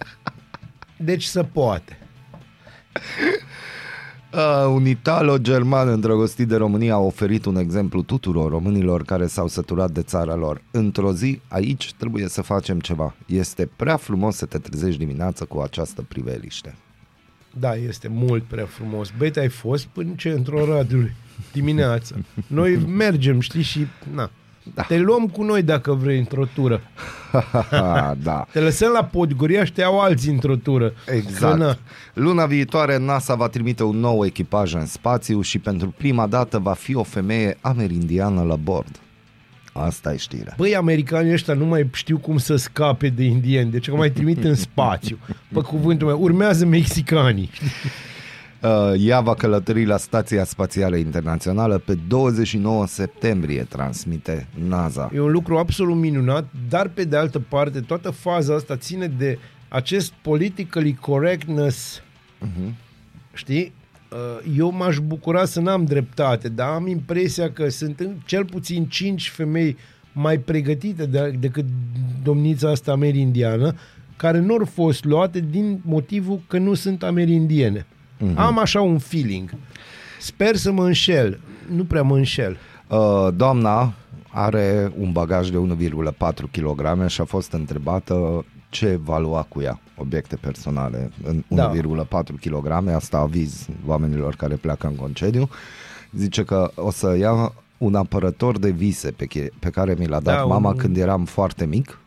Deci 1.06 1.24
se 1.24 1.44
poate. 1.44 1.98
Uh, 4.36 4.66
un 4.74 4.86
italo-german 4.86 5.88
îndrăgostit 5.88 6.48
de 6.48 6.56
România 6.56 6.94
a 6.94 6.98
oferit 6.98 7.46
un 7.46 7.56
exemplu 7.56 8.02
tuturor 8.02 8.52
românilor 8.52 9.04
care 9.04 9.28
s-au 9.28 9.48
săturat 9.48 9.92
de 9.92 10.02
țara 10.02 10.36
lor. 10.36 10.62
Într-o 10.72 11.14
zi, 11.14 11.42
aici 11.48 11.94
trebuie 11.94 12.28
să 12.28 12.42
facem 12.42 12.80
ceva. 12.80 13.16
Este 13.26 13.70
prea 13.76 13.96
frumos 13.96 14.36
să 14.36 14.46
te 14.46 14.58
trezești 14.58 15.00
dimineața 15.00 15.46
cu 15.46 15.60
această 15.60 16.02
priveliște. 16.02 16.76
Da, 17.60 17.76
este 17.76 18.08
mult 18.08 18.44
prea 18.44 18.66
frumos. 18.66 19.12
Băi, 19.18 19.32
ai 19.36 19.50
fost 19.50 19.86
până 19.86 20.10
ce 20.18 20.30
într-o 20.30 20.66
radului 20.66 21.16
dimineața. 21.52 22.16
Noi 22.48 22.76
mergem, 22.76 23.40
știi, 23.40 23.62
și 23.62 23.88
na. 24.14 24.32
Da. 24.74 24.84
Te 24.84 24.98
luăm 24.98 25.28
cu 25.28 25.44
noi 25.44 25.62
dacă 25.62 25.94
vrei 25.94 26.18
într-o 26.18 26.46
tură. 26.46 26.82
da. 28.24 28.46
Te 28.52 28.60
lăsăm 28.60 28.92
la 28.92 29.04
Podgoria 29.04 29.64
și 29.64 29.72
te 29.72 29.82
iau 29.82 30.00
alții 30.00 30.32
într-o 30.32 30.56
tură. 30.56 30.94
Exact. 31.08 31.58
Că, 31.58 31.64
na, 31.64 31.78
Luna 32.14 32.46
viitoare 32.46 32.98
NASA 32.98 33.36
va 33.36 33.48
trimite 33.48 33.84
un 33.84 34.00
nou 34.00 34.26
echipaj 34.26 34.74
în 34.74 34.86
spațiu 34.86 35.42
și 35.42 35.60
pentru 35.60 35.94
prima 35.98 36.28
dată 36.28 36.60
va 36.60 36.74
fi 36.74 36.96
o 36.96 37.04
femeie 37.04 37.58
amerindiană 37.62 38.42
la 38.42 38.56
bord. 38.56 39.00
Asta 39.74 40.14
e 40.14 40.18
știrea. 40.18 40.54
Băi, 40.58 40.76
americanii 40.76 41.32
ăștia 41.34 41.54
nu 41.54 41.66
mai 41.66 41.90
știu 41.94 42.18
cum 42.18 42.38
să 42.38 42.56
scape 42.56 43.10
de 43.10 43.24
indieni, 43.24 43.72
deci 43.72 43.90
că 43.90 43.96
mai 43.96 44.12
trimit 44.12 44.44
în 44.44 44.56
spațiu. 44.56 45.18
Pe 45.54 45.60
cuvântul 45.60 46.08
meu, 46.08 46.22
urmează 46.22 46.66
mexicanii. 46.66 47.50
Uh, 48.66 48.94
ea 48.98 49.22
va 49.22 49.34
călători 49.34 49.86
la 49.86 49.98
Stația 49.98 50.44
Spațială 50.44 50.96
Internațională 50.96 51.78
pe 51.78 51.98
29 52.08 52.88
septembrie, 52.88 53.64
transmite 53.64 54.48
NASA. 54.68 55.12
E 55.14 55.20
un 55.20 55.32
lucru 55.32 55.58
absolut 55.58 55.96
minunat, 55.96 56.48
dar 56.70 56.88
pe 56.88 57.04
de 57.04 57.18
altă 57.18 57.40
parte, 57.40 57.80
toată 57.80 58.10
faza 58.10 58.56
asta 58.56 58.78
ține 58.78 59.08
de 59.08 59.40
acest 59.68 60.12
politically 60.22 60.94
correctness, 60.94 62.02
uh-huh. 62.42 62.74
știi? 63.34 63.74
Uh, 64.12 64.58
Eu 64.58 64.72
m-aș 64.72 64.98
bucura 65.00 65.46
să 65.46 65.60
n-am 65.60 65.86
dreptate, 65.86 66.50
dar 66.50 66.70
am 66.70 66.88
impresia 66.88 67.52
că 67.52 67.70
sunt 67.70 68.00
în 68.00 68.16
cel 68.26 68.46
puțin 68.46 68.86
cinci 68.86 69.30
femei 69.30 69.78
mai 70.12 70.38
pregătite 70.38 71.06
de, 71.06 71.36
decât 71.40 71.66
domnița 72.24 72.70
asta 72.70 72.92
amerindiană, 72.92 73.76
care 74.16 74.40
nu 74.40 74.54
au 74.54 74.66
fost 74.66 75.04
luate 75.04 75.40
din 75.40 75.80
motivul 75.84 76.42
că 76.48 76.58
nu 76.58 76.74
sunt 76.74 77.04
amerindiene. 77.04 77.86
Uh-huh. 78.18 78.36
Am 78.36 78.60
așa 78.60 78.82
un 78.82 78.98
feeling. 78.98 79.50
Sper 80.20 80.56
să 80.56 80.72
mă 80.72 80.86
înșel. 80.86 81.40
Nu 81.76 81.84
prea 81.86 82.02
mă 82.02 82.16
înșel. 82.16 82.58
Uh, 82.88 83.28
Doamna 83.36 83.94
are 84.30 84.92
un 85.00 85.12
bagaj 85.12 85.50
de 85.50 85.58
1,4 85.58 86.52
kg 86.52 87.08
și 87.08 87.22
a 87.22 87.24
fost 87.24 87.52
întrebată 87.52 88.46
ce 88.70 89.00
va 89.04 89.20
lua 89.20 89.46
cu 89.50 89.62
ea, 89.62 89.80
obiecte 89.98 90.36
personale 90.36 91.12
în 91.24 91.44
Da. 91.48 91.72
1,4 91.72 92.36
kg, 92.42 92.88
asta 92.96 93.18
aviz 93.18 93.68
oamenilor 93.86 94.36
care 94.36 94.56
pleacă 94.56 94.88
în 94.88 94.96
concediu. 94.96 95.50
Zice 96.18 96.44
că 96.44 96.72
o 96.76 96.92
să 96.92 97.16
ia 97.18 97.54
un 97.78 97.96
apărător 97.96 98.60
de 98.60 98.70
vise 98.70 99.12
pe, 99.12 99.26
che- 99.26 99.50
pe 99.60 99.70
care 99.70 99.96
mi 100.00 100.08
l-a 100.08 100.20
dat 100.20 100.36
Da, 100.36 100.44
mama 100.46 100.70
un- 100.70 100.76
când 100.76 100.98
eram 100.98 101.26
foarte 101.26 101.66
mic, 101.66 102.00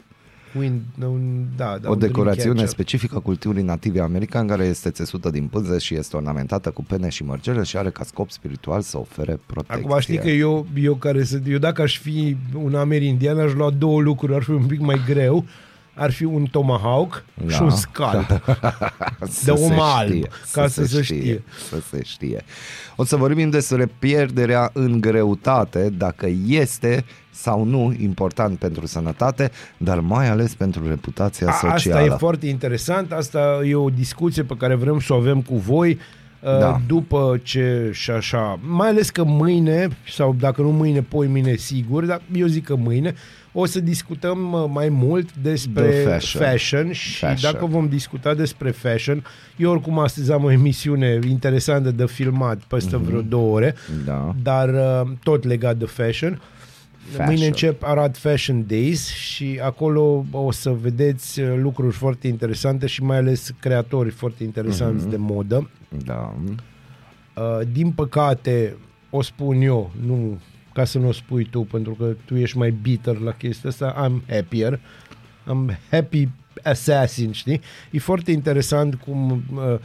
Un, 0.59 0.81
un, 1.07 1.45
da, 1.57 1.79
da, 1.81 1.89
o 1.89 1.93
un 1.93 1.99
decorațiune 1.99 2.35
dreamcatcher. 2.35 2.69
specifică 2.69 3.19
culturii 3.19 3.63
native 3.63 4.01
americane 4.01 4.49
care 4.49 4.65
este 4.65 4.91
țesută 4.91 5.31
din 5.31 5.47
pânze 5.47 5.79
și 5.79 5.95
este 5.95 6.17
ornamentată 6.17 6.71
cu 6.71 6.83
pene 6.85 7.09
și 7.09 7.25
mărgele 7.25 7.63
și 7.63 7.77
are 7.77 7.91
ca 7.91 8.05
scop 8.05 8.31
spiritual 8.31 8.81
să 8.81 8.99
ofere 8.99 9.41
protecție. 9.47 9.85
Acum 9.87 9.99
știi 10.01 10.19
că 10.19 10.29
eu, 10.29 10.67
eu, 10.81 10.95
care 10.95 11.25
sunt, 11.25 11.43
eu 11.49 11.59
dacă 11.59 11.83
aș 11.83 11.99
fi 11.99 12.37
un 12.55 12.75
amerindian 12.75 13.39
aș 13.39 13.53
lua 13.53 13.71
două 13.71 14.01
lucruri, 14.01 14.35
ar 14.35 14.43
fi 14.43 14.51
un 14.51 14.67
pic 14.67 14.81
mai 14.81 15.01
greu. 15.07 15.45
Ar 16.01 16.11
fi 16.11 16.25
un 16.25 16.45
tomahawk 16.51 17.25
Da. 17.47 17.53
și 17.53 17.63
un 17.63 17.71
scalp. 17.71 18.29
Să 19.31 19.45
de 19.45 19.51
om 19.51 19.59
se 19.69 19.75
alb, 19.79 20.11
știe, 20.13 20.29
ca 20.53 20.67
să 20.67 20.69
să 20.69 20.85
se 20.85 20.97
se 20.97 21.03
știe, 21.03 21.17
știe. 21.19 21.43
Să 21.69 21.81
se 21.91 22.03
știe. 22.03 22.45
O 22.97 23.05
să 23.05 23.17
vorbim 23.17 23.51
despre 23.51 23.91
pierderea 23.99 24.71
în 24.73 25.01
greutate, 25.01 25.91
dacă 25.97 26.27
este 26.47 27.05
sau 27.43 27.65
nu 27.65 27.95
important 28.01 28.59
pentru 28.59 28.87
sănătate, 28.87 29.51
dar 29.77 30.01
mai 30.01 30.29
ales 30.29 30.55
pentru 30.55 30.89
reputația 30.89 31.49
A, 31.49 31.53
socială. 31.53 32.01
Asta 32.01 32.15
e 32.15 32.17
foarte 32.19 32.47
interesant, 32.47 33.13
asta 33.13 33.61
e 33.65 33.75
o 33.75 33.89
discuție 33.91 34.43
pe 34.43 34.55
care 34.59 34.75
vrem 34.75 35.01
să 35.01 35.13
o 35.13 35.17
avem 35.17 35.41
cu 35.43 35.57
voi 35.57 35.99
Da. 36.43 36.59
da. 36.59 36.81
după 36.87 37.41
ce 37.43 37.91
și 37.93 38.11
așa, 38.11 38.59
mai 38.67 38.89
ales 38.89 39.11
că 39.11 39.25
mâine, 39.25 39.89
sau 40.09 40.37
dacă 40.41 40.63
nu 40.63 40.71
mâine, 40.73 41.01
poi 41.03 41.27
mâine 41.27 41.55
sigur, 41.55 42.05
dar 42.05 42.21
eu 42.35 42.47
zic 42.47 42.65
că 42.65 42.77
mâine, 42.77 43.15
o 43.53 43.65
să 43.67 43.81
discutăm 43.81 44.53
uh, 44.53 44.65
mai 44.73 44.89
mult 44.89 45.29
despre 45.43 45.83
The 45.89 46.03
fashion. 46.09 46.43
fashion 46.43 46.93
și 46.93 47.19
Fashion. 47.19 47.53
dacă 47.53 47.67
vom 47.67 47.89
discuta 47.89 48.35
despre 48.35 48.71
fashion, 48.71 49.25
eu 49.57 49.71
oricum 49.71 49.99
astăzi 49.99 50.33
am 50.33 50.45
o 50.45 50.51
emisiune 50.51 51.19
interesantă 51.29 51.91
de 51.91 52.07
filmat 52.07 52.59
peste 52.69 52.97
Mhm. 52.97 53.05
vreo 53.05 53.21
două 53.21 53.55
ore, 53.55 53.75
Da. 54.05 54.35
dar 54.43 54.69
uh, 54.69 55.11
tot 55.23 55.45
legat 55.45 55.77
de 55.77 55.85
fashion. 55.85 56.41
Fashion. 57.11 57.27
Mâine 57.27 57.47
încep 57.47 57.83
Arad 57.83 58.17
Fashion 58.17 58.65
Days 58.67 59.09
și 59.09 59.61
acolo 59.63 60.25
o 60.31 60.51
să 60.51 60.71
vedeți 60.71 61.41
uh, 61.41 61.55
lucruri 61.57 61.95
foarte 61.95 62.29
interesante 62.29 62.87
și 62.87 63.03
mai 63.03 63.17
ales 63.17 63.55
creatori 63.61 64.11
foarte 64.11 64.45
interesanți 64.45 64.95
Mhm. 64.97 65.07
mm-hmm. 65.07 65.11
de 65.11 65.17
modă. 65.17 65.71
Da. 66.05 66.35
Uh, 67.37 67.67
din 67.73 67.91
păcate, 67.91 68.77
o 69.11 69.23
spun 69.23 69.61
eu, 69.61 69.91
nu 70.07 70.39
ca 70.73 70.85
să 70.85 70.99
nu 70.99 71.09
o 71.09 71.13
spui 71.13 71.45
tu, 71.45 71.61
pentru 71.61 71.93
că 71.95 72.15
tu 72.25 72.37
ești 72.37 72.59
mai 72.59 72.71
bitter 72.83 73.17
la 73.19 73.33
chestia 73.33 73.71
asta, 73.71 74.09
I'm 74.09 74.29
happier. 74.35 74.81
I'm 75.47 75.79
happy 75.91 76.29
assassin, 76.63 77.33
știi? 77.33 77.61
E 77.91 77.99
foarte 77.99 78.31
interesant 78.33 78.95
cum 78.95 79.31
uh, 79.55 79.79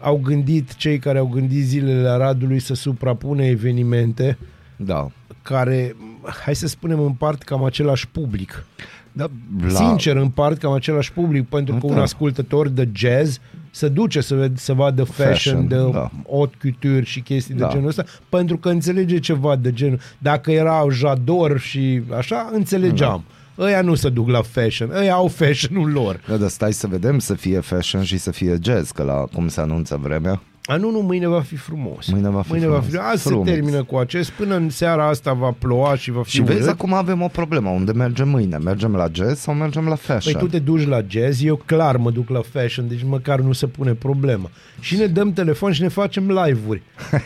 au 0.00 0.16
gândit 0.18 0.74
cei 0.74 0.98
care 0.98 1.18
au 1.18 1.26
gândit 1.26 1.64
zilele 1.64 2.08
Aradului 2.08 2.58
să 2.58 2.74
suprapune 2.74 3.46
evenimente 3.46 4.38
Da. 4.76 5.10
Care, 5.48 5.96
hai 6.44 6.54
să 6.54 6.66
spunem, 6.66 7.00
împart 7.00 7.42
cam 7.42 7.64
același 7.64 8.08
public. 8.08 8.66
da. 9.12 9.26
La... 9.68 9.68
Sincer, 9.74 10.16
împart 10.16 10.58
cam 10.58 10.72
același 10.72 11.12
public, 11.12 11.48
pentru 11.48 11.74
că 11.74 11.86
Da. 11.86 11.92
un 11.92 11.98
ascultător 11.98 12.68
de 12.68 12.88
jazz 12.94 13.38
se 13.70 13.88
duce 13.88 14.20
să, 14.20 14.34
ved- 14.48 14.54
să 14.54 14.72
vadă 14.72 15.04
fashion, 15.04 15.32
Fashion, 15.32 15.68
de 15.68 15.76
da. 15.92 16.10
haute 16.30 16.56
couture 16.62 17.04
și 17.04 17.20
chestii 17.20 17.54
Da. 17.54 17.66
de 17.66 17.72
genul 17.72 17.88
ăsta, 17.88 18.04
pentru 18.28 18.56
că 18.58 18.68
înțelege 18.68 19.18
ceva 19.18 19.56
de 19.56 19.72
genul. 19.72 19.98
Dacă 20.18 20.50
erau 20.52 20.90
Jador 20.90 21.58
și 21.58 22.02
așa, 22.16 22.50
înțelegeam. 22.52 23.24
Da. 23.28 23.64
Ăia 23.64 23.80
nu 23.80 23.94
se 23.94 24.08
duc 24.08 24.28
la 24.28 24.42
fashion, 24.42 24.90
ăia 24.94 25.14
au 25.14 25.28
fashion-ul 25.28 25.90
lor. 25.90 26.20
Da, 26.28 26.36
dar 26.36 26.48
stai 26.48 26.72
să 26.72 26.86
vedem 26.86 27.18
să 27.18 27.34
fie 27.34 27.60
fashion 27.60 28.02
și 28.02 28.18
să 28.18 28.30
fie 28.30 28.58
jazz, 28.62 28.90
că 28.90 29.02
la 29.02 29.14
cum 29.14 29.48
se 29.48 29.60
anunță 29.60 30.00
vremea. 30.02 30.42
A, 30.68 30.76
nu, 30.76 30.90
nu, 30.90 31.00
mâine 31.00 31.26
va 31.26 31.40
fi 31.40 31.56
frumos. 31.56 32.06
Mâine 32.10 32.28
va 32.28 32.42
fi 32.42 32.50
mâine 32.50 32.64
frumos. 32.66 32.84
Va 32.84 32.90
fi, 32.90 33.06
azi 33.12 33.22
Frumos. 33.22 33.46
se 33.46 33.52
termină 33.52 33.82
cu 33.84 33.96
acest, 33.96 34.30
până 34.30 34.54
în 34.54 34.70
seara 34.70 35.08
asta 35.08 35.32
va 35.32 35.54
ploua 35.58 35.96
și 35.96 36.10
va 36.10 36.22
fi 36.22 36.30
Și 36.30 36.42
vezi, 36.42 36.58
urât. 36.58 36.68
acum 36.72 36.92
avem 36.94 37.22
o 37.22 37.28
problemă. 37.28 37.68
Unde 37.70 37.92
mergem 37.92 38.28
mâine? 38.28 38.56
Mergem 38.56 38.94
la 38.94 39.06
jazz 39.12 39.40
sau 39.40 39.54
mergem 39.54 39.86
la 39.88 39.94
fashion? 39.94 40.32
Păi 40.32 40.42
tu 40.42 40.48
te 40.48 40.58
duci 40.58 40.86
la 40.86 41.00
jazz, 41.08 41.44
eu 41.44 41.62
clar 41.64 41.96
mă 41.96 42.10
duc 42.10 42.28
la 42.28 42.40
fashion, 42.52 42.88
deci 42.88 43.02
măcar 43.04 43.40
nu 43.40 43.52
se 43.52 43.66
pune 43.66 43.92
problemă. 43.92 44.50
Și 44.80 44.96
ne 44.96 45.06
dăm 45.06 45.32
telefon 45.32 45.72
și 45.72 45.82
ne 45.82 45.88
facem 45.88 46.26
live-uri. 46.44 46.82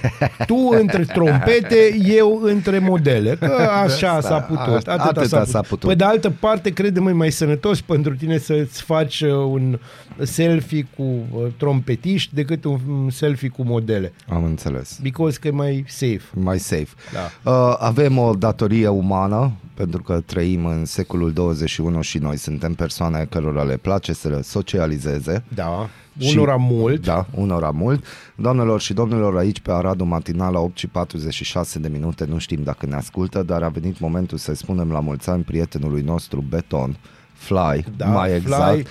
Tu 0.47 0.68
între 0.80 1.05
trompete, 1.05 1.97
eu 2.05 2.41
între 2.43 2.78
modele. 2.78 3.36
Că 3.41 3.53
așa 3.84 4.11
Asta, 4.11 4.28
s-a 4.28 4.41
putut. 4.41 4.88
a- 4.88 4.93
Atâta, 4.93 4.93
atâta 4.93 5.24
s-a, 5.24 5.36
putut. 5.38 5.51
s-a 5.53 5.61
putut. 5.61 5.88
Pe 5.88 5.95
de 5.95 6.05
altă 6.05 6.30
parte, 6.41 6.70
crede-mă, 6.70 7.11
e 7.11 7.12
mai 7.12 7.30
sănătos 7.30 7.80
pentru 7.80 8.14
tine 8.16 8.38
să-ți 8.38 8.82
faci 8.82 9.20
uh, 9.20 9.30
un 9.32 9.78
selfie 10.22 10.86
cu 10.97 11.03
uh, 11.03 11.43
trompetiști 11.57 12.34
decât 12.34 12.64
un 12.64 12.78
un 12.88 13.11
selfie 13.31 13.49
cu 13.49 13.62
modele. 13.62 14.12
Am 14.28 14.45
înțeles. 14.45 14.99
Because 15.03 15.39
că 15.39 15.49
e 15.49 15.51
mai 15.51 15.85
safe. 15.89 16.20
mai 16.35 16.59
safe. 16.59 16.89
Da. 17.12 17.51
Uh, 17.51 17.76
avem 17.78 18.18
o 18.18 18.35
datorie 18.35 18.89
umană, 18.89 19.53
pentru 19.74 20.03
că 20.03 20.20
trăim 20.26 20.66
în 20.66 20.85
secolul 20.85 21.33
21 21.33 22.01
și 22.01 22.18
noi 22.18 22.37
suntem 22.37 22.74
persoane 22.74 23.26
cărora 23.31 23.62
le 23.62 23.76
place 23.76 24.12
să 24.12 24.41
socializeze. 24.43 25.45
Da. 25.55 25.89
Și- 26.18 26.37
Unora 26.37 26.57
mult. 26.57 27.05
Da, 27.05 27.26
unora 27.35 27.70
mult. 27.70 28.05
Doamnelor 28.37 28.81
și 28.81 28.93
domnilor, 28.93 29.37
aici 29.37 29.61
pe 29.61 29.72
Aradul 29.72 30.07
Matinal 30.07 30.53
la 30.53 30.59
8 30.59 30.76
și 30.78 30.87
46 30.87 31.78
de 31.78 31.89
minute, 31.89 32.24
nu 32.24 32.39
știm 32.39 32.62
dacă 32.62 32.87
ne 32.87 32.95
ascultă, 32.95 33.43
dar 33.43 33.62
a 33.62 33.68
venit 33.68 33.99
momentul 33.99 34.39
să 34.39 34.55
spunem 34.55 34.91
la 34.93 35.01
mulți 35.01 35.31
ani 35.31 35.43
prietenului 35.43 36.03
nostru 36.03 36.45
Beton, 36.49 36.97
Fly, 37.33 37.85
Da, 37.97 38.07
mai 38.07 38.28
Fly. 38.28 38.37
exact. 38.37 38.87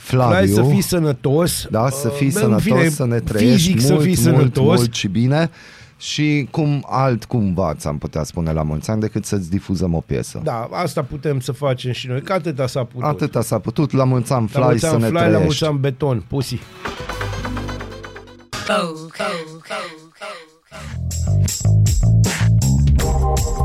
Flaviu. 0.00 0.34
Vrei 0.34 0.48
să 0.48 0.62
fii 0.62 0.80
sănătos. 0.80 1.66
Da, 1.70 1.90
să 1.90 2.08
fii 2.08 2.26
uh, 2.26 2.32
în 2.34 2.40
sănătos, 2.40 2.62
fine, 2.62 2.88
să 2.88 3.06
ne 3.06 3.20
trăiești 3.20 3.72
fizic 3.72 3.74
mult, 3.74 3.86
să 3.86 3.94
fii 3.94 4.30
mult, 4.30 4.36
sănătos. 4.36 4.78
mult 4.78 4.94
și 4.94 5.08
bine 5.08 5.50
și 5.96 6.48
cum 6.50 6.84
alt 6.88 7.24
cumva 7.24 7.74
ți-am 7.74 7.98
putea 7.98 8.22
spune 8.22 8.52
la 8.52 8.62
mulți 8.62 8.90
ani 8.90 9.00
decât 9.00 9.24
să-ți 9.24 9.50
difuzăm 9.50 9.94
o 9.94 10.00
piesă. 10.00 10.40
Da, 10.44 10.68
asta 10.72 11.02
putem 11.02 11.40
să 11.40 11.52
facem 11.52 11.92
și 11.92 12.06
noi, 12.06 12.22
că 12.22 12.32
atâta 12.32 12.66
s-a 12.66 12.84
putut. 12.84 13.08
Atâta 13.08 13.42
s-a 13.42 13.58
putut, 13.58 13.92
la 13.92 14.04
mulți 14.04 14.32
ani, 14.32 14.50
La 14.52 14.58
Fly, 14.60 14.66
mulți 14.68 14.80
să 14.80 14.86
ani 14.86 15.00
ne 15.00 15.06
fly, 15.06 15.14
la 15.16 15.20
mulți 15.20 15.36
trăiești. 15.38 15.64
ani 15.64 15.78
beton, 15.78 16.24
pussy. 16.28 16.58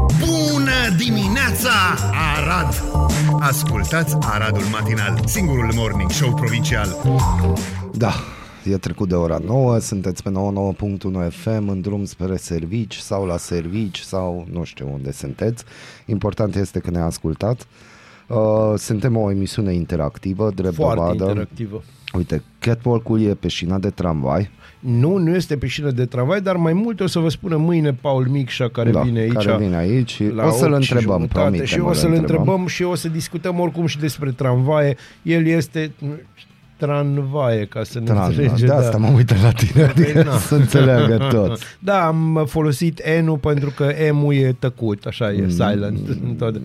Bună 0.07 0.95
dimineața, 0.97 1.33
Neața, 1.33 1.71
Arad! 2.35 2.83
Ascultați 3.39 4.15
Aradul 4.19 4.63
Matinal, 4.71 5.19
singurul 5.25 5.71
morning 5.75 6.09
show 6.11 6.33
provincial. 6.33 6.87
Da, 7.93 8.13
e 8.63 8.77
trecut 8.77 9.09
de 9.09 9.15
ora 9.15 9.37
9, 9.45 9.79
sunteți 9.79 10.23
pe 10.23 10.29
99.1 10.29 10.33
FM 11.29 11.67
în 11.67 11.81
drum 11.81 12.05
spre 12.05 12.37
servici 12.37 12.95
sau 12.95 13.25
la 13.25 13.37
servici 13.37 13.99
sau 13.99 14.47
nu 14.51 14.63
știu 14.63 14.89
unde 14.93 15.11
sunteți. 15.11 15.63
Important 16.05 16.55
este 16.55 16.79
că 16.79 16.89
ne 16.89 16.99
ascultați. 16.99 17.65
Uh, 18.27 18.37
suntem 18.77 19.17
o 19.17 19.31
emisiune 19.31 19.73
interactivă, 19.73 20.51
drept 20.55 20.75
Foarte 20.75 20.99
dovadă. 20.99 21.23
interactivă. 21.23 21.83
Uite, 22.13 22.43
catwalk-ul 22.59 23.21
e 23.21 23.33
pe 23.33 23.47
șina 23.47 23.77
de 23.77 23.89
tramvai. 23.89 24.49
Nu, 24.85 25.17
nu 25.17 25.35
este 25.35 25.57
pe 25.57 25.67
șină 25.67 25.91
de 25.91 26.05
tramvai, 26.05 26.41
dar 26.41 26.55
mai 26.55 26.73
multe 26.73 27.03
o 27.03 27.07
să 27.07 27.19
vă 27.19 27.29
spună 27.29 27.55
mâine 27.55 27.93
Paul 28.01 28.27
Micșa 28.27 28.67
care 28.69 28.91
da, 28.91 29.01
vine 29.01 29.19
aici. 29.19 29.33
care 29.33 29.57
vine 29.57 29.75
aici 29.77 30.11
și 30.11 30.23
la 30.33 30.45
o 30.45 30.51
să-l 30.51 30.71
8 30.73 30.81
și 30.81 30.91
întrebăm, 30.91 31.15
jumătate 31.17 31.39
promitem. 31.39 31.65
Și 31.65 31.79
o 31.79 31.93
să-l 31.93 32.13
întrebăm 32.13 32.67
și 32.67 32.83
o 32.83 32.95
să 32.95 33.09
discutăm 33.09 33.59
oricum 33.59 33.85
și 33.85 33.99
despre 33.99 34.31
tramvaie. 34.31 34.97
El 35.21 35.45
este 35.47 35.91
tranvaie, 36.77 37.65
ca 37.65 37.83
să 37.83 37.99
ne 37.99 38.05
Tran, 38.05 38.23
înțelege. 38.27 38.65
de 38.65 38.71
asta 38.71 38.97
mă 38.97 39.07
uit 39.15 39.41
la 39.41 39.51
tine, 39.51 39.83
adică 39.83 40.23
na. 40.23 40.37
să 40.37 40.55
înțeleagă 40.55 41.27
tot. 41.29 41.59
Da, 41.79 42.05
am 42.07 42.45
folosit 42.47 43.01
N-ul 43.23 43.37
pentru 43.37 43.71
că 43.75 43.91
M-ul 44.11 44.33
e 44.33 44.55
tăcut, 44.59 45.05
așa 45.05 45.31
Mm. 45.37 45.43
e, 45.43 45.49
silent. 45.49 45.99
în 46.23 46.35
tot. 46.37 46.61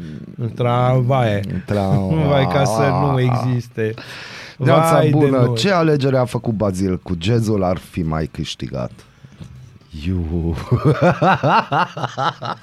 Tramvaie. 0.55 1.41
Tra- 1.41 2.27
Vai, 2.29 2.47
ca 2.53 2.65
să 2.65 2.83
nu 3.13 3.21
existe. 3.21 3.95
Neața 4.65 4.93
Vai 4.93 5.05
de 5.11 5.17
bună, 5.17 5.37
noi. 5.39 5.55
ce 5.55 5.71
alegere 5.71 6.17
a 6.17 6.25
făcut 6.25 6.53
Bazil 6.55 6.99
cu 6.99 7.17
jazzul 7.21 7.63
ar 7.63 7.77
fi 7.77 8.03
mai 8.03 8.27
câștigat? 8.33 8.91
Iu. 10.07 10.55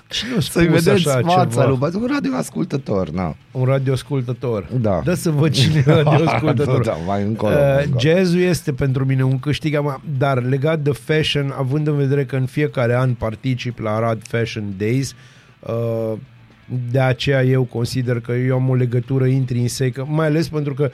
Cine 0.08 0.36
a 0.38 0.40
Să-i 0.40 0.64
spus 0.66 0.84
vedeți 0.84 0.90
așa 0.90 1.20
fața 1.22 1.46
ceva? 1.50 1.66
lui 1.68 1.78
Bazil, 1.78 2.02
un 2.02 2.08
radioascultător, 2.14 3.10
na. 3.10 3.36
Un 3.52 3.64
radioascultător. 3.66 4.68
Da. 4.82 5.02
Dă 5.04 5.14
să 5.14 5.30
văd 5.30 5.52
cine 5.52 5.84
e 5.88 5.92
radioascultător. 6.02 6.84
Da, 6.86 6.94
mai 7.06 7.22
încolo, 7.24 7.54
Uh, 7.54 7.60
mai 7.74 7.84
încolo. 7.84 8.00
jazzul 8.00 8.40
este 8.40 8.74
pentru 8.74 9.06
mine 9.06 9.24
un 9.24 9.40
câștig, 9.40 9.76
am- 9.76 10.02
dar 10.18 10.44
legat 10.44 10.80
de 10.80 10.92
fashion, 10.92 11.54
având 11.58 11.88
în 11.88 11.96
vedere 11.96 12.26
că 12.26 12.36
în 12.36 12.46
fiecare 12.46 12.96
an 12.96 13.14
particip 13.14 13.80
la 13.80 13.96
Arad 13.96 14.22
Fashion 14.28 14.74
Days, 14.78 15.16
uh, 15.60 16.14
de 16.92 17.00
aceea 17.00 17.44
eu 17.44 17.64
consider 17.64 18.20
că 18.20 18.32
eu 18.32 18.56
am 18.56 18.70
o 18.70 18.76
legătură 18.76 19.26
intrinsecă, 19.26 20.06
mai 20.10 20.26
ales 20.26 20.50
pentru 20.50 20.74
că 20.74 20.84
uh, 20.84 20.90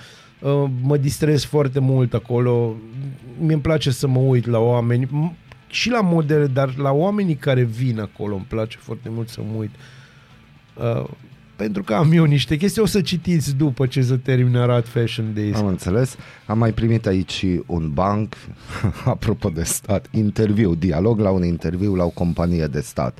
mă 0.82 0.98
distrez 0.98 1.44
foarte 1.44 1.80
mult 1.80 2.14
acolo. 2.14 2.76
Mi-e 3.40 3.58
place 3.58 3.92
să 3.92 4.08
mă 4.08 4.20
uit 4.20 4.46
la 4.46 4.60
oameni, 4.60 5.06
m- 5.06 5.34
și 5.68 5.90
la 5.90 6.02
modele, 6.02 6.48
dar 6.48 6.76
la 6.78 6.92
oamenii 6.92 7.36
care 7.36 7.64
vin 7.64 8.00
acolo 8.00 8.36
îmi 8.36 8.46
place 8.48 8.78
foarte 8.80 9.10
mult 9.10 9.30
să 9.30 9.42
mă 9.52 9.58
uit. 9.58 9.72
Uh, 10.76 11.10
pentru 11.56 11.84
că 11.84 11.94
am 11.94 12.12
eu 12.12 12.24
niște 12.24 12.58
chestii, 12.58 12.82
o 12.82 12.86
să 12.86 13.02
citiți 13.02 13.56
după 13.56 13.86
ce 13.86 14.02
se 14.02 14.18
termină 14.18 14.60
Arad 14.60 14.86
Fashion 14.86 15.34
Days. 15.34 15.56
Am 15.56 15.66
înțeles. 15.68 16.16
Am 16.46 16.58
mai 16.58 16.72
primit 16.72 17.06
aici 17.06 17.32
și 17.32 17.62
un 17.66 17.90
banc, 17.94 18.36
apropo 19.06 19.50
de 19.50 19.64
stat, 19.64 20.08
interviu, 20.12 20.76
dialog 20.76 21.20
la 21.20 21.30
un 21.30 21.44
interviu 21.44 21.96
la 21.96 22.04
o 22.04 22.10
companie 22.10 22.66
de 22.68 22.80
stat. 22.80 23.20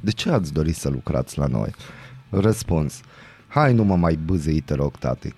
De 0.00 0.10
ce 0.10 0.30
ați 0.30 0.52
dori 0.52 0.72
să 0.72 0.88
lucrați 0.88 1.38
la 1.38 1.46
noi? 1.46 1.70
Răspuns. 2.30 3.00
Hai, 3.48 3.74
nu 3.74 3.84
mă 3.84 3.96
mai 3.96 4.18
bâzei, 4.24 4.60
te 4.60 4.74
rog, 4.74 4.96
tati. 4.98 5.34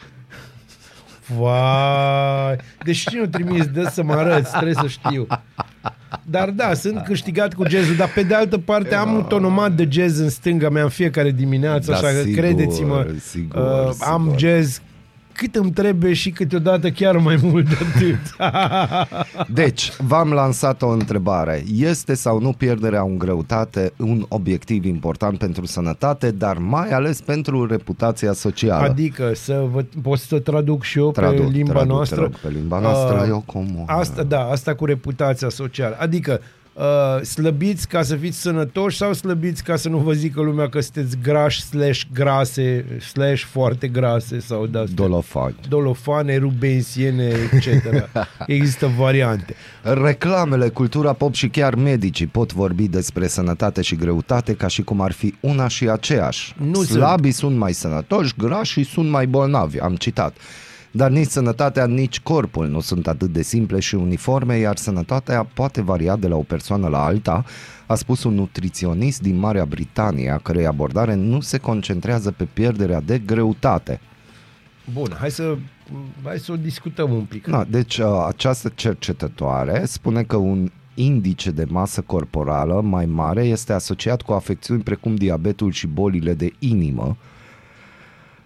Vai, 1.38 2.56
deci 2.84 2.98
cine 2.98 3.20
o 3.20 3.26
trimis? 3.26 3.66
Dă 3.66 3.88
să 3.92 4.02
mă 4.02 4.12
arăți, 4.12 4.50
trebuie 4.50 4.74
să 4.74 4.86
știu. 4.86 5.26
Dar 6.22 6.50
da, 6.50 6.74
sunt 6.74 7.02
câștigat 7.04 7.54
cu 7.54 7.68
jazzul, 7.68 7.96
dar 7.96 8.08
pe 8.14 8.22
de 8.22 8.34
altă 8.34 8.58
parte 8.58 8.94
am 8.94 9.14
un 9.14 9.22
tonomat 9.22 9.72
de 9.72 9.88
jazz 9.90 10.18
în 10.18 10.28
stânga 10.28 10.68
mea 10.68 10.82
în 10.82 10.88
fiecare 10.88 11.30
dimineață, 11.30 11.90
Da, 11.90 11.96
așa 11.96 12.06
că 12.06 12.20
sigur, 12.22 12.42
credeți-mă, 12.42 13.06
sigur, 13.20 13.60
uh, 13.62 13.94
am 14.00 14.22
sigur. 14.22 14.38
jazz 14.38 14.80
cât 15.36 15.54
îmi 15.54 15.70
trebuie 15.70 16.12
și 16.12 16.30
câteodată 16.30 16.90
chiar 16.90 17.16
mai 17.16 17.38
mult 17.42 17.68
de 17.68 17.76
atât. 17.94 18.36
Deci, 19.62 19.92
v-am 19.98 20.32
lansat 20.32 20.82
o 20.82 20.88
întrebare. 20.88 21.64
Este 21.76 22.14
sau 22.14 22.40
nu 22.40 22.52
pierderea 22.52 23.00
în 23.00 23.18
greutate 23.18 23.92
un 23.98 24.24
obiectiv 24.28 24.84
important 24.84 25.38
pentru 25.38 25.66
sănătate, 25.66 26.30
dar 26.30 26.58
mai 26.58 26.88
ales 26.88 27.20
pentru 27.20 27.66
reputația 27.66 28.32
socială? 28.32 28.88
Adică 28.88 29.32
să 29.34 29.64
vă, 29.72 29.84
pot 30.02 30.18
să 30.18 30.38
traduc 30.38 30.82
și 30.82 30.98
eu 30.98 31.10
Traduc, 31.10 31.44
pe 31.44 31.50
limba 31.50 31.70
traduc, 31.70 31.88
te 31.88 31.94
noastră. 31.94 32.20
rog, 32.20 32.36
pe 32.36 32.48
limba 32.48 32.78
noastră, 32.78 33.20
Uh, 33.22 33.28
eu 33.28 33.42
cum... 33.46 33.82
Asta, 33.86 34.22
da, 34.22 34.40
asta 34.50 34.74
cu 34.74 34.84
reputația 34.84 35.48
socială. 35.48 35.96
Adică 35.98 36.40
uh, 36.76 37.22
slăbiți 37.22 37.88
ca 37.88 38.02
să 38.02 38.16
fiți 38.16 38.40
sănătoși 38.40 38.96
sau 38.96 39.12
slăbiți 39.12 39.62
ca 39.62 39.76
să 39.76 39.88
nu 39.88 39.98
vă 39.98 40.12
zică 40.12 40.40
lumea 40.40 40.68
că 40.68 40.80
sunteți 40.80 41.16
grași 41.22 41.62
slash 41.62 42.02
grase 42.12 42.84
slash 43.12 43.42
foarte 43.42 43.88
grase 43.88 44.40
sau 44.40 44.66
de 44.66 44.78
astea. 44.78 44.94
Dolofani. 44.94 45.54
Dolofane, 45.68 46.36
rubensiene, 46.36 47.32
etc. 47.52 47.68
Există 48.46 48.90
variante. 48.96 49.54
Reclamele, 49.82 50.68
cultura 50.68 51.12
pop 51.12 51.34
și 51.34 51.48
chiar 51.48 51.74
medicii 51.74 52.26
pot 52.26 52.52
vorbi 52.52 52.88
despre 52.88 53.26
sănătate 53.26 53.82
și 53.82 53.96
greutate 53.96 54.54
ca 54.54 54.66
și 54.66 54.82
cum 54.82 55.00
ar 55.00 55.12
fi 55.12 55.34
una 55.40 55.68
și 55.68 55.88
aceeași. 55.88 56.54
Nu 56.58 56.82
Slabii 56.82 57.30
sunt 57.30 57.56
mai 57.56 57.72
sănătoși, 57.72 58.34
grașii 58.38 58.84
sunt 58.84 59.10
mai 59.10 59.26
bolnavi, 59.26 59.78
am 59.78 59.96
citat. 59.96 60.36
Dar 60.96 61.10
nici 61.10 61.28
sănătatea, 61.28 61.86
nici 61.86 62.20
corpul 62.20 62.68
nu 62.68 62.80
sunt 62.80 63.06
atât 63.06 63.32
de 63.32 63.42
simple 63.42 63.80
și 63.80 63.94
uniforme, 63.94 64.56
iar 64.56 64.76
sănătatea 64.76 65.44
poate 65.44 65.82
varia 65.82 66.16
de 66.16 66.28
la 66.28 66.36
o 66.36 66.42
persoană 66.42 66.88
la 66.88 67.04
alta, 67.04 67.44
a 67.86 67.94
spus 67.94 68.24
un 68.24 68.34
nutriționist 68.34 69.20
din 69.20 69.38
Marea 69.38 69.64
Britanie, 69.64 70.30
a 70.30 70.38
cărei 70.38 70.66
abordare 70.66 71.14
nu 71.14 71.40
se 71.40 71.58
concentrează 71.58 72.30
pe 72.30 72.44
pierderea 72.44 73.00
de 73.00 73.18
greutate. 73.18 74.00
Bun, 74.92 75.16
hai 75.18 75.30
să, 75.30 75.56
hai 76.24 76.38
să 76.38 76.52
o 76.52 76.56
discutăm 76.56 77.12
un 77.12 77.24
pic. 77.24 77.46
Da, 77.46 77.64
deci 77.68 77.98
uh, 77.98 78.24
această 78.28 78.72
cercetătoare 78.74 79.82
spune 79.84 80.22
că 80.22 80.36
un 80.36 80.70
indice 80.94 81.50
de 81.50 81.64
masă 81.68 82.00
corporală 82.00 82.80
mai 82.80 83.06
mare 83.06 83.44
este 83.44 83.72
asociat 83.72 84.22
cu 84.22 84.32
afecțiuni 84.32 84.82
precum 84.82 85.14
diabetul 85.14 85.72
și 85.72 85.86
bolile 85.86 86.34
de 86.34 86.52
inimă. 86.58 87.16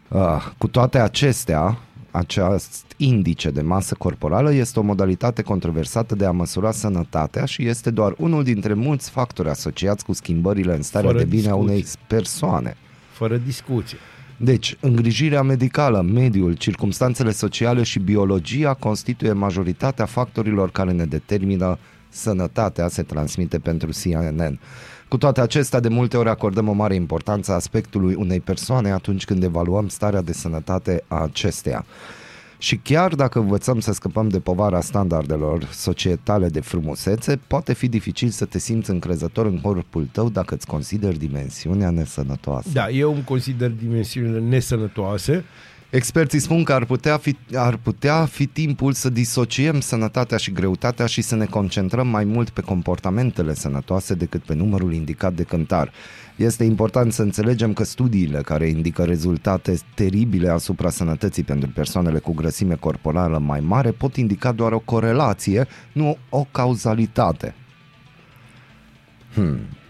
Uh, 0.08 0.52
Cu 0.58 0.68
toate 0.68 0.98
acestea, 0.98 1.78
acest 2.10 2.84
indice 2.96 3.50
de 3.50 3.60
masă 3.60 3.94
corporală 3.98 4.52
este 4.52 4.78
o 4.78 4.82
modalitate 4.82 5.42
controversată 5.42 6.14
de 6.14 6.24
a 6.24 6.30
măsura 6.30 6.70
sănătatea 6.70 7.44
și 7.44 7.66
este 7.66 7.90
doar 7.90 8.14
unul 8.18 8.44
dintre 8.44 8.74
mulți 8.74 9.10
factori 9.10 9.48
asociați 9.48 10.04
cu 10.04 10.12
schimbările 10.12 10.74
în 10.74 10.82
starea 10.82 11.10
Fără 11.10 11.22
de 11.22 11.28
bine 11.28 11.48
a 11.48 11.52
discuție. 11.52 11.70
unei 11.70 11.84
persoane. 12.06 12.76
Fără 13.12 13.36
discuție. 13.36 13.98
Deci, 14.36 14.76
îngrijirea 14.80 15.42
medicală, 15.42 16.00
mediul, 16.00 16.52
circumstanțele 16.52 17.30
sociale 17.30 17.82
și 17.82 17.98
biologia 17.98 18.74
constituie 18.74 19.32
majoritatea 19.32 20.04
factorilor 20.04 20.70
care 20.70 20.92
ne 20.92 21.04
determină 21.04 21.78
sănătatea, 22.08 22.88
se 22.88 23.02
transmite 23.02 23.58
pentru 23.58 23.90
CNN. 24.02 24.58
Cu 25.10 25.18
toate 25.18 25.40
acestea, 25.40 25.80
de 25.80 25.88
multe 25.88 26.16
ori 26.16 26.28
acordăm 26.28 26.68
o 26.68 26.72
mare 26.72 26.94
importanță 26.94 27.52
aspectului 27.52 28.14
unei 28.14 28.40
persoane 28.40 28.90
atunci 28.90 29.24
când 29.24 29.42
evaluăm 29.42 29.88
starea 29.88 30.22
de 30.22 30.32
sănătate 30.32 31.04
a 31.08 31.22
acesteia. 31.22 31.84
Și 32.58 32.76
chiar 32.76 33.14
dacă 33.14 33.38
învățăm 33.38 33.80
să 33.80 33.92
scăpăm 33.92 34.28
de 34.28 34.40
povara 34.40 34.80
standardelor 34.80 35.64
societale 35.64 36.48
de 36.48 36.60
frumusețe, 36.60 37.40
poate 37.46 37.72
fi 37.72 37.88
dificil 37.88 38.28
să 38.28 38.44
te 38.44 38.58
simți 38.58 38.90
încrezător 38.90 39.46
în 39.46 39.60
corpul 39.60 40.08
tău 40.12 40.28
dacă 40.28 40.54
îți 40.54 40.66
consideri 40.66 41.18
dimensiunea 41.18 41.90
nesănătoasă. 41.90 42.68
Da, 42.72 42.88
eu 42.88 43.14
îmi 43.14 43.24
consider 43.24 43.70
dimensiunile 43.70 44.40
nesănătoase. 44.40 45.44
Experții 45.90 46.38
spun 46.38 46.64
că 46.64 46.72
ar 46.72 46.84
putea, 46.84 47.16
fi, 47.16 47.36
ar 47.54 47.76
putea 47.76 48.24
fi 48.24 48.46
timpul 48.46 48.92
să 48.92 49.08
disociem 49.08 49.80
sănătatea 49.80 50.36
și 50.36 50.52
greutatea 50.52 51.06
și 51.06 51.22
să 51.22 51.36
ne 51.36 51.44
concentrăm 51.44 52.08
mai 52.08 52.24
mult 52.24 52.50
pe 52.50 52.60
comportamentele 52.60 53.54
sănătoase 53.54 54.14
decât 54.14 54.42
pe 54.42 54.54
numărul 54.54 54.92
indicat 54.92 55.32
de 55.32 55.42
cântar. 55.42 55.92
Este 56.36 56.64
important 56.64 57.12
să 57.12 57.22
înțelegem 57.22 57.72
că 57.72 57.84
studiile 57.84 58.40
care 58.40 58.66
indică 58.66 59.04
rezultate 59.04 59.78
teribile 59.94 60.48
asupra 60.48 60.90
sănătății 60.90 61.42
pentru 61.42 61.70
persoanele 61.74 62.18
cu 62.18 62.32
grăsime 62.32 62.74
corporală 62.74 63.38
mai 63.38 63.60
mare 63.60 63.90
pot 63.90 64.16
indica 64.16 64.52
doar 64.52 64.72
o 64.72 64.78
corelație, 64.78 65.66
nu 65.92 66.16
o 66.28 66.44
cauzalitate. 66.50 67.54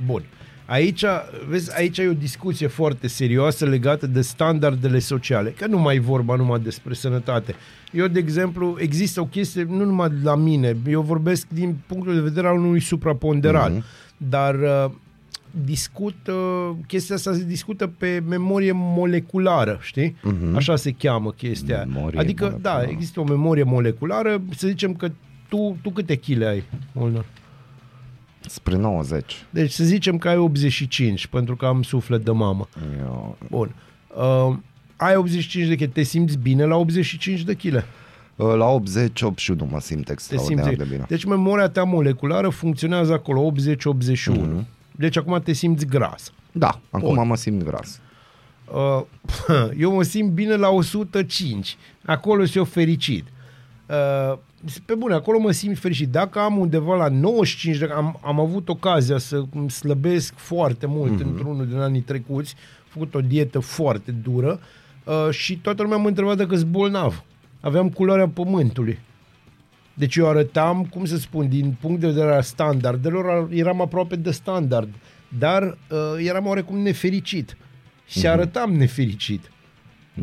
Bun. 0.07 0.23
Aici, 0.71 1.05
vezi, 1.49 1.77
aici 1.77 1.99
e 1.99 2.09
o 2.09 2.13
discuție 2.13 2.67
foarte 2.67 3.07
serioasă 3.09 3.65
legată 3.65 4.07
de 4.07 4.21
standardele 4.21 4.99
sociale, 4.99 5.51
că 5.51 5.67
nu 5.67 5.79
mai 5.79 5.97
e 5.97 6.01
vorba 6.01 6.35
numai 6.37 6.61
despre 6.61 6.95
sănătate. 6.95 7.55
Eu, 7.93 8.07
de 8.07 8.19
exemplu, 8.19 8.77
există 8.79 9.21
o 9.21 9.25
chestie, 9.25 9.63
nu 9.69 9.85
numai 9.85 10.09
la 10.23 10.35
mine, 10.37 10.77
eu 10.89 11.01
vorbesc 11.03 11.47
din 11.49 11.77
punctul 11.87 12.15
de 12.15 12.21
vedere 12.21 12.47
al 12.49 12.59
unui 12.59 12.81
supraponderal, 12.81 13.71
Mhm. 13.73 13.81
mm-hmm. 13.83 14.17
dar 14.29 14.55
uh, 14.55 14.91
discut, 15.65 16.17
uh, 16.29 16.71
chestia 16.87 17.15
asta 17.15 17.33
se 17.33 17.45
discută 17.45 17.87
pe 17.87 18.23
memorie 18.29 18.73
moleculară, 18.75 19.79
știi? 19.83 20.17
Mm-hmm. 20.17 20.55
Așa 20.55 20.77
se 20.77 20.91
cheamă 20.93 21.31
chestia. 21.31 21.85
Memorie 21.85 22.19
adică, 22.21 22.45
moleculară. 22.45 22.85
da, 22.85 22.91
există 22.91 23.21
o 23.21 23.25
memorie 23.25 23.63
moleculară, 23.63 24.43
să 24.57 24.67
zicem 24.67 24.95
că 24.95 25.11
tu, 25.49 25.77
tu 25.83 25.91
câte 25.91 26.15
chile 26.15 26.47
ai, 26.47 26.63
Molnar? 26.93 27.25
Spre 28.53 28.77
90. 28.77 29.45
Deci 29.51 29.71
să 29.71 29.85
zicem 29.85 30.19
că 30.19 30.29
ai 30.29 30.37
85, 30.37 31.27
pentru 31.27 31.57
că 31.57 31.67
am 31.67 31.83
suflet 31.83 32.25
de 32.25 32.31
mamă. 32.31 32.69
Eu... 32.99 33.37
Bun. 33.51 33.75
Uh, 34.17 34.57
ai 34.97 35.17
85 35.17 35.67
de 35.67 35.75
kg, 35.75 35.93
te 35.93 36.03
simți 36.03 36.39
bine 36.39 36.65
la 36.65 36.77
85 36.77 37.41
de 37.41 37.55
kg. 37.55 37.85
Uh, 38.37 38.55
La 38.55 38.67
80, 38.67 39.23
81 39.23 39.69
mă 39.71 39.81
simt 39.81 40.05
Te 40.05 40.13
extraordinar 40.13 40.65
simți... 40.65 40.79
de 40.79 40.85
bine. 40.85 41.05
Deci 41.09 41.25
memoria 41.25 41.69
ta 41.69 41.85
moleculară 41.85 42.49
funcționează 42.49 43.13
acolo 43.13 43.53
80-81. 43.53 43.55
Mhm. 44.27 44.67
Deci 44.97 45.17
acum 45.17 45.41
te 45.45 45.53
simți 45.53 45.87
gras. 45.87 46.33
Da, 46.53 46.81
acum 46.91 47.15
Bun. 47.15 47.27
mă 47.27 47.37
simt 47.37 47.63
gras. 47.63 48.01
Uh, 48.75 49.03
eu 49.85 49.95
mă 49.95 50.03
simt 50.03 50.31
bine 50.31 50.55
la 50.55 50.69
105. 50.69 51.77
Acolo 52.05 52.43
sunt 52.43 52.57
eu 52.57 52.65
fericit. 52.65 53.25
Uh, 53.25 53.40
pe 54.87 54.95
bune, 54.95 55.15
acolo 55.15 55.39
mă 55.39 55.51
simt 55.51 55.79
fericit. 55.79 56.09
Dacă 56.09 56.39
am 56.39 56.59
undeva 56.59 56.97
la 56.97 57.09
95, 57.09 57.77
de- 57.77 57.89
am, 57.95 58.19
am 58.25 58.41
avut 58.41 58.69
ocazia 58.69 59.19
să 59.19 59.43
îmi 59.55 59.71
slăbesc 59.71 60.35
foarte 60.37 60.87
mult 60.87 61.11
Mhm. 61.11 61.21
mm-hmm. 61.23 61.27
într-unul 61.27 61.67
din 61.67 61.79
anii 61.79 62.01
trecuți, 62.01 62.55
am 62.79 62.87
făcut 62.89 63.15
o 63.15 63.21
dietă 63.21 63.59
foarte 63.59 64.11
dură 64.11 64.61
uh, 65.05 65.29
și 65.31 65.59
toată 65.59 65.83
lumea 65.83 65.97
mă 65.97 66.09
întreba 66.09 66.35
dacă 66.35 66.57
sunt 66.57 66.71
bolnav. 66.71 67.23
Aveam 67.61 67.89
culoarea 67.91 68.29
pământului. 68.29 68.99
Deci 69.95 70.17
eu 70.17 70.29
arătam, 70.29 70.85
cum 70.85 71.05
să 71.05 71.17
spun, 71.17 71.49
din 71.49 71.77
punct 71.81 72.01
de 72.01 72.07
vedere 72.07 72.35
al 72.35 72.43
standardelor, 72.43 73.49
eram 73.51 73.81
aproape 73.81 74.17
de 74.17 74.31
standard, 74.31 74.89
dar 75.39 75.63
uh, 75.63 75.99
eram 76.27 76.47
oarecum 76.47 76.79
nefericit. 76.79 77.57
Și 78.07 78.27
arătam 78.29 78.73
nefericit. 78.73 79.51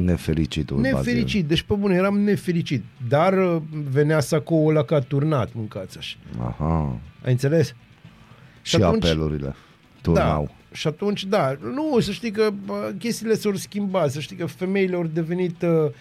Nefericitul 0.04 0.80
Nefericit, 0.80 1.48
deci 1.48 1.62
pe 1.62 1.74
bune, 1.74 1.95
eram 1.95 2.20
nefericit. 2.20 2.84
Dar 3.10 3.34
uh, 3.34 3.62
venea 3.91 4.20
sacoul 4.20 4.70
ăla 4.70 4.84
ca 4.84 5.00
turnat, 5.00 5.54
mâncați 5.54 5.98
așa. 5.98 6.18
Bazil. 6.38 6.48
Aha. 6.48 6.98
Ai 7.26 7.32
înțeles? 7.32 7.76
Și, 8.62 8.76
atunci- 8.76 9.06
apelurile. 9.06 9.45
Da. 9.45 9.56
Turnau. 10.02 10.56
Și 10.72 10.88
atunci, 10.88 11.26
da, 11.26 11.56
nu, 11.74 12.00
să 12.00 12.12
știi 12.12 12.32
că 12.32 12.50
bă, 12.66 12.93
chestiile 13.00 13.36
s-au 13.36 13.56
schimbat, 13.56 14.12
să 14.12 14.20
știi 14.20 14.36
că 14.36 14.45
femeile 14.45 14.95
au 14.95 15.04
devenit 15.14 15.62
uh, 15.62 15.91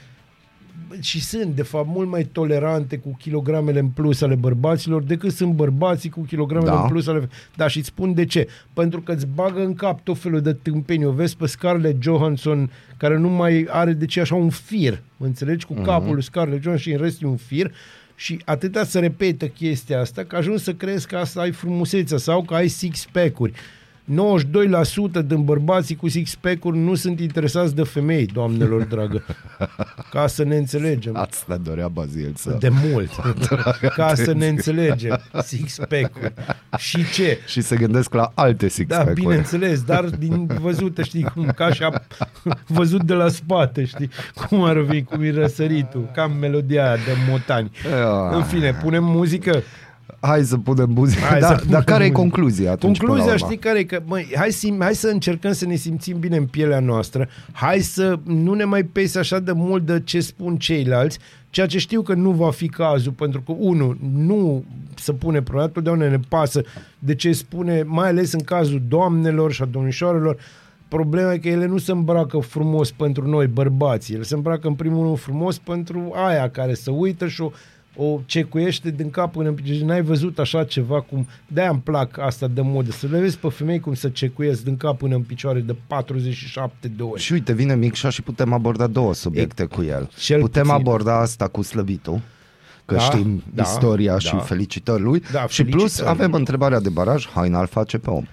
și 1.01 1.23
sunt, 1.23 1.55
de 1.55 1.63
fapt, 1.63 1.87
mult 1.89 2.09
mai 2.09 2.23
tolerante 2.25 2.97
cu 2.99 3.17
kilogramele 3.19 3.79
în 3.79 3.89
plus 3.89 4.21
ale 4.21 4.35
bărbaților 4.35 5.03
decât 5.03 5.33
sunt 5.33 5.53
bărbații 5.53 6.11
cu 6.11 6.21
kilogramele 6.21 6.71
Da. 6.71 6.81
în 6.83 6.89
plus 6.89 7.07
ale... 7.07 7.29
Da, 7.57 7.69
și 7.69 7.79
îți 7.79 7.87
spun 7.87 8.15
de 8.15 8.25
ce. 8.25 8.49
Pentru 8.73 9.01
că 9.01 9.13
îți 9.13 9.27
bagă 9.35 9.61
în 9.65 9.75
cap 9.75 10.01
tot 10.03 10.19
felul 10.19 10.41
de 10.41 10.53
tâmpeni. 10.53 11.05
O 11.05 11.11
vezi 11.13 11.37
pe 11.37 11.47
Scarlett 11.47 12.03
Johansson, 12.03 12.71
care 12.97 13.17
nu 13.19 13.29
mai 13.29 13.67
are 13.71 13.93
de 13.93 14.07
ce 14.07 14.21
așa 14.21 14.35
un 14.35 14.51
fir, 14.51 15.03
mă 15.17 15.27
înțelegi? 15.27 15.67
Cu 15.67 15.75
capul 15.75 16.13
lui 16.13 16.23
Scarlett 16.23 16.63
Johansson 16.63 16.91
și 16.93 16.99
în 16.99 17.05
rest 17.05 17.23
e 17.23 17.27
un 17.27 17.37
fir. 17.37 17.73
Și 18.15 18.41
atâta 18.45 18.85
să 18.85 18.99
repetă 18.99 19.47
chestia 19.47 20.01
asta 20.01 20.25
că 20.25 20.37
ajungi 20.37 20.63
să 20.63 20.73
crezi 20.75 21.07
că 21.07 21.17
asta 21.17 21.41
ai 21.41 21.53
frumusețea 21.53 22.19
sau 22.19 22.43
că 22.43 22.55
ai 22.55 22.69
six-pack-uri. 22.69 23.53
92% 24.07 25.27
din 25.27 25.45
bărbații 25.45 25.97
cu 25.97 26.09
six-pack-uri 26.09 26.79
nu 26.79 26.95
sunt 26.95 27.21
interesați 27.21 27.75
de 27.75 27.83
femei, 27.83 28.27
doamnelor 28.27 28.83
dragă. 28.83 29.25
Ca 30.11 30.27
să 30.27 30.45
ne 30.45 30.57
înțelegem. 30.57 31.17
Asta 31.17 31.57
dorea 31.57 31.89
Bazil 31.89 32.33
să... 32.37 32.57
De 32.61 32.69
mult. 32.69 33.11
Ca 33.97 34.15
să 34.15 34.33
ne 34.33 34.49
înțelegem. 34.49 35.21
Six-pack-uri. 35.43 36.33
Și 36.77 37.11
ce? 37.13 37.39
Și 37.47 37.61
se 37.61 37.77
gândesc 37.77 38.15
la 38.15 38.33
alte 38.35 38.69
six 38.69 38.89
Da, 38.89 39.03
bineînțeles, 39.03 39.83
dar 39.83 40.05
din 40.05 40.47
văzută, 40.47 41.03
știi, 41.03 41.23
cum, 41.23 41.53
ca 41.57 41.73
și 41.73 41.83
a, 41.83 42.03
văzut 42.67 43.03
de 43.03 43.15
la 43.15 43.29
spate, 43.29 43.85
știi, 43.85 44.11
cum 44.49 44.63
ar 44.63 44.85
fi, 44.89 45.03
cum 45.03 45.23
e 45.23 45.31
răsăritul, 45.31 46.11
cam 46.15 46.33
melodia 46.33 46.85
aia 46.87 46.97
de 46.97 47.13
motani. 47.31 47.71
Ia. 47.91 48.29
În 48.37 48.43
fine, 48.43 48.73
punem 48.83 49.05
muzică. 49.05 49.63
Hai 50.21 50.43
să 50.45 50.57
punem 50.59 50.91
muzică. 50.91 51.21
Hai 51.25 51.41
Da, 51.41 51.47
să 51.47 51.53
dar 51.55 51.61
punem 51.65 51.83
care 51.85 52.05
e 52.05 52.07
muzică. 52.07 52.19
concluzia 52.21 52.71
atunci? 52.71 52.99
până 52.99 53.11
la 53.13 53.17
Concluzia, 53.17 53.45
urmă? 53.45 53.53
știi 53.55 53.69
care 53.69 53.79
e? 53.79 53.85
Că, 53.85 54.03
măi, 54.07 54.33
hai, 54.35 54.51
sim, 54.51 54.77
hai 54.81 54.95
să 54.95 55.09
încercăm 55.09 55.53
să 55.53 55.67
ne 55.67 55.75
simțim 55.75 56.19
bine 56.19 56.37
în 56.37 56.47
pielea 56.47 56.81
noastră, 56.81 57.29
hai 57.53 57.79
să 57.81 58.19
nu 58.25 58.55
ne 58.55 58.65
mai 58.65 58.83
pese 58.83 59.19
așa 59.19 59.39
de 59.39 59.53
mult 59.53 59.87
de 59.87 60.01
ce 60.05 60.21
spun 60.21 60.57
ceilalți, 60.57 61.19
ceea 61.51 61.67
ce 61.67 61.79
știu 61.79 62.03
că 62.03 62.15
nu 62.15 62.31
va 62.31 62.51
fi 62.51 62.69
cazul, 62.69 63.13
pentru 63.13 63.41
că, 63.41 63.53
unu, 63.59 63.97
nu 64.15 64.65
se 64.95 65.13
pune 65.13 65.43
problema, 65.43 65.69
totdeauna 65.69 66.09
ne 66.09 66.21
pasă 66.29 66.63
de 66.99 67.15
ce 67.15 67.33
spune, 67.33 67.83
mai 67.87 68.09
ales 68.09 68.33
în 68.33 68.41
cazul 68.41 68.83
doamnelor 68.89 69.53
și 69.53 69.63
a 69.63 69.65
domnișoarelor, 69.65 70.37
Problema 70.89 71.33
e 71.33 71.39
că 71.39 71.49
ele 71.49 71.67
nu 71.67 71.79
se 71.79 71.93
îmbracă 71.93 72.39
frumos 72.39 72.91
pentru 72.91 73.29
noi, 73.29 73.47
bărbații. 73.47 74.15
Ele 74.15 74.23
se 74.23 74.35
îmbracă 74.35 74.67
în 74.69 74.75
primul 74.75 75.05
rând 75.05 75.19
frumos 75.19 75.59
pentru 75.59 76.13
aia 76.15 76.51
care 76.51 76.75
se 76.75 76.91
uită 76.91 77.27
și 77.29 77.41
o, 77.41 77.51
o 77.97 78.21
cecuiește 78.27 78.91
din 78.91 79.11
cap 79.11 79.33
până 79.33 79.49
în 79.49 79.55
picioare. 79.55 79.85
N-ai 79.85 80.03
văzut 80.03 80.39
așa 80.39 80.65
ceva 80.65 81.01
cum... 81.01 81.27
De-aia 81.47 81.71
îmi 81.71 81.81
plac 81.81 82.19
asta 82.19 82.47
de 82.47 82.61
modă. 82.61 82.91
Să 82.91 83.07
le 83.11 83.19
vezi 83.21 83.39
pe 83.39 83.49
femei 83.49 83.81
cum 83.81 83.95
se 83.95 84.11
cecuiesc 84.11 84.65
din 84.65 84.77
cap 84.77 84.99
până 84.99 85.15
în 85.15 85.23
picioare 85.23 85.61
de 85.61 85.77
47 85.87 86.89
de 86.89 87.03
ori. 87.03 87.21
Și 87.21 87.33
uite, 87.33 87.53
vine 87.53 87.75
Micșa 87.77 88.11
și 88.11 88.23
putem 88.23 88.53
aborda 88.53 88.87
două 88.87 89.15
subiecte 89.15 89.65
cu 89.65 89.83
el. 89.83 90.11
cel 90.19 90.41
Putem 90.41 90.63
puțin. 90.63 90.77
aborda 90.79 91.21
asta 91.21 91.49
cu 91.49 91.63
slăbitul, 91.63 92.21
că 92.85 92.95
Da, 92.95 93.01
știm 93.01 93.43
da, 93.55 93.63
istoria 93.63 94.13
da. 94.13 94.19
și 94.19 94.37
felicitări 94.43 95.03
lui. 95.03 95.23
Da, 95.33 95.47
și 95.49 95.63
plus 95.65 95.75
felicitări. 95.81 96.09
avem 96.09 96.33
întrebarea 96.33 96.81
de 96.81 96.89
baraj, 96.89 97.27
haina 97.29 97.61
îl 97.61 97.67
face 97.67 97.99
pe 97.99 98.11
om. 98.11 98.25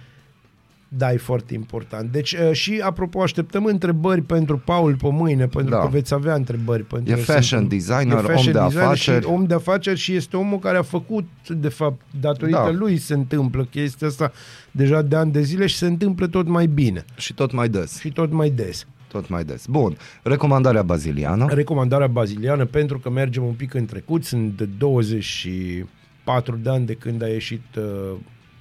Da, 0.97 1.11
e 1.13 1.17
foarte 1.17 1.53
important. 1.53 2.11
Deci, 2.11 2.31
uh, 2.33 2.51
și 2.51 2.79
apropo, 2.83 3.21
așteptăm 3.21 3.65
întrebări 3.65 4.21
pentru 4.21 4.57
Paul 4.57 4.95
pe 4.95 5.07
mâine, 5.11 5.47
pentru 5.47 5.71
Da. 5.71 5.79
că 5.79 5.87
veți 5.87 6.13
avea 6.13 6.33
întrebări. 6.33 6.83
Pentru 6.83 7.13
E 7.13 7.17
el. 7.17 7.23
fashion 7.23 7.59
Sunt- 7.59 7.69
designer, 7.69 8.11
e 8.13 8.19
om 8.19 8.23
fashion 8.25 8.53
de 8.53 8.59
designer 8.59 8.83
afaceri. 8.83 9.23
Și 9.25 9.29
om 9.31 9.45
de 9.45 9.53
afaceri 9.53 9.99
și 9.99 10.13
este 10.15 10.37
omul 10.37 10.59
care 10.59 10.77
a 10.77 10.81
făcut, 10.81 11.27
de 11.49 11.67
fapt, 11.69 12.01
datorită 12.19 12.57
Da. 12.57 12.71
lui 12.71 12.97
se 12.97 13.13
întâmplă 13.13 13.63
chestia 13.65 14.07
asta 14.07 14.31
deja 14.71 15.01
de 15.01 15.15
ani 15.15 15.31
de 15.31 15.41
zile 15.41 15.65
și 15.65 15.75
se 15.75 15.85
întâmplă 15.85 16.27
tot 16.27 16.47
mai 16.47 16.67
bine 16.67 17.05
Și 17.17 17.33
tot 17.33 17.51
mai 17.51 17.69
des. 17.69 17.99
și 17.99 18.09
tot 18.11 18.31
mai 18.31 18.49
des. 18.49 18.85
Tot 19.07 19.29
mai 19.29 19.43
des. 19.43 19.65
Bun. 19.67 19.97
Recomandarea 20.23 20.81
baziliană. 20.83 21.45
Recomandarea 21.49 22.07
baziliană, 22.07 22.65
pentru 22.65 22.99
că 22.99 23.09
mergem 23.09 23.43
un 23.43 23.53
pic 23.53 23.73
în 23.73 23.85
trecut, 23.85 24.23
sunt 24.23 24.57
de 24.57 24.65
24 24.65 26.55
de 26.63 26.69
ani 26.69 26.85
de 26.85 26.93
când 26.93 27.23
a 27.23 27.27
ieșit 27.27 27.63
uh, 27.77 27.83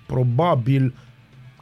probabil 0.06 0.94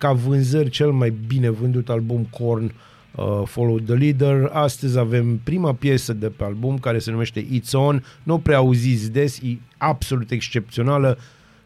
ca 0.01 0.13
vânzări 0.13 0.71
cel 0.71 0.91
mai 0.91 1.15
bine 1.27 1.49
vândut 1.49 1.89
album 1.89 2.27
Korn, 2.39 2.73
uh, 3.15 3.25
Follow 3.45 3.79
the 3.79 3.95
Leader. 3.95 4.51
Astăzi 4.53 4.99
avem 4.99 5.41
prima 5.45 5.73
piesă 5.73 6.13
de 6.13 6.27
pe 6.27 6.45
album 6.45 6.79
care 6.79 6.99
se 6.99 7.11
numește 7.11 7.47
It's 7.47 7.73
On. 7.73 8.05
Nu 8.23 8.35
o 8.35 8.39
prea 8.39 8.57
auziți 8.57 9.11
des, 9.11 9.39
e 9.39 9.57
absolut 9.79 10.31
excepțională. 10.31 11.19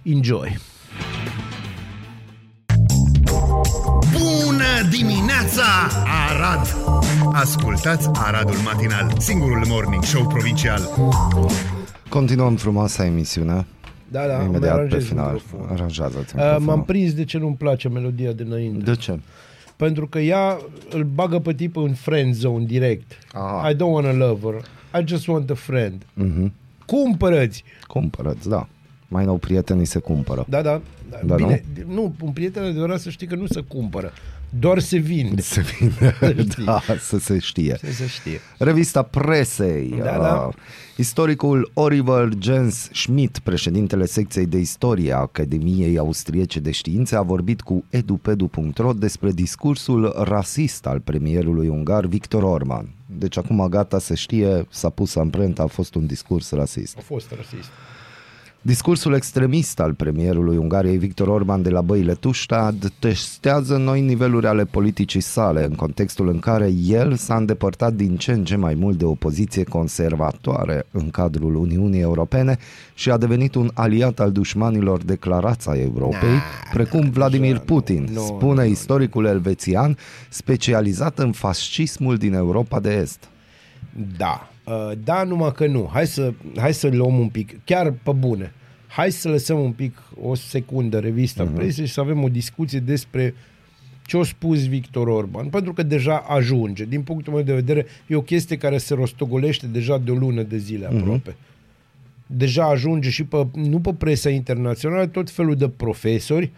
Enjoy! 0.03 0.59
Bună 4.13 4.89
dimineața, 4.91 5.65
Arad! 6.29 6.77
Ascultați 7.33 8.09
Aradul 8.13 8.57
Matinal, 8.65 9.13
singurul 9.19 9.65
morning 9.69 10.05
show 10.05 10.27
provincial. 10.27 10.81
Continuăm 12.09 12.57
frumoasa 12.57 13.05
emisiune. 13.05 13.67
Da, 14.15 14.27
da, 14.27 14.37
îmi 14.37 14.45
Imediat 14.45 14.71
pe 14.75 14.77
aranjez 14.77 15.05
final. 15.05 15.33
microfonul. 15.33 15.69
Aranjează-ți 15.73 16.35
Uh, 16.37 16.41
m-am 16.41 16.51
microfonul. 16.51 16.85
prins 16.85 17.15
de 17.15 17.25
ce 17.25 17.39
nu-mi 17.39 17.55
place 17.57 17.89
melodia 17.89 18.33
de 18.33 18.43
înainte. 18.43 18.85
De 18.91 18.97
ce? 18.97 19.19
Pentru 19.77 20.07
că 20.07 20.19
ea 20.19 20.59
îl 20.91 21.03
bagă 21.05 21.39
pe 21.39 21.53
tip 21.55 21.77
în 21.77 21.93
friend 21.93 22.35
zone 22.35 22.65
direct. 22.65 23.19
Aha. 23.33 23.71
I 23.71 23.75
don't 23.75 23.79
want 23.93 24.07
a 24.07 24.13
lover. 24.13 24.55
I 25.01 25.05
just 25.07 25.27
want 25.27 25.51
a 25.51 25.55
friend. 25.55 26.03
Mhm. 26.15 26.53
Cumpărăți! 26.87 27.65
Cumpărăți, 27.87 28.49
da. 28.49 28.69
Mai 29.09 29.25
nou 29.25 29.37
prietenii 29.37 29.85
se 29.85 29.99
cumpără. 29.99 30.45
Da, 30.49 30.63
da. 30.63 30.81
Da. 31.21 31.27
Da, 31.27 31.35
Bine, 31.35 31.65
nu? 31.87 32.15
un 32.21 32.31
prieten 32.33 32.63
adevărat 32.63 33.01
să 33.01 33.11
știi 33.11 33.27
că 33.27 33.35
nu 33.35 33.47
se 33.47 33.61
cumpără. 33.61 34.13
Doar 34.59 34.79
se 34.79 34.97
vinde. 34.99 35.41
Se 35.43 35.61
vine, 35.79 36.17
știi. 36.51 36.65
da, 36.65 36.83
să 37.01 37.19
se 37.19 37.39
știe. 37.39 37.77
Să 37.83 37.93
se 37.93 38.07
știe. 38.07 38.41
Revista 38.59 39.03
presei. 39.03 39.95
Da, 39.99 40.05
da. 40.05 40.45
Uh, 40.49 40.55
Istoricul 40.97 41.71
Oliver 41.75 42.29
Jens 42.39 42.89
Schmidt, 42.93 43.39
președintele 43.39 44.07
secției 44.07 44.47
de 44.47 44.59
istorie 44.59 45.13
a 45.13 45.17
Academiei 45.17 45.99
Austriece 45.99 46.61
de 46.61 46.71
Științe, 46.71 47.17
a 47.17 47.23
vorbit 47.23 47.61
cu 47.61 47.85
edupedu.ro 47.91 48.93
despre 48.93 49.33
discursul 49.33 50.15
rasist 50.25 50.87
al 50.87 51.01
premierului 51.01 51.69
ungar 51.69 52.07
Victor 52.07 52.43
Orban. 52.43 52.89
Deci 53.19 53.37
acum 53.37 53.67
gata 53.69 53.99
se 53.99 54.15
știe, 54.15 54.67
s-a 54.71 54.89
pus 54.91 55.17
amprenta, 55.17 55.63
a 55.63 55.67
fost 55.67 55.95
un 55.95 56.07
discurs 56.07 56.51
rasist. 56.51 56.97
A 56.99 57.03
fost 57.05 57.31
rasist. 57.37 57.69
Discursul 58.67 59.15
extremist 59.15 59.81
al 59.81 59.95
premierului 59.95 60.57
Ungariei 60.57 60.97
Victor 60.97 61.29
Orban 61.29 61.63
de 61.63 61.71
la 61.71 61.81
Băile 61.81 62.15
Tuștad 62.15 62.93
testează 62.99 63.77
noi 63.77 64.01
niveluri 64.01 64.47
ale 64.47 64.65
politicii 64.65 65.21
sale, 65.21 65.65
în 65.65 65.75
contextul 65.75 66.29
în 66.29 66.39
care 66.39 66.73
el 66.87 67.15
s-a 67.15 67.37
îndepărtat 67.37 67.93
din 67.93 68.17
ce 68.17 68.33
în 68.33 68.45
ce 68.45 68.57
mai 68.57 68.75
mult 68.75 68.99
de 68.99 69.05
o 69.05 69.15
poziție 69.15 69.65
conservatoare 69.65 70.87
în 70.91 71.11
cadrul 71.11 71.55
Uniunii 71.55 72.01
Europene 72.01 72.59
și 72.95 73.11
a 73.11 73.17
devenit 73.17 73.55
un 73.55 73.71
aliat 73.75 74.21
al 74.21 74.33
dușmanilor 74.33 75.03
declarați 75.03 75.69
ai 75.69 75.81
Europei, 75.81 76.39
precum 76.73 77.11
Vladimir 77.11 77.59
Putin, 77.59 78.09
nu, 78.13 78.21
spune 78.21 78.61
nu, 78.63 78.67
nu. 78.67 78.73
istoricul 78.73 79.25
elvețian, 79.25 79.97
specializat 80.29 81.19
în 81.19 81.33
fascismul 81.33 82.17
din 82.17 82.35
Europa 82.35 82.81
de 82.81 82.93
Est. 82.93 83.29
Da. 84.17 84.49
Uh, 84.65 84.93
da, 85.05 85.23
numai 85.23 85.53
că 85.53 85.67
nu. 85.67 85.89
Hai 85.93 86.07
să, 86.07 86.33
hai 86.57 86.75
să 86.75 86.89
luăm 86.89 87.19
un 87.19 87.29
pic, 87.29 87.65
chiar 87.65 87.95
pe 88.03 88.13
bune. 88.13 88.53
hai 88.87 89.11
să 89.11 89.29
lăsăm 89.29 89.61
un 89.61 89.73
pic 89.73 90.03
o 90.23 90.35
secundă 90.35 90.99
revista 90.99 91.47
uh-huh. 91.47 91.55
presei 91.55 91.87
și 91.87 91.93
să 91.93 92.01
avem 92.01 92.23
o 92.23 92.29
discuție 92.29 92.79
despre 92.79 93.35
ce 94.07 94.19
a 94.19 94.23
spus 94.23 94.67
Victor 94.69 95.09
Orban, 95.09 95.49
pentru 95.49 95.73
că 95.73 95.83
deja 95.83 96.17
ajunge. 96.29 96.85
Din 96.85 97.03
punctul 97.03 97.33
meu 97.33 97.43
de 97.43 97.55
vedere, 97.55 97.87
e 98.07 98.15
o 98.15 98.23
chestie 98.23 98.57
care 98.57 98.79
se 98.79 98.95
rostogolește 98.95 99.67
deja 99.67 99.99
de 99.99 100.11
o 100.11 100.15
lună 100.15 100.43
de 100.43 100.57
zile 100.57 100.87
aproape. 100.87 101.31
Uh-huh. 101.31 101.53
Deja 102.27 102.65
ajunge 102.65 103.11
și 103.11 103.25
pe, 103.25 103.47
nu 103.55 103.81
pe 103.81 103.95
presa 103.95 104.31
internațională, 104.31 105.07
tot 105.07 105.31
felul 105.31 105.57
de 105.57 105.69
profesori 105.69 106.51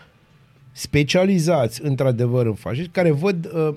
specializați, 0.73 1.85
într-adevăr, 1.85 2.47
în 2.47 2.55
fascism, 2.55 2.91
care 2.91 3.11
văd... 3.11 3.51
Uh, 3.55 3.77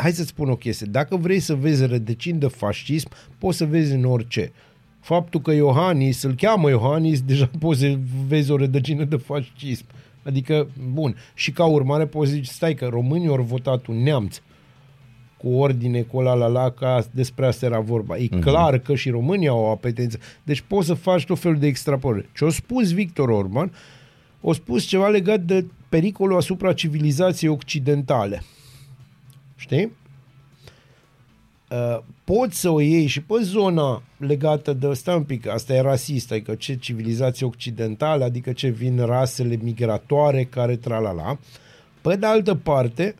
hai 0.00 0.12
să-ți 0.12 0.28
spun 0.28 0.50
o 0.50 0.56
chestie. 0.56 0.86
Dacă 0.90 1.16
vrei 1.16 1.40
să 1.40 1.54
vezi 1.54 1.86
rădăcini 1.86 2.38
de 2.38 2.46
fascism, 2.46 3.08
poți 3.38 3.56
să 3.56 3.64
vezi 3.64 3.92
în 3.92 4.04
orice. 4.04 4.52
Faptul 5.00 5.40
că 5.40 5.52
Iohannis, 5.52 6.22
îl 6.22 6.34
cheamă 6.34 6.68
Iohannis, 6.68 7.20
deja 7.20 7.50
poți 7.58 7.80
să 7.80 7.98
vezi 8.26 8.50
o 8.50 8.56
rădăcină 8.56 9.04
de 9.04 9.16
fascism. 9.16 9.84
Adică, 10.22 10.68
bun, 10.92 11.16
și 11.34 11.52
ca 11.52 11.64
urmare 11.64 12.06
poți 12.06 12.30
zice, 12.30 12.50
stai 12.50 12.74
că 12.74 12.86
românii 12.86 13.28
au 13.28 13.42
votat 13.42 13.86
un 13.86 14.02
neamț 14.02 14.40
cu 15.36 15.48
ordine, 15.48 16.00
cu 16.00 16.20
la 16.20 16.34
la 16.34 16.46
la, 16.46 16.70
ca 16.70 17.04
despre 17.10 17.46
asta 17.46 17.66
era 17.66 17.80
vorba. 17.80 18.16
E 18.16 18.26
uh-huh. 18.26 18.40
clar 18.40 18.78
că 18.78 18.94
și 18.94 19.10
România 19.10 19.50
au 19.50 19.62
o 19.62 19.70
apetență. 19.70 20.18
Deci 20.42 20.60
poți 20.60 20.86
să 20.86 20.94
faci 20.94 21.24
tot 21.24 21.38
felul 21.38 21.58
de 21.58 21.66
extrapolări. 21.66 22.28
Ce 22.34 22.44
a 22.44 22.48
spus 22.48 22.92
Victor 22.92 23.28
Orban, 23.28 23.72
a 24.48 24.52
spus 24.52 24.84
ceva 24.84 25.08
legat 25.08 25.40
de 25.40 25.66
pericolul 25.88 26.36
asupra 26.36 26.72
civilizației 26.72 27.50
occidentale. 27.50 28.42
Știi? 29.60 29.92
Uh, 31.70 31.98
poți 32.24 32.60
să 32.60 32.70
o 32.70 32.80
iei 32.80 33.06
și 33.06 33.22
pe 33.22 33.34
zona 33.42 34.02
legată 34.16 34.72
de, 34.72 34.92
stai 34.92 35.16
un 35.16 35.22
pic, 35.22 35.46
asta 35.46 35.74
e 35.74 35.80
rasist, 35.80 36.32
adică 36.32 36.54
ce 36.54 36.76
civilizație 36.76 37.46
occidentală, 37.46 38.24
adică 38.24 38.52
ce 38.52 38.68
vin 38.68 39.04
rasele 39.04 39.58
migratoare 39.62 40.44
care 40.44 40.76
tralala. 40.76 41.38
Pe 42.00 42.16
de 42.16 42.26
altă 42.26 42.54
parte, 42.54 43.14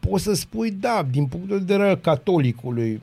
poți 0.00 0.22
să 0.22 0.34
spui, 0.34 0.70
da, 0.70 1.06
din 1.10 1.26
punctul 1.26 1.58
de 1.58 1.74
vedere 1.74 1.96
catolicului, 1.96 3.02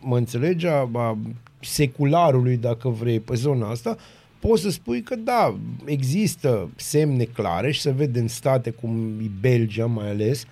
mă 0.00 0.16
înțelegi, 0.16 0.66
a, 0.66 0.90
a 0.92 1.18
secularului, 1.60 2.56
dacă 2.56 2.88
vrei, 2.88 3.20
pe 3.20 3.34
zona 3.34 3.70
asta, 3.70 3.96
poți 4.38 4.62
să 4.62 4.70
spui 4.70 5.02
că 5.02 5.16
da, 5.16 5.56
există 5.84 6.70
semne 6.76 7.24
clare 7.24 7.70
și 7.70 7.80
se 7.80 7.90
vede 7.90 8.20
în 8.20 8.28
state 8.28 8.70
cum 8.70 9.18
e 9.22 9.30
Belgia 9.40 9.86
mai 9.86 10.08
ales, 10.08 10.46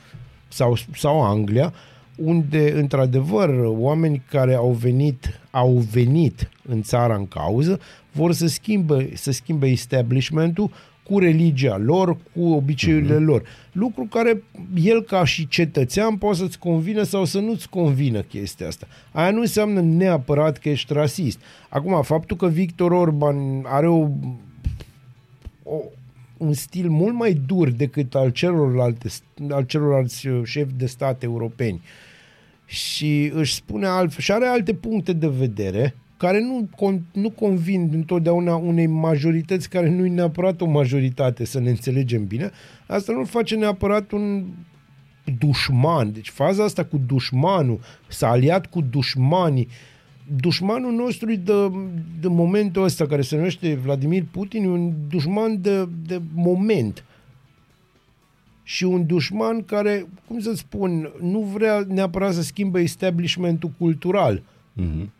sau, 0.49 0.76
sau 0.97 1.22
Anglia, 1.22 1.72
unde, 2.16 2.72
într-adevăr, 2.78 3.49
oameni 3.64 4.22
care 4.30 4.55
au 4.55 4.70
venit, 4.70 5.40
au 5.51 5.72
venit 5.90 6.51
în 6.68 6.82
țara 6.82 7.14
în 7.14 7.26
cauză, 7.26 7.80
vor 8.12 8.32
să 8.32 8.47
schimbe, 8.47 9.11
să 9.14 9.30
schimbe 9.32 9.66
establishmentul 9.66 10.70
cu 11.09 11.18
religia 11.18 11.76
lor, 11.76 12.16
cu 12.34 12.47
obiceiurile 12.47 13.16
uh-huh. 13.16 13.26
lor. 13.26 13.42
Lucru 13.72 14.05
care 14.05 14.42
el 14.74 15.03
ca 15.03 15.24
și 15.24 15.49
cetățean 15.49 16.16
poate 16.16 16.36
să-ți 16.36 16.59
convină 16.59 17.03
sau 17.03 17.24
să 17.24 17.38
nu-ți 17.38 17.68
convină 17.68 18.20
chestia 18.20 18.66
asta. 18.66 18.86
Aia 19.12 19.30
nu 19.30 19.40
înseamnă 19.40 19.80
neapărat 19.80 20.59
că 20.59 20.68
ești 20.68 20.92
rasist. 20.92 21.40
Acum, 21.68 22.03
faptul 22.03 22.36
că 22.36 22.47
Victor 22.47 22.90
Orban 22.90 23.64
are 23.64 23.88
o, 23.88 24.09
o, 25.62 25.76
un 26.37 26.53
stil 26.53 26.89
mult 26.89 27.14
mai 27.14 27.32
dur 27.47 27.70
decât 27.70 28.14
al 28.14 28.30
celorlalte, 28.30 29.09
al 29.51 29.62
celorlalți 29.62 30.26
uh, 30.26 30.41
șefi 30.45 30.72
de 30.76 30.87
state 30.87 31.24
europeni 31.24 31.80
și 32.64 33.30
își 33.34 33.55
spune 33.55 33.87
altfel 33.87 34.22
și 34.22 34.32
are 34.32 34.47
alte 34.47 34.74
puncte 34.74 35.12
de 35.12 35.28
vedere 35.28 35.95
care 36.16 36.41
nu, 36.41 36.68
nu 37.12 37.30
convin 37.30 37.91
întotdeauna 37.93 38.57
unei 38.57 38.87
majorități 38.87 39.68
care 39.68 39.89
nu 39.89 40.05
e 40.05 40.09
neapărat 40.09 40.61
o 40.61 40.66
majoritate, 40.66 41.45
să 41.45 41.61
ne 41.61 41.70
înțelegem 41.70 42.26
bine, 42.26 42.51
asta 42.87 43.12
nu 43.12 43.24
face 43.24 43.55
neapărat 43.55 44.11
un 44.11 44.45
dușman. 45.39 46.12
Deci 46.12 46.28
faza 46.28 46.64
asta 46.64 46.84
cu 46.84 47.01
dușmanul, 47.07 47.80
s-a 48.09 48.28
aliat 48.28 48.66
cu 48.66 48.80
dușmanii, 48.80 49.68
dușmanul 50.41 50.93
nostru 50.93 51.35
de, 51.35 51.70
de 52.20 52.29
momentul 52.29 52.83
ăsta, 52.83 53.07
care 53.07 53.22
se 53.22 53.37
numește 53.37 53.74
Vladimir 53.74 54.24
Putin, 54.31 54.64
e 54.64 54.68
un 54.68 54.93
dușman 55.09 55.61
de, 55.61 55.89
de 56.07 56.20
moment. 56.35 57.05
Și 58.62 58.85
un 58.85 59.07
dușman 59.07 59.64
care, 59.64 60.07
cum 60.27 60.41
să 60.41 60.53
spun, 60.55 61.11
nu 61.20 61.41
vrea 61.41 61.85
neapărat 61.89 62.35
să 62.35 62.43
schimbe 62.43 62.81
establishmentul 62.81 63.70
cultural. 63.79 64.43
Mm-hmm 64.81 65.14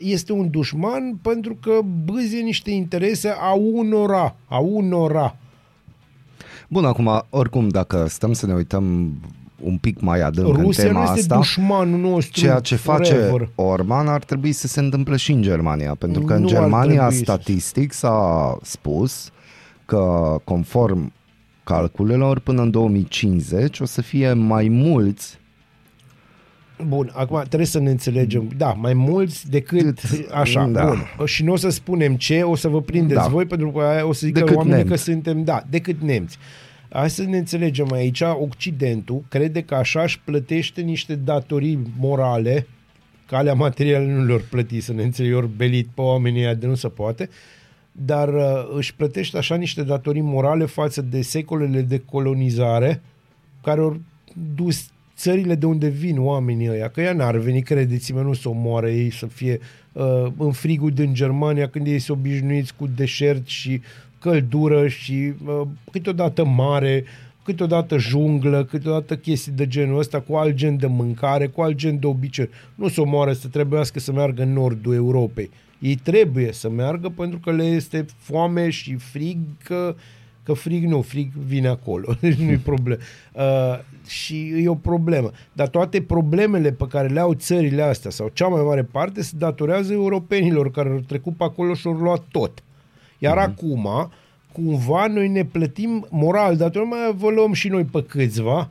este 0.00 0.32
un 0.32 0.50
dușman 0.50 1.14
pentru 1.22 1.54
că 1.54 1.80
bâzie 2.04 2.40
niște 2.40 2.70
interese 2.70 3.28
a 3.28 3.52
unora, 3.52 4.36
a 4.48 4.58
unora. 4.58 5.36
Bun, 6.68 6.84
acum, 6.84 7.24
oricum, 7.30 7.68
dacă 7.68 8.06
stăm 8.06 8.32
să 8.32 8.46
ne 8.46 8.54
uităm 8.54 9.14
un 9.62 9.76
pic 9.76 10.00
mai 10.00 10.20
adânc 10.20 10.56
Rusia 10.56 10.82
în 10.82 10.88
tema 10.88 10.98
nu 11.04 11.08
este 11.10 11.20
asta, 11.20 11.34
dușmanul 11.36 11.98
nostru 12.00 12.40
ceea 12.40 12.58
ce 12.60 12.76
face 12.76 13.12
forever. 13.14 13.48
Orban 13.54 14.08
ar 14.08 14.24
trebui 14.24 14.52
să 14.52 14.66
se 14.66 14.80
întâmple 14.80 15.16
și 15.16 15.32
în 15.32 15.42
Germania, 15.42 15.94
pentru 15.94 16.22
că 16.22 16.32
Nu 16.32 16.38
în 16.38 16.44
ar 16.44 16.50
Germania 16.50 16.94
trebui 17.06 17.14
să- 17.14 17.22
statistic 17.22 17.92
s-a 17.92 18.58
spus 18.62 19.30
că 19.86 20.36
conform 20.44 21.12
calculelor 21.64 22.38
până 22.38 22.62
în 22.62 22.70
2050 22.70 23.80
o 23.80 23.84
să 23.84 24.02
fie 24.02 24.32
mai 24.32 24.68
mulți 24.68 25.38
Bun, 26.88 27.10
acum 27.14 27.42
trebuie 27.48 27.66
să 27.68 27.78
ne 27.80 27.90
înțelegem. 27.90 28.48
Da, 28.56 28.72
mai 28.72 28.94
mulți 28.94 29.50
decât 29.50 30.00
Cât- 30.00 30.30
așa. 30.32 30.64
da. 30.72 30.84
Bun. 30.84 31.24
Și 31.24 31.44
nu 31.44 31.52
o 31.52 31.56
să 31.56 31.68
spunem 31.68 32.14
ce, 32.16 32.42
o 32.42 32.54
să 32.56 32.68
vă 32.68 32.80
prindeți 32.80 33.20
Da. 33.20 33.26
voi, 33.28 33.44
pentru 33.46 33.70
că 33.70 33.80
aia 33.82 34.06
o 34.06 34.12
să 34.12 34.26
zică 34.26 34.38
Decât 34.38 34.56
oamenii 34.56 34.76
nemți. 34.78 34.90
că 34.92 35.10
suntem, 35.10 35.44
da, 35.44 35.62
decât 35.70 36.00
nemți. 36.02 36.38
Hai 36.92 37.10
să 37.10 37.22
ne 37.22 37.38
înțelegem 37.38 37.92
aici, 37.92 38.20
Occidentul 38.20 39.24
crede 39.28 39.62
că 39.62 39.74
așa 39.74 40.02
își 40.02 40.20
plătește 40.20 40.80
niște 40.80 41.14
datorii 41.14 41.78
morale, 41.98 42.66
calea 43.26 43.54
materială 43.54 44.04
nu 44.04 44.24
le-or 44.24 44.44
plăti, 44.50 44.80
să 44.80 44.92
ne 44.92 45.02
înțelegem, 45.02 45.36
ori 45.36 45.48
belit 45.56 45.88
pe 45.94 46.00
oamenii 46.00 46.40
ăia 46.40 46.54
de 46.54 46.66
nu 46.66 46.74
se 46.74 46.88
poate, 46.88 47.28
dar 47.92 48.28
uh, 48.28 48.42
își 48.76 48.94
plătește 48.94 49.36
așa 49.38 49.54
niște 49.54 49.82
datorii 49.82 50.20
morale 50.20 50.64
față 50.64 51.02
de 51.02 51.22
secolele 51.22 51.80
de 51.80 51.98
colonizare 51.98 53.02
care 53.62 53.80
au 53.80 54.00
dus 54.54 54.90
țările 55.16 55.54
de 55.54 55.66
unde 55.66 55.88
vin 55.88 56.20
oamenii 56.20 56.70
ăia, 56.70 56.88
că 56.88 57.00
ea 57.00 57.12
n-ar 57.12 57.36
veni, 57.36 57.62
credeți-mă, 57.62 58.20
nu 58.20 58.32
să 58.32 58.48
omoară 58.48 58.90
ei, 58.90 59.12
să 59.12 59.26
fie 59.26 59.60
uh, 59.92 60.26
în 60.36 60.52
frigul 60.52 60.90
din 60.90 61.14
Germania 61.14 61.68
când 61.68 61.86
ei 61.86 61.98
se 61.98 62.12
obișnuiți 62.12 62.74
cu 62.74 62.86
deșert 62.86 63.46
și 63.46 63.80
căldură 64.20 64.88
și 64.88 65.32
uh, 65.46 65.60
câteodată 65.90 66.44
mare, 66.44 67.04
câteodată 67.44 67.98
junglă, 67.98 68.64
câteodată 68.64 69.16
chestii 69.16 69.52
de 69.52 69.66
genul 69.66 69.98
ăsta, 69.98 70.20
cu 70.20 70.34
alt 70.34 70.54
gen 70.54 70.76
de 70.76 70.86
mâncare, 70.86 71.46
cu 71.46 71.60
alt 71.60 71.76
gen 71.76 71.98
de 71.98 72.06
obiceiuri. 72.06 72.54
Nu 72.74 72.88
să 72.88 73.00
omoară 73.00 73.32
să 73.32 73.48
trebuiască 73.48 74.00
să 74.00 74.12
meargă 74.12 74.42
în 74.42 74.52
nordul 74.52 74.94
Europei. 74.94 75.50
Ei 75.78 75.94
trebuie 75.94 76.52
să 76.52 76.70
meargă 76.70 77.08
pentru 77.08 77.38
că 77.38 77.52
le 77.52 77.64
este 77.64 78.04
foame 78.18 78.70
și 78.70 78.94
frig, 78.94 79.38
că, 79.64 79.94
că 80.42 80.52
frig 80.52 80.84
nu, 80.84 81.00
frig 81.00 81.32
vine 81.32 81.68
acolo, 81.68 82.14
deci 82.20 82.34
nu-i 82.34 82.56
problemă. 82.56 83.00
Uh, 83.32 83.78
și 84.06 84.52
e 84.62 84.68
o 84.68 84.74
problemă. 84.74 85.30
Dar 85.52 85.68
toate 85.68 86.02
problemele 86.02 86.72
pe 86.72 86.86
care 86.86 87.08
le 87.08 87.20
au 87.20 87.32
țările 87.32 87.82
astea, 87.82 88.10
sau 88.10 88.30
cea 88.32 88.46
mai 88.46 88.62
mare 88.62 88.82
parte, 88.82 89.22
se 89.22 89.32
datorează 89.38 89.92
europenilor 89.92 90.70
care 90.70 90.88
au 90.88 91.00
trecut 91.06 91.36
pe 91.36 91.44
acolo 91.44 91.74
și 91.74 91.86
au 91.86 91.92
luat 91.92 92.22
tot. 92.30 92.62
Iar 93.22 93.38
mm-hmm. 93.38 93.50
acum, 93.50 94.10
cumva, 94.52 95.06
noi 95.06 95.28
ne 95.28 95.44
plătim 95.44 96.06
moral, 96.10 96.56
dar 96.56 96.70
mai 96.76 97.14
vă 97.16 97.30
luăm 97.30 97.52
și 97.52 97.68
noi 97.68 97.84
pe 97.84 98.02
câțiva, 98.02 98.70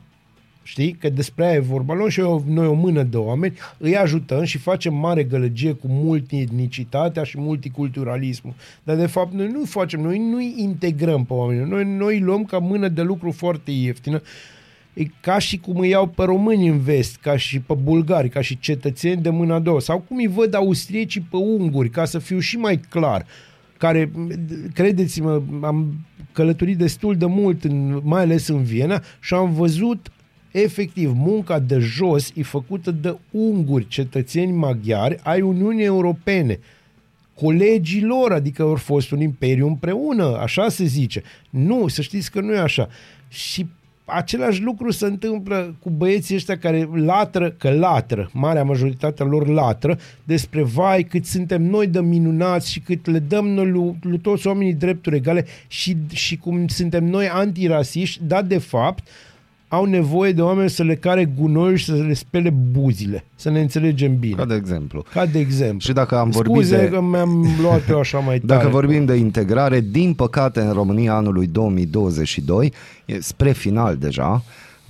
Știi? 0.62 0.92
Că 0.92 1.08
despre 1.08 1.44
aia 1.44 1.54
e 1.54 1.58
vorba. 1.58 1.94
Luăm 1.94 2.08
și 2.08 2.20
eu, 2.20 2.44
noi 2.48 2.66
o 2.66 2.72
mână 2.72 3.02
de 3.02 3.16
oameni, 3.16 3.58
îi 3.78 3.96
ajutăm 3.96 4.44
și 4.44 4.58
facem 4.58 4.94
mare 4.94 5.24
gălăgie 5.24 5.72
cu 5.72 5.86
multietnicitatea 5.88 7.22
și 7.22 7.38
multiculturalismul. 7.38 8.54
Dar 8.82 8.96
de 8.96 9.06
fapt 9.06 9.32
noi 9.32 9.46
nu 9.46 9.64
facem, 9.64 10.00
noi 10.00 10.18
nu 10.18 10.40
integrăm 10.40 11.24
pe 11.24 11.32
oameni. 11.32 11.68
Noi, 11.68 11.84
noi 11.84 12.14
îi 12.14 12.20
luăm 12.20 12.44
ca 12.44 12.58
mână 12.58 12.88
de 12.88 13.02
lucru 13.02 13.30
foarte 13.30 13.70
ieftină. 13.70 14.22
E 14.94 15.04
ca 15.20 15.38
și 15.38 15.58
cum 15.58 15.76
îi 15.78 15.88
iau 15.88 16.06
pe 16.06 16.22
români 16.24 16.68
în 16.68 16.78
vest, 16.78 17.16
ca 17.16 17.36
și 17.36 17.60
pe 17.60 17.74
bulgari, 17.82 18.28
ca 18.28 18.40
și 18.40 18.58
cetățeni 18.58 19.22
de 19.22 19.30
mâna 19.30 19.54
a 19.54 19.58
doua. 19.58 19.80
Sau 19.80 19.98
cum 19.98 20.16
îi 20.16 20.26
văd 20.26 20.54
austriecii 20.54 21.26
pe 21.30 21.36
unguri, 21.36 21.90
ca 21.90 22.04
să 22.04 22.18
fiu 22.18 22.38
și 22.38 22.56
mai 22.56 22.80
clar 22.88 23.26
care, 23.80 24.10
credeți-mă, 24.74 25.42
am 25.62 26.06
călătorit 26.32 26.78
destul 26.78 27.16
de 27.16 27.26
mult, 27.26 27.64
în, 27.64 28.00
mai 28.02 28.22
ales 28.22 28.48
în 28.48 28.62
Viena, 28.62 29.02
și 29.20 29.34
am 29.34 29.52
văzut 29.52 30.12
efectiv 30.50 31.12
munca 31.14 31.58
de 31.58 31.78
jos 31.78 32.32
e 32.34 32.42
făcută 32.42 32.90
de 32.90 33.16
unguri, 33.30 33.88
cetățeni 33.88 34.52
maghiari 34.52 35.18
ai 35.22 35.40
Uniunii 35.40 35.84
Europene 35.84 36.58
colegii 37.34 38.02
lor, 38.02 38.32
adică 38.32 38.62
au 38.62 38.74
fost 38.74 39.10
un 39.10 39.20
imperiu 39.20 39.66
împreună, 39.66 40.36
așa 40.40 40.68
se 40.68 40.84
zice. 40.84 41.22
Nu, 41.50 41.88
să 41.88 42.02
știți 42.02 42.30
că 42.30 42.40
nu 42.40 42.52
e 42.52 42.58
așa. 42.58 42.88
Și 43.28 43.66
același 44.12 44.62
lucru 44.62 44.90
se 44.90 45.06
întâmplă 45.06 45.74
cu 45.82 45.90
băieții 45.90 46.34
ăștia 46.34 46.58
care 46.58 46.88
latră, 46.94 47.50
că 47.50 47.70
latră, 47.70 48.30
marea 48.32 48.64
majoritatea 48.64 49.26
lor 49.26 49.48
latră, 49.48 49.98
despre 50.24 50.62
vai 50.62 51.02
cât 51.02 51.26
suntem 51.26 51.62
noi 51.62 51.86
de 51.86 52.00
minunați 52.00 52.70
și 52.70 52.80
cât 52.80 53.06
le 53.06 53.18
dăm 53.18 53.48
noi 53.48 53.70
lui, 53.70 53.98
lui 54.02 54.18
toți 54.18 54.46
oamenii 54.46 54.74
drepturi 54.74 55.16
egale 55.16 55.46
și, 55.66 55.96
și 56.12 56.36
cum 56.36 56.66
suntem 56.66 57.04
noi 57.04 57.28
antirasiști, 57.28 58.20
dar 58.26 58.42
de 58.42 58.58
fapt 58.58 59.08
au 59.72 59.84
nevoie 59.84 60.32
de 60.32 60.42
oameni 60.42 60.70
să 60.70 60.82
le 60.82 60.94
care 60.94 61.24
gunoi 61.38 61.76
și 61.76 61.84
să 61.84 61.92
le 61.92 62.14
spele 62.14 62.50
buzile. 62.50 63.24
Să 63.34 63.50
ne 63.50 63.60
înțelegem 63.60 64.18
bine. 64.18 64.34
Ca 64.34 64.44
de 64.44 64.54
exemplu. 64.54 65.04
Ca 65.12 65.26
de 65.26 65.38
exemplu. 65.38 65.78
Și 65.78 65.92
dacă 65.92 66.18
am 66.18 66.30
vorbit 66.30 66.52
Scuze 66.54 66.76
de... 66.76 66.88
că 66.88 67.00
mi-am 67.00 67.46
luat 67.60 67.88
eu 67.88 67.98
așa 67.98 68.18
mai 68.18 68.38
tare. 68.46 68.60
Dacă 68.60 68.68
vorbim 68.68 69.04
de 69.04 69.14
integrare, 69.14 69.80
din 69.80 70.14
păcate 70.14 70.60
în 70.60 70.72
România 70.72 71.14
anului 71.14 71.46
2022, 71.46 72.72
e 73.04 73.20
spre 73.20 73.52
final 73.52 73.96
deja, 73.96 74.42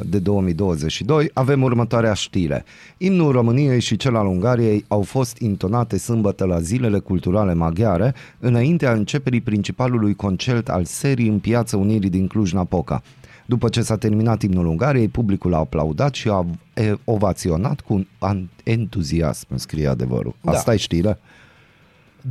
de 0.06 0.18
2022, 0.18 1.30
avem 1.32 1.62
următoarea 1.62 2.12
știre. 2.12 2.64
Imnul 2.96 3.32
României 3.32 3.80
și 3.80 3.96
cel 3.96 4.16
al 4.16 4.26
Ungariei 4.26 4.84
au 4.88 5.02
fost 5.02 5.38
intonate 5.38 5.98
sâmbătă 5.98 6.44
la 6.44 6.60
zilele 6.60 6.98
culturale 6.98 7.54
maghiare, 7.54 8.14
înaintea 8.38 8.92
începerii 8.92 9.40
principalului 9.40 10.14
concert 10.14 10.68
al 10.68 10.84
serii 10.84 11.28
în 11.28 11.38
Piața 11.38 11.76
Unirii 11.76 12.10
din 12.10 12.26
Cluj-Napoca. 12.26 13.02
După 13.50 13.68
ce 13.68 13.82
s-a 13.82 13.96
terminat 13.96 14.42
imnul 14.42 14.66
Ungariei, 14.66 15.08
publicul 15.08 15.54
a 15.54 15.58
aplaudat 15.58 16.14
și 16.14 16.28
a 16.28 16.46
e, 16.74 16.94
ovaționat 17.04 17.80
cu 17.80 18.06
un 18.18 18.48
entuziasm, 18.64 19.56
scrie 19.56 19.86
adevărul. 19.86 20.34
Da. 20.40 20.50
Asta 20.50 20.74
e 20.74 20.76
știrea? 20.76 21.18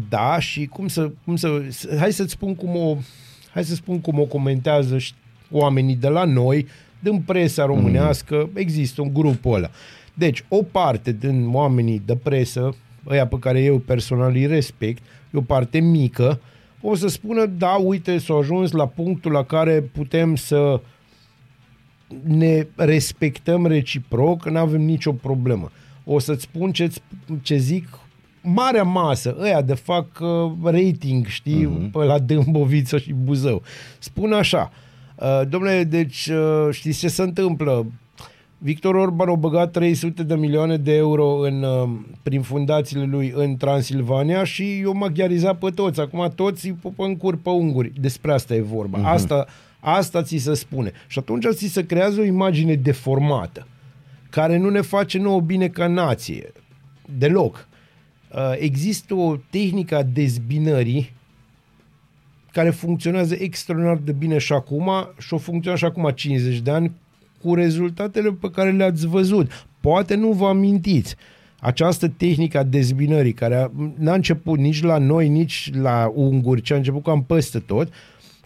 Da, 0.09 0.39
și 0.39 0.65
cum 0.65 0.87
să, 0.87 1.11
cum 1.25 1.35
să, 1.35 1.61
hai 1.97 2.11
să-ți 2.11 2.31
spun 2.31 2.55
cum 2.55 2.75
o, 2.75 2.97
hai 3.53 3.63
să 3.63 3.75
spun 3.75 3.99
cum 4.01 4.19
o 4.19 4.23
comentează 4.23 4.97
și 4.97 5.13
oamenii 5.51 5.95
de 5.95 6.07
la 6.07 6.23
noi, 6.23 6.67
din 6.99 7.21
presa 7.21 7.65
românească, 7.65 8.35
mm. 8.35 8.51
există 8.53 9.01
un 9.01 9.13
grup 9.13 9.45
ăla. 9.45 9.69
Deci, 10.13 10.45
o 10.47 10.63
parte 10.63 11.11
din 11.11 11.49
oamenii 11.51 12.01
de 12.05 12.15
presă, 12.15 12.75
ăia 13.07 13.27
pe 13.27 13.39
care 13.39 13.61
eu 13.61 13.77
personal 13.77 14.31
îi 14.31 14.45
respect, 14.45 15.03
e 15.33 15.37
o 15.37 15.41
parte 15.41 15.79
mică, 15.79 16.39
o 16.81 16.95
să 16.95 17.07
spună, 17.07 17.45
da, 17.45 17.71
uite, 17.71 18.17
s-a 18.17 18.33
ajuns 18.33 18.71
la 18.71 18.87
punctul 18.87 19.31
la 19.31 19.43
care 19.43 19.81
putem 19.81 20.35
să 20.35 20.81
ne 22.23 22.67
respectăm 22.75 23.65
reciproc, 23.65 24.49
nu 24.49 24.57
avem 24.57 24.81
nicio 24.81 25.11
problemă. 25.11 25.71
O 26.03 26.19
să-ți 26.19 26.41
spun 26.41 26.71
ce, 26.71 26.91
ce 27.41 27.57
zic 27.57 27.87
marea 28.41 28.83
masă, 28.83 29.37
ăia 29.39 29.61
de 29.61 29.73
fac 29.73 30.05
uh, 30.19 30.51
rating, 30.63 31.25
știi, 31.25 31.67
uh-huh. 31.67 31.91
pe 31.91 31.97
la 31.97 32.19
Dâmboviță 32.19 32.97
și 32.97 33.13
Buzău. 33.13 33.61
Spun 33.99 34.33
așa, 34.33 34.71
uh, 35.15 35.41
domnule, 35.49 35.83
deci 35.83 36.27
uh, 36.27 36.67
știți 36.71 36.99
ce 36.99 37.07
se 37.07 37.21
întâmplă? 37.21 37.85
Victor 38.61 38.95
Orban 38.95 39.29
a 39.29 39.35
băgat 39.35 39.71
300 39.71 40.23
de 40.23 40.35
milioane 40.35 40.77
de 40.77 40.95
euro 40.95 41.37
în, 41.37 41.63
uh, 41.63 41.89
prin 42.23 42.41
fundațiile 42.41 43.03
lui 43.03 43.33
în 43.35 43.57
Transilvania 43.57 44.43
și 44.43 44.77
i-o 44.77 44.93
maghiarizat 44.93 45.57
pe 45.57 45.69
toți. 45.69 45.99
Acum 45.99 46.31
toți 46.35 46.67
îi 46.67 46.73
pupă 46.81 47.05
în 47.05 47.17
cur 47.17 47.35
pe 47.35 47.49
unguri. 47.49 47.91
Despre 47.99 48.31
asta 48.31 48.55
e 48.55 48.61
vorba. 48.61 48.99
Uh-huh. 48.99 49.13
Asta, 49.13 49.45
asta 49.79 50.23
ți 50.23 50.37
se 50.37 50.53
spune. 50.53 50.91
Și 51.07 51.19
atunci 51.19 51.45
ți 51.49 51.67
se 51.67 51.85
creează 51.85 52.19
o 52.19 52.23
imagine 52.23 52.75
deformată 52.75 53.67
care 54.29 54.57
nu 54.57 54.69
ne 54.69 54.81
face 54.81 55.17
nouă 55.17 55.39
bine 55.39 55.67
ca 55.67 55.87
nație. 55.87 56.51
Deloc. 57.17 57.67
Uh, 58.35 58.53
există 58.57 59.13
o 59.13 59.35
tehnică 59.49 59.95
a 59.95 60.03
dezbinării 60.03 61.13
care 62.51 62.69
funcționează 62.69 63.35
extraordinar 63.39 63.97
de 63.97 64.11
bine 64.11 64.37
și 64.37 64.53
acum 64.53 64.91
și 65.17 65.33
o 65.33 65.37
funcționează 65.37 65.85
și 65.85 65.91
acum 65.91 66.11
50 66.15 66.59
de 66.59 66.71
ani 66.71 66.91
cu 67.41 67.53
rezultatele 67.53 68.31
pe 68.31 68.49
care 68.49 68.71
le-ați 68.71 69.07
văzut. 69.07 69.67
Poate 69.79 70.15
nu 70.15 70.31
vă 70.31 70.47
amintiți. 70.47 71.15
Această 71.59 72.07
tehnică 72.07 72.57
a 72.57 72.63
dezbinării, 72.63 73.33
care 73.33 73.55
a, 73.55 73.71
n-a 73.97 74.13
început 74.13 74.59
nici 74.59 74.81
la 74.81 74.97
noi, 74.97 75.27
nici 75.27 75.71
la 75.73 76.11
unguri, 76.15 76.61
ci 76.61 76.71
a 76.71 76.75
început 76.75 77.03
cam 77.03 77.23
peste 77.23 77.59
tot, 77.59 77.93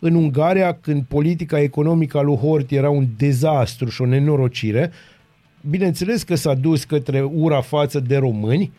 în 0.05 0.15
Ungaria, 0.15 0.73
când 0.81 1.03
politica 1.03 1.59
economică 1.59 2.17
a 2.17 2.21
lui 2.21 2.35
Hort 2.35 2.71
era 2.71 2.89
un 2.89 3.07
dezastru 3.17 3.89
și 3.89 4.01
o 4.01 4.05
nenorocire, 4.05 4.91
bineînțeles 5.69 6.23
că 6.23 6.35
s-a 6.35 6.53
dus 6.53 6.83
către 6.83 7.21
ura 7.21 7.61
față 7.61 7.99
de 7.99 8.17
români, 8.17 8.71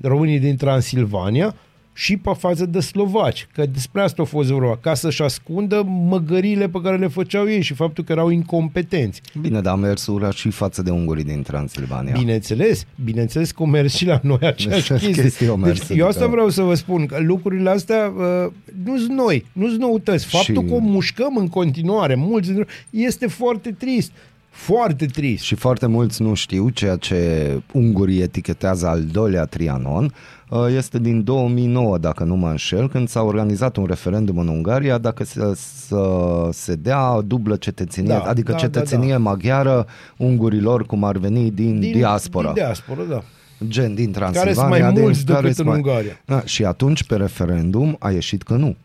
românii 0.00 0.38
din 0.38 0.56
Transilvania, 0.56 1.54
și 2.00 2.16
pe 2.16 2.30
față 2.38 2.66
de 2.66 2.80
slovaci, 2.80 3.46
că 3.52 3.66
despre 3.66 4.00
asta 4.00 4.22
a 4.22 4.24
fost 4.24 4.50
vorba, 4.50 4.76
ca 4.76 4.94
să-și 4.94 5.22
ascundă 5.22 5.82
măgările 5.86 6.68
pe 6.68 6.80
care 6.82 6.96
le 6.96 7.06
făceau 7.06 7.48
ei 7.48 7.62
și 7.62 7.74
faptul 7.74 8.04
că 8.04 8.12
erau 8.12 8.28
incompetenți. 8.28 9.20
Bine, 9.40 9.60
dar 9.60 9.72
a 9.72 9.76
mers 9.76 10.06
ura 10.06 10.30
și 10.30 10.50
față 10.50 10.82
de 10.82 10.90
ungurii 10.90 11.24
din 11.24 11.42
Transilvania. 11.42 12.14
Bineînțeles, 12.18 12.84
bineînțeles 13.04 13.50
că 13.50 13.62
o 13.62 13.66
mers 13.66 13.94
și 13.94 14.06
la 14.06 14.20
noi 14.22 14.38
aceeași 14.42 14.88
Deci, 14.88 15.00
chestie. 15.02 15.22
chestii 15.22 15.48
au 15.48 15.56
mers, 15.56 15.86
Deci, 15.86 15.98
eu 15.98 16.06
asta 16.06 16.20
da. 16.20 16.26
vreau 16.26 16.48
să 16.48 16.62
vă 16.62 16.74
spun, 16.74 17.06
că 17.06 17.18
lucrurile 17.20 17.70
astea 17.70 18.12
uh, 18.16 18.52
nu 18.84 18.98
sunt 18.98 19.12
noi, 19.12 19.44
nu 19.52 19.68
sunt 19.68 19.80
noutăți. 19.80 20.26
Faptul 20.26 20.54
Și- 20.54 20.68
că 20.68 20.74
o 20.74 20.78
mușcăm 20.78 21.36
în 21.36 21.48
continuare, 21.48 22.14
mulți 22.14 22.46
dintre 22.48 22.66
noi, 22.90 23.04
este 23.04 23.26
foarte 23.26 23.70
trist. 23.78 24.10
Foarte 24.50 25.06
trist. 25.06 25.44
Și 25.44 25.54
foarte 25.54 25.86
mulți 25.86 26.22
nu 26.22 26.34
știu 26.34 26.68
ceea 26.68 26.96
ce 26.96 27.50
ungurii 27.72 28.20
etichetează 28.20 28.86
al 28.86 29.04
doilea 29.04 29.44
Trianon. 29.44 30.12
Uh, 30.50 30.66
Este 30.76 30.98
din 30.98 31.24
2009, 31.24 31.98
dacă 31.98 32.24
nu 32.24 32.36
mă 32.36 32.48
înșel, 32.48 32.88
când 32.88 33.08
s-a 33.08 33.22
organizat 33.22 33.76
un 33.76 33.84
referendum 33.84 34.38
în 34.38 34.48
Ungaria 34.48 34.98
dacă 34.98 35.24
să, 35.24 35.52
să 35.54 36.08
se 36.52 36.74
dea 36.74 37.20
dublă 37.20 37.56
cetățenie, 37.56 38.08
Da, 38.12 38.18
adică 38.20 38.52
da, 38.52 38.58
cetățenie 38.58 39.12
da, 39.12 39.18
maghiară 39.18 39.86
ungurilor 40.16 40.86
cum 40.86 41.04
ar 41.04 41.16
veni 41.16 41.50
din, 41.50 41.80
Din 41.80 41.92
diaspora. 41.92 42.52
Din 42.52 42.62
diaspora, 42.62 43.02
da. 43.08 43.22
gen 43.68 43.94
din 43.94 44.12
Transilvania. 44.12 44.54
sunt 44.54 44.68
mai 44.68 44.92
din- 44.92 45.02
mulți 45.02 45.24
decât 45.24 45.40
care 45.40 45.52
sunt 45.52 45.66
în 45.68 45.72
Ungaria. 45.74 46.20
Da, 46.24 46.42
și 46.44 46.64
atunci 46.64 47.04
pe 47.04 47.16
referendum 47.16 47.96
a 47.98 48.10
ieșit 48.10 48.42
că 48.42 48.54
nu. 48.54 48.76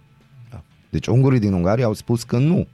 Da. 0.51 0.61
Deci 0.89 1.07
ungurii 1.07 1.39
din 1.39 1.53
Ungaria 1.53 1.85
au 1.85 1.93
spus 1.93 2.23
că 2.23 2.37
nu. 2.37 2.67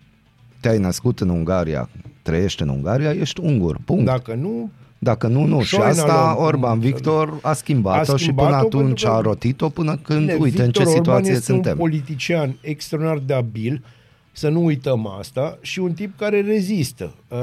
Te-ai 0.60 0.78
născut 0.78 1.20
în 1.20 1.30
Ungaria, 1.30 1.90
trăiești 2.22 2.62
în 2.62 2.70
Ungaria, 2.70 3.12
ești 3.12 3.40
ungur. 3.42 3.78
Punct. 3.86 4.06
Dacă 4.06 4.34
nu, 4.34 4.70
Dacă 5.04 5.28
nu, 5.28 5.46
nu. 5.46 5.62
Și 5.62 5.68
Șoina 5.68 5.86
asta 5.88 6.34
lor, 6.38 6.46
Orban 6.46 6.72
cum- 6.72 6.80
Victor 6.80 7.40
a 7.42 7.54
schimbat-o, 7.54 8.00
A 8.00 8.04
și 8.04 8.06
până 8.08 8.18
schimbat-o 8.18 8.66
atunci 8.66 8.84
pentru 8.86 9.06
că- 9.06 9.12
a 9.14 9.20
rotit-o 9.22 9.70
până 9.70 9.98
când, 9.98 10.20
Bine, 10.20 10.34
uite, 10.34 10.64
în 10.64 10.72
ce 10.72 10.80
Victor 10.84 10.86
Orban 10.86 11.04
situație 11.04 11.32
este 11.32 11.52
suntem. 11.52 11.72
un 11.72 11.78
politician 11.78 12.56
extraordinar 12.62 13.18
de 13.26 13.34
abil, 13.34 13.84
să 14.32 14.50
nu 14.50 14.64
uităm 14.66 15.08
asta, 15.08 15.58
și 15.62 15.80
un 15.80 15.94
tip 15.94 16.18
care 16.18 16.42
rezistă. 16.42 17.14
Uh, 17.28 17.38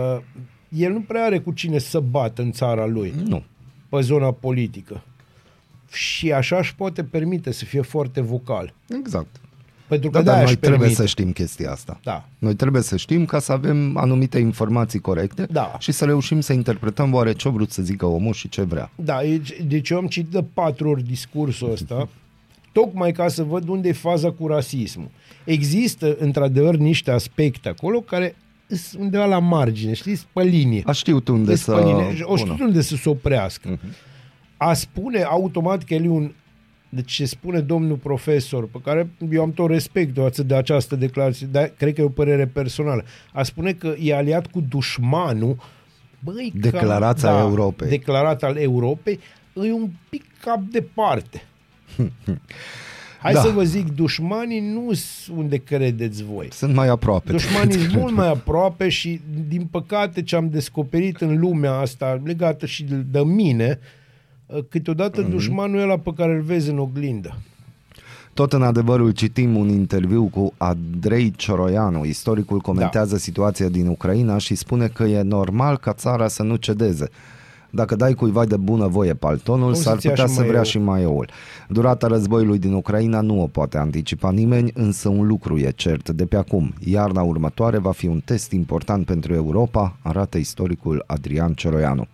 el 0.69 0.93
nu 0.93 1.01
prea 1.01 1.25
are 1.25 1.39
cu 1.39 1.53
cine 1.53 1.79
să 1.79 2.01
bată 2.01 2.43
în 2.43 2.53
țara 2.53 2.87
lui, 2.87 3.15
Nu. 3.29 3.43
pe 3.89 4.01
zona 4.01 4.33
politică. 4.33 5.03
Și 5.93 6.33
așa 6.33 6.57
își 6.57 6.75
poate 6.75 7.05
permite 7.05 7.53
să 7.53 7.65
fie 7.65 7.81
foarte 7.81 8.21
vocal. 8.21 8.75
Exact. 8.99 9.37
Pentru 9.89 10.11
că 10.11 10.19
Da, 10.19 10.25
da, 10.25 10.31
dar 10.33 10.41
își 10.43 10.47
noi 10.53 10.57
trebuie 10.57 10.79
permite. 10.79 11.01
să 11.03 11.07
știm 11.09 11.33
chestia 11.33 11.71
asta. 11.71 12.01
Da. 12.03 12.25
Noi 12.39 12.55
trebuie 12.55 12.83
să 12.83 12.97
știm 12.97 13.25
ca 13.25 13.39
să 13.39 13.53
avem 13.53 13.97
anumite 13.97 14.39
informații 14.39 14.99
corecte 15.01 15.47
Da. 15.51 15.77
și 15.79 15.93
să 15.93 16.05
reușim 16.05 16.41
să 16.41 16.53
interpretăm 16.53 17.15
oare 17.15 17.33
ce 17.33 17.49
a 17.49 17.51
vrut 17.51 17.71
să 17.71 17.83
zică 17.83 18.07
omul 18.07 18.33
și 18.33 18.49
ce 18.49 18.63
vrea. 18.63 18.91
Da, 18.95 19.19
deci, 19.23 19.53
deci 19.67 19.91
eu 19.91 19.99
am 19.99 20.07
citit 20.07 20.31
de 20.31 20.45
patru 20.55 20.89
ori 20.89 21.03
discursul 21.03 21.71
ăsta, 21.73 22.09
tocmai 22.73 23.13
ca 23.13 23.29
să 23.29 23.43
văd 23.43 23.69
unde 23.69 23.89
e 23.89 23.93
faza 23.93 24.31
cu 24.31 24.47
rasismul. 24.47 25.09
Există, 25.45 26.17
într-adevăr, 26.19 26.77
niște 26.77 27.11
aspecte 27.11 27.69
acolo 27.69 28.01
care 28.01 28.37
sunt 28.67 29.03
undeva 29.03 29.25
la 29.25 29.39
margine, 29.39 29.93
știți, 29.95 30.27
pe 30.33 30.43
linie. 30.43 30.83
A 30.87 30.93
știut 30.93 31.29
unde 31.29 31.51
Deci 31.51 31.59
să 31.59 31.73
pe 31.73 31.83
linie. 31.85 32.23
O 32.23 32.37
știu 32.37 32.53
pună. 32.53 32.65
unde 32.65 32.81
să 32.81 32.97
se 32.97 33.09
oprească. 33.09 33.79
A 34.57 34.73
spune 34.73 35.23
automat 35.23 35.83
că 35.85 35.95
el 35.95 36.05
e 36.05 36.09
un 36.09 36.33
deci 36.89 37.13
ce 37.13 37.25
spune 37.25 37.61
domnul 37.61 37.97
profesor, 37.97 38.69
pe 38.69 38.79
care 38.85 39.09
eu 39.33 39.43
am 39.43 39.53
tot 39.53 39.69
respectul 39.71 40.23
față 40.23 40.43
de 40.43 40.55
această 40.55 40.97
declarație, 40.97 41.47
dar 41.51 41.73
cred 41.77 41.95
că 41.95 42.01
e 42.01 42.05
o 42.05 42.09
părere 42.09 42.47
personală, 42.47 43.05
a 43.33 43.43
spune 43.43 43.73
că 43.73 43.95
e 44.01 44.15
aliat 44.15 44.47
cu 44.47 44.61
dușmanul, 44.61 45.57
băi, 46.25 46.53
cam- 46.57 46.61
Declarația 46.61 47.39
Europei. 47.39 47.89
Declarat 47.89 48.43
al 48.43 48.57
Europei, 48.57 49.19
e 49.55 49.73
un 49.73 49.91
pic 50.09 50.25
cap 50.41 50.61
departe. 50.71 51.43
Hai 53.23 53.33
Da. 53.33 53.41
să 53.41 53.49
vă 53.49 53.63
zic, 53.65 53.89
dușmanii 53.95 54.61
nu 54.61 54.93
sunt 54.93 55.39
unde 55.39 55.57
credeți 55.57 56.25
voi. 56.25 56.49
Sunt 56.53 56.75
mai 56.75 56.89
aproape. 56.89 57.33
Dușmanii 57.33 57.73
sunt 57.79 57.93
mult 57.97 58.15
mai 58.15 58.29
aproape 58.29 58.89
și, 58.89 59.21
din 59.49 59.65
păcate, 59.71 60.23
ce 60.23 60.37
am 60.37 60.49
descoperit 60.51 61.21
în 61.21 61.39
lumea 61.39 61.73
asta, 61.73 62.21
legată 62.25 62.67
și 62.67 62.85
de, 62.85 62.95
de 62.95 63.21
mine, 63.25 63.79
câteodată 64.69 65.25
mm-hmm. 65.25 65.31
dușmanul 65.31 65.79
e 65.79 65.83
ăla 65.83 65.99
pe 65.99 66.13
care 66.17 66.33
îl 66.33 66.41
vezi 66.41 66.71
în 66.71 66.79
oglindă. 66.79 67.39
Tot 68.35 68.53
în 68.53 68.63
adevărul 68.63 69.11
citim 69.11 69.57
un 69.57 69.69
interviu 69.69 70.25
cu 70.25 70.53
Andrei 70.57 71.31
Cioroianu. 71.37 72.05
Istoricul 72.05 72.59
comentează 72.59 73.13
da. 73.13 73.19
situația 73.19 73.69
din 73.69 73.87
Ucraina 73.87 74.39
și 74.39 74.55
spune 74.55 74.87
că 74.87 75.03
e 75.03 75.23
normal 75.23 75.79
ca 75.79 75.93
țara 75.93 76.29
să 76.29 76.43
nu 76.43 76.57
cedeze. 76.57 77.09
Dacă 77.71 77.97
dai 77.97 78.15
cuiva 78.15 78.45
de 78.45 78.57
bună 78.57 78.87
voie 78.87 79.15
paltonul, 79.15 79.71
O 79.71 79.75
s-ar 79.75 79.93
să-ți 79.93 80.07
ia 80.07 80.13
putea 80.13 80.27
și 80.27 80.33
să 80.33 80.41
vrea 80.41 80.51
maioul. 80.51 80.67
și 80.67 80.79
maioul. 80.79 81.29
Durata 81.69 82.07
războiului 82.07 82.59
din 82.59 82.73
Ucraina 82.73 83.21
nu 83.21 83.43
o 83.43 83.47
poate 83.47 83.79
anticipa 83.79 84.31
nimeni, 84.31 84.71
însă 84.75 85.09
un 85.09 85.27
lucru 85.27 85.59
e 85.59 85.73
cert 85.77 86.11
de 86.11 86.25
pe 86.25 86.37
acum. 86.37 86.75
Iarna 86.85 87.23
următoare 87.23 87.79
va 87.79 87.93
fi 87.93 88.07
un 88.07 88.21
test 88.25 88.53
important 88.53 89.07
pentru 89.07 89.35
Europa, 89.35 89.97
arată 90.03 90.39
istoricul 90.39 91.05
Adrian 91.07 91.53
Ceroianu. 91.53 92.07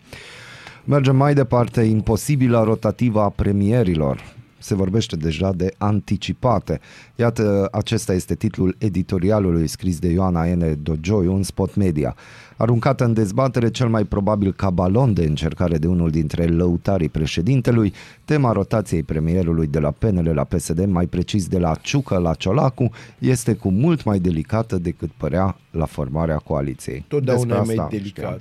Mergem 0.87 1.17
mai 1.17 1.35
departe, 1.35 1.83
imposibilă 1.83 2.63
rotativă 2.63 3.21
a 3.21 3.29
premierilor. 3.29 4.35
Se 4.59 4.75
vorbește 4.75 5.17
deja 5.17 5.53
de 5.53 5.75
anticipate. 5.79 6.81
Iată, 7.15 7.69
acesta 7.73 8.13
este 8.15 8.35
titlul 8.35 8.77
editorialului 8.79 9.67
scris 9.67 9.99
de 9.99 10.09
Ioana 10.09 10.55
N. 10.55 10.83
Dogioiu 10.83 11.35
în 11.35 11.43
Spot 11.43 11.75
Media. 11.75 12.17
Aruncată 12.57 13.05
în 13.05 13.13
dezbatere 13.13 13.71
cel 13.71 13.89
mai 13.89 14.05
probabil 14.05 14.53
ca 14.53 14.71
balon 14.71 15.13
de 15.13 15.25
încercare 15.25 15.79
de 15.79 15.87
unul 15.87 16.11
dintre 16.11 16.45
lăutarii 16.45 17.09
președintelui, 17.09 17.93
tema 18.25 18.53
rotației 18.53 19.03
premierului 19.03 19.67
de 19.67 19.79
la 19.79 19.91
PNL 19.91 20.31
la 20.35 20.45
PSD, 20.45 20.85
mai 20.87 21.07
precis 21.07 21.47
de 21.47 21.59
la 21.59 21.75
Ciucă 21.81 22.19
la 22.19 22.35
Ciolacu, 22.35 22.91
este 23.19 23.53
cu 23.55 23.71
mult 23.71 24.05
mai 24.05 24.19
delicată 24.19 24.77
decât 24.79 25.11
părea 25.17 25.57
la 25.71 25.85
formarea 25.85 26.37
coaliției. 26.37 27.05
Totdeauna 27.09 27.57
Despre 27.57 27.73
e 27.73 27.77
mai 27.77 27.85
asta 27.85 27.97
delicat. 27.97 28.41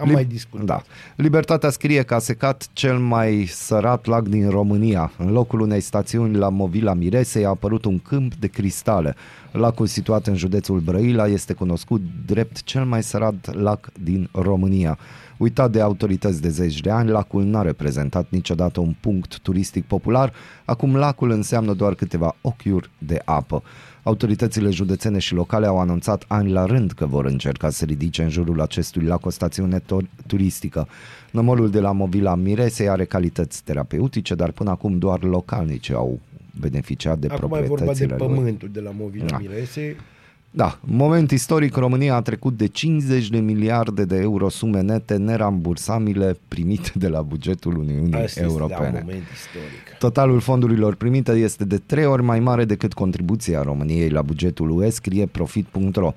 Am 0.00 0.08
Lib- 0.08 0.12
mai 0.12 0.24
discutat. 0.24 0.66
Da. 0.66 0.82
Libertatea 1.16 1.70
scrie 1.70 2.02
că 2.02 2.14
a 2.14 2.18
secat 2.18 2.68
cel 2.72 2.98
mai 2.98 3.44
sărat 3.48 4.06
lac 4.06 4.28
din 4.28 4.48
România. 4.50 5.12
În 5.18 5.32
locul 5.32 5.60
unei 5.60 5.80
stațiuni 5.80 6.36
la 6.36 6.48
Movila 6.48 6.94
Miresei 6.94 7.44
a 7.44 7.48
apărut 7.48 7.84
un 7.84 7.98
câmp 7.98 8.34
de 8.34 8.46
cristale. 8.46 9.14
Lacul 9.52 9.86
situat 9.86 10.26
în 10.26 10.36
județul 10.36 10.80
Brăila 10.80 11.26
este 11.26 11.52
cunoscut 11.52 12.00
drept 12.26 12.62
cel 12.62 12.84
mai 12.84 13.02
sărat 13.02 13.54
lac 13.54 13.92
din 14.02 14.28
România. 14.32 14.98
Uitat 15.36 15.70
de 15.70 15.80
autorități 15.80 16.40
de 16.40 16.48
zeci 16.48 16.80
de 16.80 16.90
ani, 16.90 17.10
lacul 17.10 17.44
n-a 17.44 17.62
reprezentat 17.62 18.26
niciodată 18.30 18.80
un 18.80 18.94
punct 19.00 19.38
turistic 19.38 19.84
popular, 19.84 20.32
acum 20.64 20.96
lacul 20.96 21.30
înseamnă 21.30 21.72
doar 21.72 21.94
câteva 21.94 22.36
ochiuri 22.40 22.90
de 22.98 23.22
apă. 23.24 23.62
Autoritățile 24.02 24.70
județene 24.70 25.18
și 25.18 25.34
locale 25.34 25.66
au 25.66 25.78
anunțat 25.78 26.24
ani 26.28 26.50
la 26.50 26.64
rând 26.64 26.90
că 26.92 27.06
vor 27.06 27.24
încerca 27.24 27.70
să 27.70 27.84
ridice 27.84 28.22
în 28.22 28.28
jurul 28.28 28.60
acestui 28.60 29.02
lac 29.02 29.26
o 29.26 29.30
stațiune 29.30 29.80
to- 29.80 30.26
turistică. 30.26 30.88
Nămolul 31.30 31.70
de 31.70 31.80
la 31.80 31.92
Movila 31.92 32.34
Miresei 32.34 32.88
are 32.88 33.04
calități 33.04 33.62
terapeutice, 33.64 34.34
dar 34.34 34.50
până 34.50 34.70
acum 34.70 34.98
doar 34.98 35.22
localnici 35.22 35.90
au 35.90 36.20
beneficiat 36.60 37.18
de 37.18 37.26
Acum 37.26 37.36
e 37.36 37.40
vorba 37.40 37.58
de 37.60 37.66
proprietățile 37.66 38.16
lui. 38.16 38.26
pământul 38.26 38.68
de 38.72 38.80
la 38.80 38.90
Movila 38.90 39.24
Da. 39.26 39.38
Mirese. 39.38 39.96
Da, 40.54 40.78
moment 40.80 41.30
istoric, 41.30 41.76
România 41.76 42.14
a 42.14 42.20
trecut 42.20 42.56
de 42.56 42.66
50 42.66 43.28
de 43.28 43.38
miliarde 43.38 44.04
de 44.04 44.16
euro 44.16 44.48
sume 44.48 44.80
nete 44.80 45.16
nerambursabile 45.16 46.36
primite 46.48 46.90
de 46.94 47.08
la 47.08 47.22
bugetul 47.22 47.76
Uniunii 47.76 48.12
Asta 48.12 48.24
este, 48.24 48.40
da, 48.40 48.46
Europene. 48.46 48.86
un 48.86 49.00
moment 49.00 49.22
istoric. 49.34 49.98
Totalul 49.98 50.40
fondurilor 50.40 50.94
primite 50.94 51.32
este 51.32 51.64
de 51.64 51.78
trei 51.78 52.04
ori 52.04 52.22
mai 52.22 52.40
mare 52.40 52.64
decât 52.64 52.92
contribuția 52.92 53.62
României 53.62 54.08
la 54.08 54.22
bugetul 54.22 54.70
UE, 54.70 54.90
scrie 54.90 55.26
profit.ro. 55.26 56.12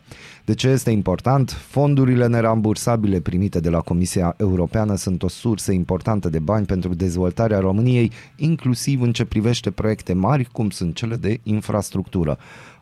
De 0.45 0.53
ce 0.53 0.67
este 0.67 0.89
important? 0.91 1.49
Fondurile 1.49 2.27
nerambursabile 2.27 3.19
primite 3.19 3.59
de 3.59 3.69
la 3.69 3.79
Comisia 3.79 4.33
Europeană 4.37 4.95
sunt 4.95 5.23
o 5.23 5.27
sursă 5.27 5.71
importantă 5.71 6.29
de 6.29 6.39
bani 6.39 6.65
pentru 6.65 6.93
dezvoltarea 6.93 7.59
României, 7.59 8.11
inclusiv 8.35 9.01
în 9.01 9.11
ce 9.11 9.25
privește 9.25 9.71
proiecte 9.71 10.13
mari, 10.13 10.47
cum 10.51 10.69
sunt 10.69 10.95
cele 10.95 11.15
de 11.15 11.39
infrastructură. 11.43 12.37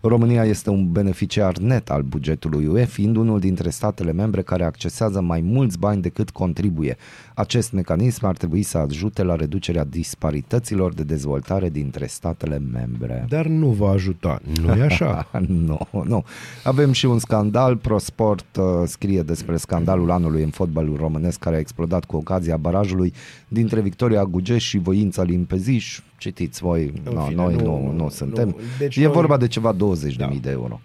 România 0.06 0.43
este 0.45 0.70
un 0.70 0.91
beneficiar 0.91 1.58
net 1.58 1.89
al 1.89 2.01
bugetului 2.01 2.66
UE, 2.66 2.86
fiind 2.86 3.16
unul 3.16 3.39
dintre 3.39 3.70
statele 3.70 4.12
membre 4.12 4.41
care 4.41 4.64
accesează 4.64 5.22
mai 5.22 5.41
mulți 5.41 5.80
bani 5.80 6.01
decât 6.01 6.30
contribuie. 6.30 6.97
Acest 7.36 7.71
mecanism 7.71 8.25
ar 8.25 8.38
trebui 8.38 8.61
să 8.63 8.77
ajute 8.77 9.23
la 9.23 9.36
reducerea 9.36 9.84
disparităților 9.84 10.93
de 10.93 11.03
dezvoltare 11.03 11.69
dintre 11.69 12.05
statele 12.05 12.59
membre. 12.73 13.25
Dar 13.29 13.45
nu 13.45 13.67
va 13.67 13.89
ajuta, 13.89 14.41
nu 14.61 14.73
e 14.75 14.81
așa? 14.81 15.27
Nu, 15.47 15.79
nu. 16.05 16.23
Avem 16.63 16.91
și 16.91 17.05
un 17.05 17.19
scandal. 17.19 17.77
ProSport 17.77 18.55
uh, 18.57 18.65
scrie 18.86 19.21
despre 19.21 19.57
scandalul 19.57 20.11
anului 20.11 20.43
în 20.43 20.49
fotbalul 20.49 20.95
românesc 20.97 21.39
care 21.39 21.55
a 21.55 21.59
explodat 21.59 22.05
cu 22.05 22.15
ocazia 22.15 22.57
barajului 22.57 23.13
dintre 23.47 23.81
Victoria 23.81 24.23
Gugeș 24.25 24.63
și 24.63 24.77
Voința 24.77 25.23
Limpeziș. 25.23 25.99
Citiți 26.17 26.61
voi, 26.61 26.93
În 27.03 27.13
no, 27.13 27.21
fine, 27.21 27.36
noi 27.41 27.55
nu, 27.55 27.61
nu- 27.63 27.81
nu, 27.86 27.91
nu 28.03 28.09
suntem. 28.09 28.47
nu. 28.47 28.55
Deci 28.79 28.95
e 28.95 29.03
noi- 29.03 29.11
vorba 29.13 29.38
de 29.38 29.47
ceva 29.47 29.73
20.000 29.75 30.15
Da. 30.17 30.31
de 30.41 30.49
euro. 30.49 30.79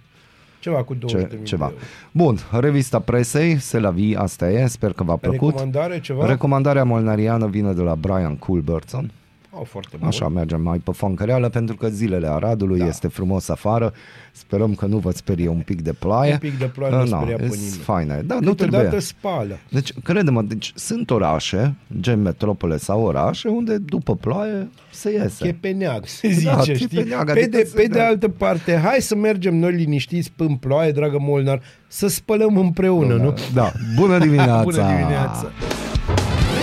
Ceva 0.60 0.82
cu 0.82 0.94
20 0.94 1.20
Ce, 1.20 1.26
de 1.26 1.34
mii 1.36 1.44
ceva. 1.44 1.66
de 1.66 1.72
euro. 1.72 1.84
Bun, 2.12 2.60
revista 2.60 2.98
presei, 2.98 3.58
se 3.58 3.78
la 3.78 3.90
vie, 3.90 4.16
asta 4.18 4.50
e, 4.50 4.66
sper 4.66 4.92
că 4.92 5.02
v-a 5.02 5.16
plăcut. 5.16 5.48
Recomandare, 5.52 6.00
ceva? 6.00 6.26
Recomandarea 6.26 6.84
molnariană 6.84 7.46
vine 7.46 7.72
de 7.72 7.82
la 7.82 7.94
Brian 7.94 8.36
Culbertson. 8.36 9.10
Au 9.58 9.64
foarte 9.64 9.96
bun. 9.98 10.08
Așa 10.08 10.28
mergem 10.28 10.60
mai 10.62 10.78
pe 10.78 10.90
foncăreală 10.92 11.48
pentru 11.48 11.76
că 11.76 11.88
zilele 11.88 12.26
Aradului 12.28 12.78
Da. 12.78 12.86
este 12.86 13.08
frumos 13.08 13.48
afară. 13.48 13.92
Sperăm 14.32 14.74
că 14.74 14.86
nu 14.86 14.98
vă 14.98 15.10
sperie 15.10 15.48
un 15.48 15.62
pic 15.64 15.82
de 15.82 15.92
ploaie. 15.92 16.32
Un 16.32 16.38
pic 16.38 16.58
de 16.58 16.64
ploaie 16.64 16.94
nu 16.94 17.00
Uh, 17.00 17.06
speria 17.06 17.36
pe 17.36 17.42
e 17.42 17.46
nimeni. 17.46 17.60
faine. 17.82 18.22
Da, 18.26 18.34
nu 18.40 18.48
Câteodată 18.50 18.78
trebuie. 18.80 19.00
spală. 19.00 19.58
Deci, 19.70 19.92
crede-mă, 20.04 20.42
deci 20.42 20.72
sunt 20.74 21.10
orașe, 21.10 21.74
gen 22.00 22.22
metropole 22.22 22.76
sau 22.76 23.02
orașe, 23.02 23.48
unde 23.48 23.78
după 23.78 24.14
ploaie 24.14 24.68
se 24.92 25.10
iese. 25.12 25.44
Chepeneag, 25.44 26.06
se 26.06 26.40
Da, 26.44 26.58
zice, 26.60 26.74
știi? 26.74 26.86
chepeneag, 26.86 27.24
Pe 27.24 27.30
adică 27.30 27.46
de, 27.56 27.64
se- 27.64 27.74
pe 27.76 27.82
de 27.86 27.98
da. 27.98 28.06
altă 28.06 28.28
parte, 28.28 28.76
hai 28.84 29.00
să 29.00 29.14
mergem 29.14 29.56
noi 29.56 29.72
liniștiți 29.72 30.32
în 30.36 30.54
ploaie, 30.54 30.92
dragă 30.92 31.16
Molnar, 31.20 31.60
să 31.88 32.06
spălăm 32.08 32.56
împreună, 32.56 33.14
nu? 33.14 33.34
Da, 33.54 33.72
bună 33.96 34.18
dimineața! 34.18 34.62
Bună 34.70 34.76
dimineața! 34.96 35.50